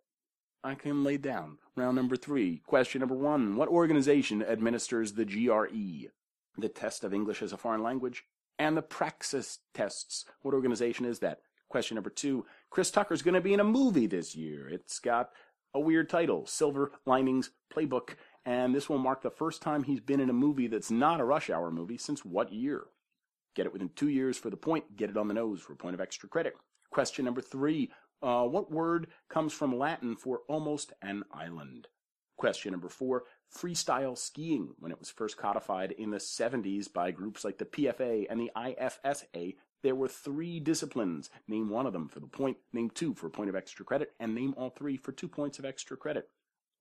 I 0.62 0.76
can 0.76 1.02
lay 1.02 1.16
down. 1.16 1.60
Round 1.78 1.96
number 1.96 2.18
three. 2.18 2.62
Question 2.68 3.00
number 3.00 3.16
one. 3.16 3.56
What 3.56 3.70
organization 3.70 4.44
administers 4.44 5.14
the 5.14 5.24
GRE? 5.24 6.10
The 6.58 6.68
test 6.68 7.06
of 7.06 7.14
English 7.14 7.42
as 7.42 7.54
a 7.54 7.58
foreign 7.58 7.82
language? 7.82 8.26
And 8.60 8.76
the 8.76 8.82
praxis 8.82 9.60
tests. 9.74 10.26
What 10.42 10.54
organization 10.54 11.06
is 11.06 11.20
that? 11.20 11.40
Question 11.70 11.96
number 11.96 12.10
two. 12.10 12.46
Chris 12.70 12.92
Tucker's 12.92 13.22
going 13.22 13.36
to 13.36 13.42
be 13.42 13.54
in 13.54 13.62
a 13.62 13.64
movie 13.64 14.08
this 14.08 14.36
year. 14.36 14.68
It's 14.68 15.00
got 15.00 15.30
a 15.74 15.80
weird 15.80 16.10
title, 16.10 16.46
Silver 16.46 16.92
Linings 17.06 17.52
Playbook. 17.74 18.16
And 18.46 18.76
this 18.76 18.90
will 18.90 18.98
mark 18.98 19.22
the 19.22 19.32
first 19.32 19.62
time 19.62 19.84
he's 19.84 20.02
been 20.02 20.20
in 20.20 20.30
a 20.30 20.34
movie 20.34 20.68
that's 20.68 20.92
not 20.92 21.22
a 21.22 21.26
rush 21.26 21.50
hour 21.50 21.72
movie 21.72 21.98
since 21.98 22.26
what 22.26 22.52
year? 22.52 22.88
Get 23.56 23.66
it 23.66 23.74
within 23.74 23.90
two 23.96 24.10
years 24.10 24.38
for 24.38 24.50
the 24.50 24.58
point. 24.58 24.96
Get 24.96 25.10
it 25.10 25.18
on 25.18 25.28
the 25.28 25.34
nose 25.34 25.62
for 25.62 25.74
a 25.74 25.78
point 25.78 25.94
of 25.94 26.02
extra 26.02 26.28
credit. 26.30 26.56
Question 26.92 27.26
number 27.26 27.42
three. 27.42 27.92
Uh, 28.22 28.46
what 28.46 28.72
word 28.72 29.08
comes 29.30 29.54
from 29.54 29.78
Latin 29.78 30.16
for 30.16 30.42
almost 30.48 30.94
an 31.02 31.24
island? 31.32 31.88
Question 32.38 32.72
number 32.72 32.90
four. 32.90 33.24
Freestyle 33.54 34.18
skiing, 34.18 34.74
when 34.80 34.92
it 34.92 35.00
was 35.00 35.12
first 35.12 35.38
codified 35.38 35.92
in 35.92 36.10
the 36.10 36.18
70s 36.18 36.92
by 36.92 37.12
groups 37.12 37.44
like 37.44 37.58
the 37.58 37.66
PFA 37.66 38.26
and 38.30 38.40
the 38.40 38.50
IFSA, 38.56 39.56
there 39.84 39.96
were 39.96 40.08
three 40.08 40.60
disciplines. 40.60 41.30
Name 41.48 41.70
one 41.70 41.86
of 41.86 41.94
them 41.94 42.08
for 42.08 42.20
the 42.20 42.28
point, 42.28 42.58
name 42.72 42.90
two 42.90 43.14
for 43.14 43.28
a 43.28 43.32
point 43.32 43.50
of 43.50 43.56
extra 43.56 43.86
credit, 43.86 44.14
and 44.20 44.34
name 44.34 44.56
all 44.58 44.70
three 44.70 44.98
for 44.98 45.12
two 45.12 45.28
points 45.28 45.60
of 45.60 45.66
extra 45.66 45.98
credit. 45.98 46.30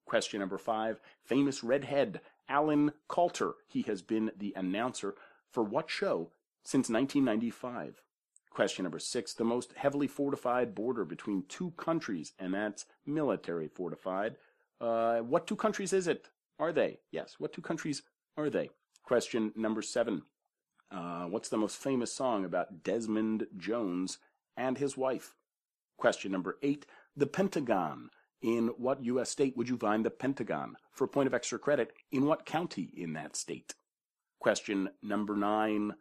Question 0.07 0.41
number 0.41 0.59
five. 0.59 1.01
Famous 1.25 1.63
redhead, 1.63 2.21
Alan 2.49 2.93
Kalter. 3.09 3.53
He 3.69 3.83
has 3.83 4.03
been 4.03 4.31
the 4.37 4.55
announcer 4.57 5.15
for 5.51 5.63
what 5.63 5.91
show 5.91 6.31
since 6.63 6.89
1995. 6.89 8.03
Question 8.51 8.83
number 8.83 8.99
six, 8.99 9.33
the 9.33 9.45
most 9.45 9.73
heavily 9.77 10.07
fortified 10.07 10.75
border 10.75 11.05
between 11.05 11.45
two 11.49 11.71
countries, 11.73 12.33
and 12.39 12.53
that's 12.53 12.85
military 13.07 13.69
fortified. 13.69 14.37
Uh, 14.81 15.21
what 15.21 15.47
two 15.47 15.57
countries 15.57 15.93
is 15.93 16.07
it? 16.07 16.29
Are 16.59 16.73
they? 16.73 16.99
Yes. 17.11 17.37
What 17.39 17.53
two 17.53 17.63
countries 17.63 18.03
are 18.37 18.51
they? 18.51 18.71
Question 19.03 19.53
number 19.57 19.83
seven, 19.83 20.23
uh, 20.91 21.25
what's 21.25 21.49
the 21.49 21.57
most 21.57 21.77
famous 21.77 22.13
song 22.13 22.45
about 22.45 22.83
Desmond 22.83 23.47
Jones 23.57 24.19
and 24.57 24.77
his 24.77 24.97
wife? 24.97 25.35
Question 25.97 26.33
number 26.33 26.59
eight, 26.63 26.87
the 27.17 27.27
Pentagon. 27.27 28.11
In 28.43 28.69
what 28.77 29.05
U.S. 29.05 29.31
state 29.31 29.57
would 29.57 29.69
you 29.69 29.77
find 29.77 30.05
the 30.05 30.11
Pentagon? 30.11 30.75
For 30.91 31.05
a 31.05 31.09
point 31.09 31.29
of 31.29 31.35
extra 31.35 31.61
credit, 31.61 31.93
in 32.11 32.27
what 32.27 32.45
county 32.45 32.93
in 32.97 33.13
that 33.13 33.37
state? 33.37 33.75
Question 34.41 34.89
number 35.01 35.37
nine, 35.37 35.93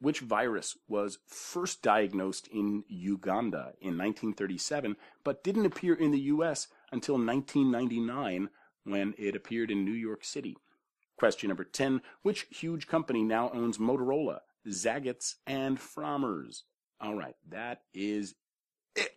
which 0.00 0.20
virus 0.20 0.76
was 0.88 1.18
first 1.26 1.82
diagnosed 1.82 2.48
in 2.48 2.84
Uganda 2.88 3.72
in 3.80 3.96
1937, 3.96 4.96
but 5.24 5.42
didn't 5.42 5.66
appear 5.66 5.94
in 5.94 6.10
the 6.10 6.20
US 6.20 6.68
until 6.92 7.14
1999 7.14 8.50
when 8.84 9.14
it 9.18 9.34
appeared 9.34 9.70
in 9.70 9.84
New 9.84 9.92
York 9.92 10.24
City. 10.24 10.56
Question 11.18 11.48
number 11.48 11.64
10 11.64 12.02
Which 12.22 12.46
huge 12.50 12.86
company 12.86 13.22
now 13.22 13.50
owns 13.50 13.78
Motorola, 13.78 14.40
Zagat's, 14.68 15.36
and 15.46 15.78
Frommer's? 15.78 16.64
All 17.00 17.14
right, 17.14 17.36
that 17.48 17.82
is 17.94 18.34
it. 18.94 19.12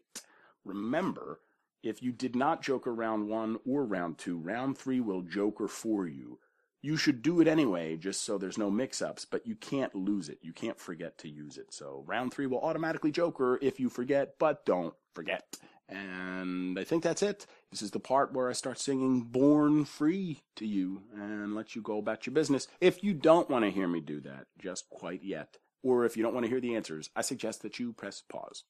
Remember, 0.63 1.39
if 1.83 2.01
you 2.01 2.11
did 2.11 2.35
not 2.35 2.61
joker 2.61 2.93
round 2.93 3.27
one 3.27 3.57
or 3.65 3.85
round 3.85 4.17
two, 4.17 4.37
round 4.37 4.77
three 4.77 4.99
will 4.99 5.21
joker 5.21 5.67
for 5.67 6.07
you. 6.07 6.39
You 6.81 6.95
should 6.95 7.21
do 7.21 7.41
it 7.41 7.47
anyway, 7.47 7.97
just 7.97 8.23
so 8.23 8.37
there's 8.37 8.57
no 8.57 8.71
mix 8.71 9.01
ups, 9.01 9.25
but 9.25 9.45
you 9.45 9.55
can't 9.55 9.93
lose 9.93 10.29
it. 10.29 10.39
You 10.41 10.53
can't 10.53 10.79
forget 10.79 11.17
to 11.19 11.29
use 11.29 11.57
it. 11.57 11.73
So 11.73 12.03
round 12.07 12.33
three 12.33 12.47
will 12.47 12.61
automatically 12.61 13.11
joker 13.11 13.59
if 13.61 13.79
you 13.79 13.89
forget, 13.89 14.35
but 14.39 14.65
don't 14.65 14.93
forget. 15.13 15.57
And 15.89 16.77
I 16.79 16.83
think 16.83 17.03
that's 17.03 17.23
it. 17.23 17.47
This 17.71 17.81
is 17.81 17.91
the 17.91 17.99
part 17.99 18.33
where 18.33 18.49
I 18.49 18.53
start 18.53 18.79
singing 18.79 19.23
Born 19.23 19.85
Free 19.85 20.43
to 20.55 20.65
you 20.65 21.01
and 21.13 21.55
let 21.55 21.75
you 21.75 21.81
go 21.81 21.97
about 21.97 22.25
your 22.25 22.33
business. 22.33 22.67
If 22.79 23.03
you 23.03 23.13
don't 23.13 23.49
want 23.49 23.65
to 23.65 23.71
hear 23.71 23.87
me 23.87 23.99
do 23.99 24.21
that 24.21 24.45
just 24.61 24.89
quite 24.89 25.23
yet, 25.23 25.57
or 25.83 26.05
if 26.05 26.15
you 26.15 26.23
don't 26.23 26.33
want 26.33 26.45
to 26.45 26.49
hear 26.49 26.61
the 26.61 26.75
answers, 26.75 27.09
I 27.15 27.21
suggest 27.21 27.63
that 27.63 27.79
you 27.79 27.91
press 27.91 28.21
pause. 28.21 28.63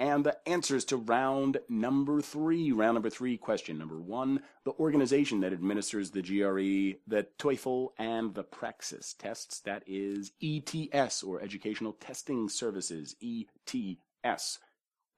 And 0.00 0.24
the 0.24 0.48
answers 0.48 0.86
to 0.86 0.96
round 0.96 1.58
number 1.68 2.22
three. 2.22 2.72
Round 2.72 2.94
number 2.94 3.10
three, 3.10 3.36
question 3.36 3.76
number 3.76 4.00
one. 4.00 4.40
The 4.64 4.72
organization 4.72 5.40
that 5.40 5.52
administers 5.52 6.10
the 6.10 6.22
GRE, 6.22 6.98
the 7.06 7.26
TOEFL, 7.38 7.88
and 7.98 8.34
the 8.34 8.42
Praxis 8.42 9.12
tests, 9.12 9.60
that 9.60 9.82
is 9.86 10.32
ETS, 10.42 11.22
or 11.22 11.42
Educational 11.42 11.92
Testing 11.92 12.48
Services, 12.48 13.14
ETS. 13.22 14.58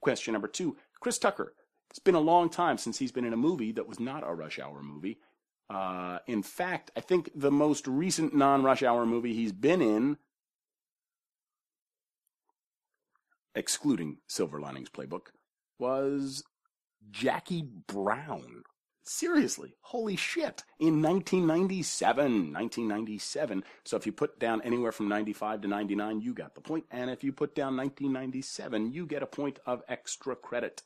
Question 0.00 0.32
number 0.32 0.48
two. 0.48 0.76
Chris 0.98 1.16
Tucker. 1.16 1.54
It's 1.88 2.00
been 2.00 2.16
a 2.16 2.20
long 2.20 2.50
time 2.50 2.76
since 2.76 2.98
he's 2.98 3.12
been 3.12 3.24
in 3.24 3.32
a 3.32 3.36
movie 3.36 3.70
that 3.70 3.86
was 3.86 4.00
not 4.00 4.26
a 4.26 4.34
Rush 4.34 4.58
Hour 4.58 4.82
movie. 4.82 5.20
Uh, 5.70 6.18
in 6.26 6.42
fact, 6.42 6.90
I 6.96 7.00
think 7.00 7.30
the 7.36 7.52
most 7.52 7.86
recent 7.86 8.34
non 8.34 8.64
Rush 8.64 8.82
Hour 8.82 9.06
movie 9.06 9.32
he's 9.32 9.52
been 9.52 9.80
in 9.80 10.16
excluding 13.54 14.18
Silver 14.26 14.60
Linings 14.60 14.90
Playbook, 14.90 15.28
was 15.78 16.42
Jackie 17.10 17.64
Brown. 17.86 18.62
Seriously, 19.04 19.74
holy 19.80 20.14
shit. 20.14 20.62
In 20.78 21.02
1997, 21.02 22.52
1997. 22.52 23.64
So 23.84 23.96
if 23.96 24.06
you 24.06 24.12
put 24.12 24.38
down 24.38 24.62
anywhere 24.62 24.92
from 24.92 25.08
95 25.08 25.62
to 25.62 25.68
99, 25.68 26.20
you 26.20 26.32
got 26.32 26.54
the 26.54 26.60
point. 26.60 26.84
And 26.90 27.10
if 27.10 27.24
you 27.24 27.32
put 27.32 27.54
down 27.54 27.76
1997, 27.76 28.92
you 28.92 29.06
get 29.06 29.24
a 29.24 29.26
point 29.26 29.58
of 29.66 29.82
extra 29.88 30.36
credit. 30.36 30.82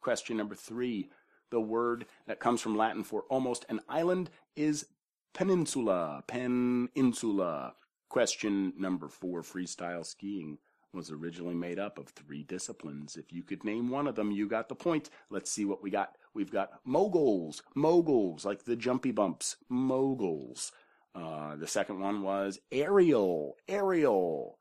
Question 0.00 0.36
number 0.36 0.56
three. 0.56 1.10
The 1.50 1.60
word 1.60 2.06
that 2.26 2.40
comes 2.40 2.60
from 2.60 2.76
Latin 2.76 3.04
for 3.04 3.22
almost 3.30 3.64
an 3.68 3.80
island 3.88 4.30
is 4.56 4.86
peninsula. 5.32 6.24
Peninsula. 6.26 7.74
Question 8.08 8.72
number 8.76 9.08
four. 9.08 9.42
Freestyle 9.42 10.04
skiing 10.04 10.58
was 10.92 11.10
originally 11.10 11.54
made 11.54 11.78
up 11.78 11.98
of 11.98 12.08
three 12.08 12.42
disciplines. 12.42 13.16
If 13.16 13.32
you 13.32 13.42
could 13.42 13.64
name 13.64 13.90
one 13.90 14.06
of 14.06 14.14
them, 14.14 14.30
you 14.30 14.48
got 14.48 14.68
the 14.68 14.74
point. 14.74 15.10
Let's 15.30 15.50
see 15.50 15.64
what 15.64 15.82
we 15.82 15.90
got. 15.90 16.16
We've 16.34 16.50
got 16.50 16.80
moguls, 16.84 17.62
moguls, 17.74 18.44
like 18.44 18.64
the 18.64 18.76
jumpy 18.76 19.10
bumps, 19.10 19.56
moguls. 19.68 20.72
Uh, 21.14 21.56
the 21.56 21.66
second 21.66 22.00
one 22.00 22.22
was 22.22 22.58
aerial, 22.70 23.56
aerial. 23.68 24.58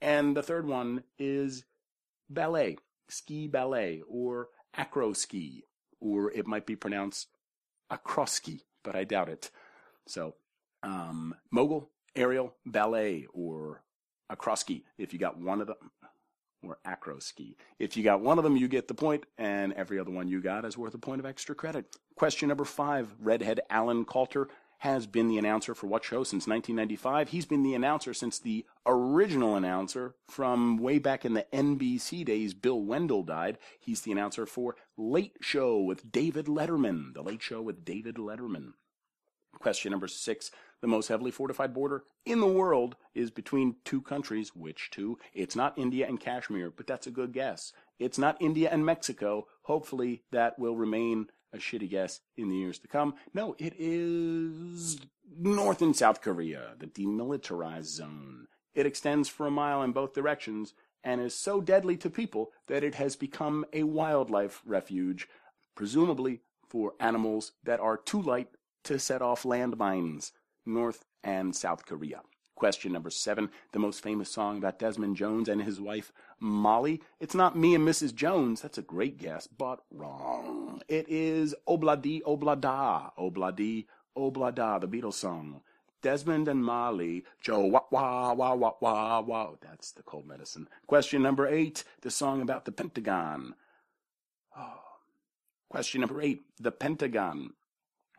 And 0.00 0.36
the 0.36 0.42
third 0.42 0.66
one 0.66 1.02
is 1.18 1.64
ballet, 2.28 2.78
ski 3.08 3.48
ballet, 3.48 4.02
or 4.08 4.48
acro 4.76 5.12
ski, 5.12 5.64
or 6.00 6.30
it 6.30 6.46
might 6.46 6.66
be 6.66 6.76
pronounced 6.76 7.28
acroski, 7.90 8.62
but 8.82 8.94
I 8.94 9.04
doubt 9.04 9.28
it. 9.28 9.50
So, 10.06 10.36
um, 10.82 11.34
mogul, 11.50 11.90
aerial, 12.16 12.54
ballet, 12.64 13.26
or 13.32 13.82
acroski. 14.30 14.82
If 14.98 15.12
you 15.12 15.18
got 15.18 15.38
one 15.38 15.60
of 15.60 15.66
them, 15.66 15.76
or 16.62 16.78
acroski. 16.86 17.56
If 17.78 17.96
you 17.96 18.04
got 18.04 18.20
one 18.20 18.38
of 18.38 18.44
them, 18.44 18.56
you 18.56 18.68
get 18.68 18.88
the 18.88 18.94
point, 18.94 19.24
and 19.38 19.72
every 19.72 19.98
other 19.98 20.10
one 20.10 20.28
you 20.28 20.40
got 20.40 20.64
is 20.64 20.76
worth 20.76 20.94
a 20.94 20.98
point 20.98 21.20
of 21.20 21.26
extra 21.26 21.54
credit. 21.54 21.96
Question 22.16 22.48
number 22.48 22.64
five 22.64 23.14
Redhead 23.18 23.60
Alan 23.70 24.04
Kalter 24.04 24.46
has 24.78 25.06
been 25.06 25.28
the 25.28 25.36
announcer 25.36 25.74
for 25.74 25.86
what 25.86 26.04
show 26.04 26.24
since 26.24 26.46
1995? 26.46 27.28
He's 27.28 27.44
been 27.44 27.62
the 27.62 27.74
announcer 27.74 28.14
since 28.14 28.38
the 28.38 28.64
original 28.86 29.54
announcer 29.54 30.14
from 30.26 30.78
way 30.78 30.98
back 30.98 31.24
in 31.24 31.34
the 31.34 31.46
NBC 31.52 32.24
days. 32.24 32.54
Bill 32.54 32.80
Wendell 32.80 33.22
died. 33.22 33.58
He's 33.78 34.00
the 34.00 34.12
announcer 34.12 34.46
for 34.46 34.76
Late 34.96 35.36
Show 35.42 35.78
with 35.78 36.10
David 36.10 36.46
Letterman. 36.46 37.12
The 37.12 37.22
Late 37.22 37.42
Show 37.42 37.60
with 37.60 37.84
David 37.84 38.16
Letterman. 38.16 38.72
Question 39.60 39.90
number 39.90 40.08
six. 40.08 40.50
The 40.80 40.86
most 40.86 41.08
heavily 41.08 41.30
fortified 41.30 41.74
border 41.74 42.04
in 42.24 42.40
the 42.40 42.46
world 42.46 42.96
is 43.14 43.30
between 43.30 43.76
two 43.84 44.00
countries. 44.00 44.56
Which 44.56 44.90
two? 44.90 45.18
It's 45.34 45.54
not 45.54 45.76
India 45.76 46.06
and 46.08 46.18
Kashmir, 46.18 46.72
but 46.74 46.86
that's 46.86 47.06
a 47.06 47.10
good 47.10 47.34
guess. 47.34 47.72
It's 47.98 48.16
not 48.16 48.40
India 48.40 48.70
and 48.72 48.86
Mexico. 48.86 49.46
Hopefully 49.64 50.22
that 50.32 50.58
will 50.58 50.76
remain 50.76 51.26
a 51.52 51.58
shitty 51.58 51.90
guess 51.90 52.20
in 52.38 52.48
the 52.48 52.56
years 52.56 52.78
to 52.78 52.88
come. 52.88 53.14
No, 53.34 53.54
it 53.58 53.74
is 53.78 54.98
North 55.36 55.82
and 55.82 55.94
South 55.94 56.22
Korea, 56.22 56.74
the 56.78 56.86
demilitarized 56.86 57.84
zone. 57.84 58.46
It 58.74 58.86
extends 58.86 59.28
for 59.28 59.46
a 59.46 59.50
mile 59.50 59.82
in 59.82 59.92
both 59.92 60.14
directions 60.14 60.72
and 61.04 61.20
is 61.20 61.34
so 61.34 61.60
deadly 61.60 61.98
to 61.98 62.08
people 62.08 62.52
that 62.68 62.84
it 62.84 62.94
has 62.94 63.16
become 63.16 63.66
a 63.74 63.82
wildlife 63.82 64.62
refuge, 64.64 65.28
presumably 65.74 66.40
for 66.66 66.94
animals 67.00 67.52
that 67.64 67.80
are 67.80 67.96
too 67.96 68.22
light 68.22 68.48
to 68.84 68.98
set 68.98 69.22
off 69.22 69.42
landmines. 69.44 70.32
North 70.66 71.04
and 71.22 71.54
South 71.54 71.86
Korea. 71.86 72.22
Question 72.54 72.92
number 72.92 73.08
seven, 73.08 73.48
the 73.72 73.78
most 73.78 74.02
famous 74.02 74.30
song 74.30 74.58
about 74.58 74.78
Desmond 74.78 75.16
Jones 75.16 75.48
and 75.48 75.62
his 75.62 75.80
wife 75.80 76.12
Molly. 76.38 77.00
It's 77.18 77.34
not 77.34 77.56
me 77.56 77.74
and 77.74 77.86
Mrs. 77.86 78.14
Jones. 78.14 78.60
That's 78.60 78.76
a 78.76 78.82
great 78.82 79.16
guess, 79.16 79.46
but 79.46 79.80
wrong. 79.90 80.82
It 80.88 81.06
is 81.08 81.54
Obladi 81.66 82.22
Oblada. 82.22 83.12
Obladi 83.18 83.86
Oblada, 84.16 84.80
the 84.80 84.88
Beatles 84.88 85.14
song. 85.14 85.62
Desmond 86.02 86.48
and 86.48 86.64
Molly, 86.64 87.24
Joe 87.40 87.64
wah 87.66 87.84
wah 87.90 88.32
wah 88.32 88.54
wah 88.54 88.72
wah 88.80 89.20
wah. 89.20 89.50
That's 89.60 89.92
the 89.92 90.02
cold 90.02 90.26
medicine. 90.26 90.68
Question 90.86 91.22
number 91.22 91.46
eight, 91.46 91.84
the 92.00 92.10
song 92.10 92.40
about 92.40 92.64
the 92.64 92.72
Pentagon. 92.72 93.54
Oh. 94.56 94.80
Question 95.68 96.00
number 96.00 96.20
eight, 96.22 96.40
the 96.58 96.72
Pentagon. 96.72 97.52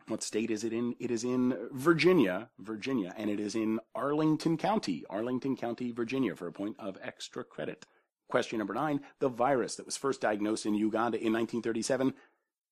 What 0.08 0.22
state 0.22 0.50
is 0.50 0.64
it 0.64 0.72
in? 0.72 0.94
It 0.98 1.10
is 1.10 1.24
in 1.24 1.56
Virginia, 1.72 2.50
Virginia, 2.58 3.14
and 3.16 3.30
it 3.30 3.40
is 3.40 3.54
in 3.54 3.80
Arlington 3.94 4.56
County, 4.56 5.04
Arlington 5.08 5.56
County, 5.56 5.92
Virginia, 5.92 6.34
for 6.34 6.46
a 6.46 6.52
point 6.52 6.76
of 6.78 6.98
extra 7.02 7.44
credit. 7.44 7.86
Question 8.28 8.58
number 8.58 8.74
nine 8.74 9.00
the 9.18 9.28
virus 9.28 9.76
that 9.76 9.86
was 9.86 9.96
first 9.96 10.20
diagnosed 10.20 10.66
in 10.66 10.74
Uganda 10.74 11.18
in 11.18 11.32
1937, 11.32 12.14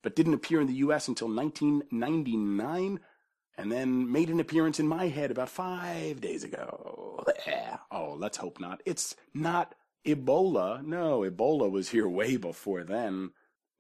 but 0.03 0.17
didn't 0.17 0.35
appear 0.35 0.61
in 0.61 0.67
the 0.67 0.75
U.S. 0.75 1.09
until 1.09 1.29
1999, 1.29 3.01
and 3.59 3.73
then 3.73 4.11
made 4.11 4.31
an 4.31 4.41
appearance 4.41 4.81
in 4.81 4.89
my 4.89 5.09
head 5.09 5.31
about 5.31 5.51
five 5.51 6.21
days 6.21 6.45
ago. 6.45 7.23
Oh, 7.91 8.17
let's 8.19 8.39
hope 8.39 8.59
not. 8.59 8.81
It's 8.87 9.15
not 9.35 9.75
Ebola. 10.07 10.85
No, 10.85 11.21
Ebola 11.21 11.71
was 11.71 11.91
here 11.91 12.09
way 12.09 12.37
before 12.37 12.85
then. 12.85 13.31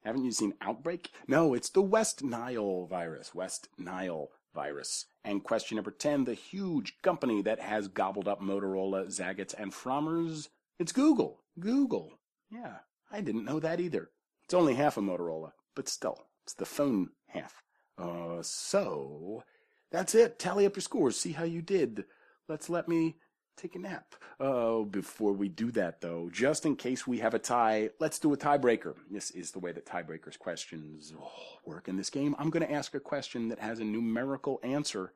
Haven't 0.04 0.24
you 0.24 0.32
seen 0.32 0.54
Outbreak? 0.60 1.10
No, 1.26 1.54
it's 1.54 1.68
the 1.70 1.82
West 1.82 2.22
Nile 2.22 2.86
virus. 2.86 3.34
West 3.34 3.68
Nile 3.78 4.28
virus. 4.54 5.06
And 5.24 5.44
question 5.44 5.76
number 5.76 5.90
10 5.90 6.24
the 6.24 6.34
huge 6.34 6.94
company 7.02 7.42
that 7.42 7.60
has 7.60 7.88
gobbled 7.88 8.26
up 8.26 8.40
Motorola, 8.40 9.06
Zagat's, 9.06 9.54
and 9.54 9.72
Frommer's. 9.72 10.48
It's 10.78 10.92
Google. 10.92 11.42
Google. 11.58 12.18
Yeah, 12.50 12.78
I 13.10 13.20
didn't 13.20 13.44
know 13.44 13.60
that 13.60 13.80
either. 13.80 14.10
It's 14.44 14.54
only 14.54 14.74
half 14.74 14.96
a 14.96 15.00
Motorola, 15.00 15.52
but 15.76 15.88
still, 15.88 16.26
it's 16.44 16.54
the 16.54 16.64
phone 16.64 17.10
half. 17.28 17.62
Uh, 17.98 18.38
so, 18.42 19.44
that's 19.92 20.14
it. 20.14 20.38
Tally 20.38 20.66
up 20.66 20.76
your 20.76 20.82
scores. 20.82 21.16
See 21.16 21.32
how 21.32 21.44
you 21.44 21.62
did. 21.62 22.04
Let's 22.48 22.70
let 22.70 22.88
me 22.88 23.16
take 23.56 23.74
a 23.74 23.78
nap. 23.78 24.14
Oh, 24.38 24.84
before 24.84 25.32
we 25.32 25.48
do 25.48 25.70
that, 25.72 26.00
though, 26.00 26.30
just 26.32 26.64
in 26.64 26.76
case 26.76 27.06
we 27.06 27.18
have 27.18 27.34
a 27.34 27.38
tie, 27.38 27.90
let's 28.00 28.18
do 28.18 28.32
a 28.32 28.36
tiebreaker. 28.36 28.94
This 29.10 29.30
is 29.30 29.50
the 29.50 29.58
way 29.58 29.72
that 29.72 29.86
tiebreakers 29.86 30.38
questions 30.38 31.12
work 31.64 31.88
in 31.88 31.96
this 31.96 32.10
game. 32.10 32.34
I'm 32.38 32.50
going 32.50 32.66
to 32.66 32.72
ask 32.72 32.94
a 32.94 33.00
question 33.00 33.48
that 33.48 33.58
has 33.58 33.78
a 33.78 33.84
numerical 33.84 34.60
answer. 34.62 35.12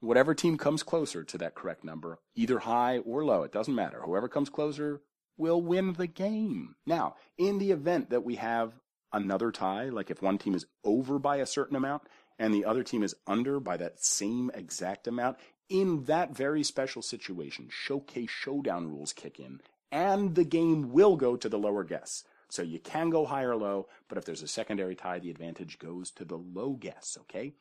Whatever 0.00 0.34
team 0.34 0.58
comes 0.58 0.82
closer 0.82 1.24
to 1.24 1.38
that 1.38 1.54
correct 1.54 1.84
number, 1.84 2.18
either 2.36 2.60
high 2.60 2.98
or 2.98 3.24
low, 3.24 3.42
it 3.42 3.52
doesn't 3.52 3.74
matter. 3.74 4.02
Whoever 4.04 4.28
comes 4.28 4.50
closer 4.50 5.00
will 5.36 5.62
win 5.62 5.94
the 5.94 6.06
game. 6.06 6.74
Now, 6.86 7.16
in 7.38 7.58
the 7.58 7.70
event 7.70 8.10
that 8.10 8.24
we 8.24 8.36
have 8.36 8.74
another 9.12 9.50
tie, 9.50 9.88
like 9.88 10.10
if 10.10 10.20
one 10.20 10.38
team 10.38 10.54
is 10.54 10.66
over 10.84 11.18
by 11.18 11.36
a 11.36 11.46
certain 11.46 11.76
amount 11.76 12.02
and 12.38 12.52
the 12.52 12.64
other 12.64 12.84
team 12.84 13.02
is 13.02 13.14
under 13.26 13.58
by 13.58 13.76
that 13.78 14.04
same 14.04 14.50
exact 14.54 15.08
amount, 15.08 15.38
in 15.68 16.04
that 16.04 16.34
very 16.34 16.62
special 16.62 17.02
situation, 17.02 17.68
showcase 17.70 18.30
showdown 18.30 18.88
rules 18.88 19.12
kick 19.12 19.38
in, 19.38 19.60
and 19.90 20.34
the 20.34 20.44
game 20.44 20.92
will 20.92 21.16
go 21.16 21.36
to 21.36 21.48
the 21.48 21.58
lower 21.58 21.84
guess. 21.84 22.24
So 22.50 22.62
you 22.62 22.78
can 22.78 23.10
go 23.10 23.26
high 23.26 23.42
or 23.42 23.56
low, 23.56 23.88
but 24.08 24.16
if 24.16 24.24
there's 24.24 24.42
a 24.42 24.48
secondary 24.48 24.94
tie, 24.94 25.18
the 25.18 25.30
advantage 25.30 25.78
goes 25.78 26.10
to 26.12 26.24
the 26.24 26.38
low 26.38 26.72
guess, 26.72 27.18
okay? 27.22 27.52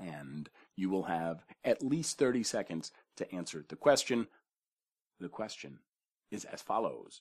And 0.00 0.48
you 0.74 0.88
will 0.88 1.04
have 1.04 1.44
at 1.64 1.84
least 1.84 2.18
30 2.18 2.42
seconds 2.42 2.92
to 3.16 3.30
answer 3.34 3.64
the 3.68 3.76
question. 3.76 4.28
The 5.20 5.28
question 5.28 5.80
is 6.30 6.44
as 6.44 6.62
follows. 6.62 7.20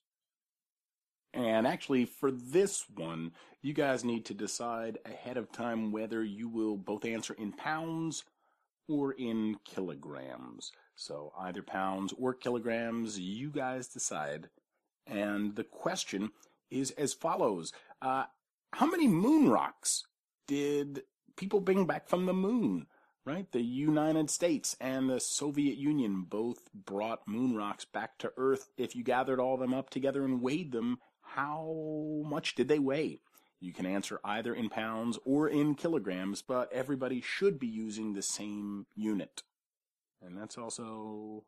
And 1.34 1.68
actually, 1.68 2.06
for 2.06 2.32
this 2.32 2.86
one, 2.94 3.34
you 3.62 3.74
guys 3.74 4.06
need 4.06 4.26
to 4.26 4.34
decide 4.34 5.00
ahead 5.06 5.36
of 5.36 5.52
time 5.52 5.92
whether 5.92 6.24
you 6.24 6.48
will 6.48 6.78
both 6.78 7.04
answer 7.04 7.34
in 7.34 7.52
pounds 7.52 8.24
or 8.88 9.14
in 9.14 9.58
kilograms. 9.66 10.72
So 10.96 11.34
either 11.40 11.62
pounds 11.62 12.14
or 12.18 12.34
kilograms, 12.34 13.20
you 13.20 13.50
guys 13.50 13.88
decide. 13.88 14.50
And 15.08 15.56
the 15.56 15.64
question 15.64 16.32
is 16.72 16.92
as 16.92 17.14
follows. 17.14 17.72
Uh, 18.02 18.26
how 18.72 18.86
many 18.86 19.08
moon 19.08 19.50
rocks 19.50 20.04
did 20.48 21.04
people 21.36 21.60
bring 21.60 21.86
back 21.86 22.08
from 22.08 22.26
the 22.26 22.34
moon? 22.34 22.88
Right? 23.26 23.52
The 23.52 23.62
United 23.62 24.30
States 24.30 24.76
and 24.80 25.10
the 25.10 25.20
Soviet 25.20 25.78
Union 25.78 26.26
both 26.30 26.70
brought 26.74 27.28
moon 27.28 27.56
rocks 27.56 27.84
back 27.84 28.20
to 28.20 28.32
Earth. 28.38 28.70
If 28.78 28.96
you 28.96 29.04
gathered 29.04 29.40
all 29.40 29.56
of 29.56 29.60
them 29.62 29.74
up 29.74 29.90
together 29.90 30.24
and 30.24 30.42
weighed 30.42 30.72
them, 30.72 31.00
how 31.24 32.22
much 32.24 32.54
did 32.54 32.68
they 32.68 32.78
weigh? 32.78 33.22
You 33.60 33.74
can 33.74 33.86
answer 33.86 34.20
either 34.24 34.54
in 34.54 34.70
pounds 34.70 35.18
or 35.26 35.48
in 35.48 35.76
kilograms, 35.76 36.42
but 36.42 36.72
everybody 36.72 37.22
should 37.22 37.60
be 37.60 37.68
using 37.68 38.14
the 38.14 38.22
same 38.22 38.86
unit. 38.96 39.44
And 40.22 40.38
that's 40.38 40.58
also 40.58 41.44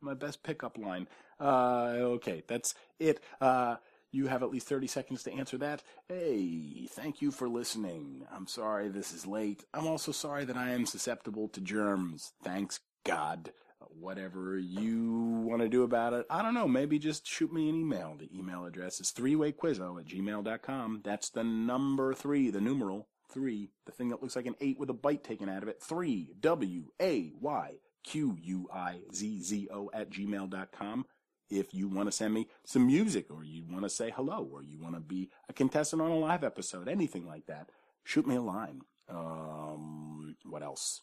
my 0.00 0.14
best 0.14 0.42
pickup 0.42 0.78
line. 0.78 1.08
Uh, 1.40 1.94
okay, 2.00 2.42
that's 2.46 2.74
it. 2.98 3.20
Uh, 3.40 3.76
you 4.12 4.26
have 4.28 4.42
at 4.42 4.50
least 4.50 4.68
30 4.68 4.86
seconds 4.86 5.22
to 5.24 5.32
answer 5.32 5.58
that. 5.58 5.82
Hey, 6.08 6.86
thank 6.90 7.20
you 7.20 7.30
for 7.30 7.48
listening. 7.48 8.26
I'm 8.32 8.46
sorry 8.46 8.88
this 8.88 9.12
is 9.12 9.26
late. 9.26 9.64
I'm 9.74 9.86
also 9.86 10.12
sorry 10.12 10.44
that 10.44 10.56
I 10.56 10.70
am 10.70 10.86
susceptible 10.86 11.48
to 11.48 11.60
germs. 11.60 12.32
Thanks 12.42 12.80
God 13.04 13.52
whatever 13.98 14.58
you 14.58 15.42
want 15.44 15.62
to 15.62 15.68
do 15.68 15.82
about 15.82 16.12
it. 16.12 16.26
I 16.30 16.42
don't 16.42 16.54
know. 16.54 16.68
Maybe 16.68 16.98
just 16.98 17.26
shoot 17.26 17.52
me 17.52 17.68
an 17.68 17.76
email. 17.76 18.16
The 18.18 18.28
email 18.36 18.64
address 18.64 19.00
is 19.00 19.12
threewayquizzo 19.12 20.00
at 20.00 20.06
gmail.com. 20.06 21.02
That's 21.04 21.30
the 21.30 21.44
number 21.44 22.14
three, 22.14 22.50
the 22.50 22.60
numeral 22.60 23.08
three, 23.32 23.70
the 23.86 23.92
thing 23.92 24.10
that 24.10 24.22
looks 24.22 24.36
like 24.36 24.46
an 24.46 24.56
eight 24.60 24.78
with 24.78 24.90
a 24.90 24.94
bite 24.94 25.24
taken 25.24 25.48
out 25.48 25.62
of 25.62 25.68
it. 25.68 25.82
Three, 25.82 26.34
W 26.40 26.84
A 27.00 27.32
Y 27.40 27.72
Q 28.04 28.36
U 28.40 28.68
I 28.72 29.00
Z 29.14 29.42
Z 29.42 29.68
O 29.72 29.90
at 29.92 30.10
gmail.com. 30.10 31.06
If 31.50 31.74
you 31.74 31.88
want 31.88 32.08
to 32.08 32.12
send 32.12 32.32
me 32.32 32.48
some 32.64 32.86
music 32.86 33.26
or 33.30 33.44
you 33.44 33.64
want 33.68 33.84
to 33.84 33.90
say 33.90 34.12
hello 34.14 34.48
or 34.50 34.62
you 34.62 34.80
want 34.80 34.94
to 34.94 35.00
be 35.00 35.30
a 35.48 35.52
contestant 35.52 36.00
on 36.00 36.10
a 36.10 36.18
live 36.18 36.42
episode, 36.42 36.88
anything 36.88 37.26
like 37.26 37.46
that, 37.46 37.70
shoot 38.02 38.26
me 38.26 38.36
a 38.36 38.42
line. 38.42 38.80
Um, 39.08 40.36
what 40.44 40.62
else? 40.62 41.02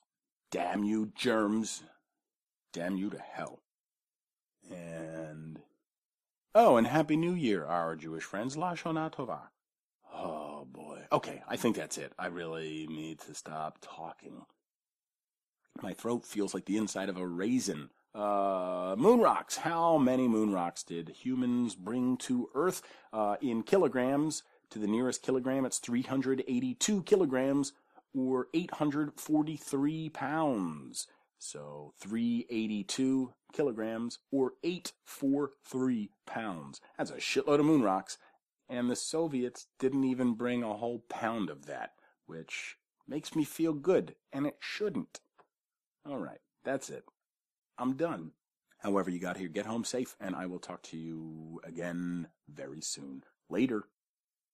Damn 0.49 0.83
you, 0.83 1.11
germs 1.15 1.83
damn 2.72 2.97
you 2.97 3.09
to 3.09 3.19
hell. 3.19 3.61
And 4.69 5.59
oh, 6.55 6.78
and 6.78 6.88
happy 6.88 7.15
New 7.15 7.34
Year, 7.34 7.65
our 7.65 7.95
Jewish 7.95 8.24
friends. 8.24 8.57
La 8.57 8.74
Shana 8.74 9.11
Tova. 9.11 9.39
Oh 10.13 10.67
boy. 10.72 11.03
Okay, 11.11 11.41
I 11.47 11.55
think 11.55 11.76
that's 11.76 11.97
it. 11.97 12.13
I 12.17 12.28
really 12.28 12.88
need 12.88 13.19
to 13.22 13.34
stop 13.34 13.80
talking. 13.82 14.45
My 15.82 15.93
throat 15.93 16.26
feels 16.26 16.53
like 16.53 16.65
the 16.65 16.78
inside 16.78 17.09
of 17.09 17.17
a 17.17 17.28
raisin. 17.28 17.89
Uh, 18.13 18.95
moon 18.97 19.19
rocks. 19.22 19.57
How 19.57 19.97
many 19.97 20.28
moon 20.28 20.51
rocks 20.51 20.84
did 20.84 21.09
humans 21.09 21.76
bring 21.76 22.17
to 22.17 22.49
Earth? 22.53 22.82
Uh, 23.13 23.38
in 23.41 23.63
kilograms, 23.63 24.43
to 24.69 24.80
the 24.80 24.88
nearest 24.88 25.22
kilogram, 25.22 25.65
it's 25.65 25.80
382 25.80 27.03
kilograms 27.03 27.74
or 28.13 28.47
843 28.53 30.09
pounds. 30.09 31.07
So 31.43 31.95
382 31.99 33.33
kilograms 33.51 34.19
or 34.31 34.53
843 34.63 36.11
pounds. 36.27 36.79
That's 36.99 37.09
a 37.09 37.15
shitload 37.15 37.59
of 37.59 37.65
moon 37.65 37.81
rocks. 37.81 38.19
And 38.69 38.91
the 38.91 38.95
Soviets 38.95 39.65
didn't 39.79 40.03
even 40.03 40.35
bring 40.35 40.61
a 40.61 40.77
whole 40.77 41.03
pound 41.09 41.49
of 41.49 41.65
that, 41.65 41.93
which 42.27 42.77
makes 43.07 43.35
me 43.35 43.43
feel 43.43 43.73
good, 43.73 44.15
and 44.31 44.45
it 44.45 44.57
shouldn't. 44.59 45.19
All 46.07 46.19
right, 46.19 46.41
that's 46.63 46.91
it. 46.91 47.05
I'm 47.75 47.97
done. 47.97 48.33
However, 48.77 49.09
you 49.09 49.19
got 49.19 49.37
here, 49.37 49.49
get 49.49 49.65
home 49.65 49.83
safe, 49.83 50.15
and 50.19 50.35
I 50.35 50.45
will 50.45 50.59
talk 50.59 50.83
to 50.83 50.97
you 50.97 51.59
again 51.63 52.27
very 52.47 52.81
soon. 52.81 53.23
Later. 53.49 53.85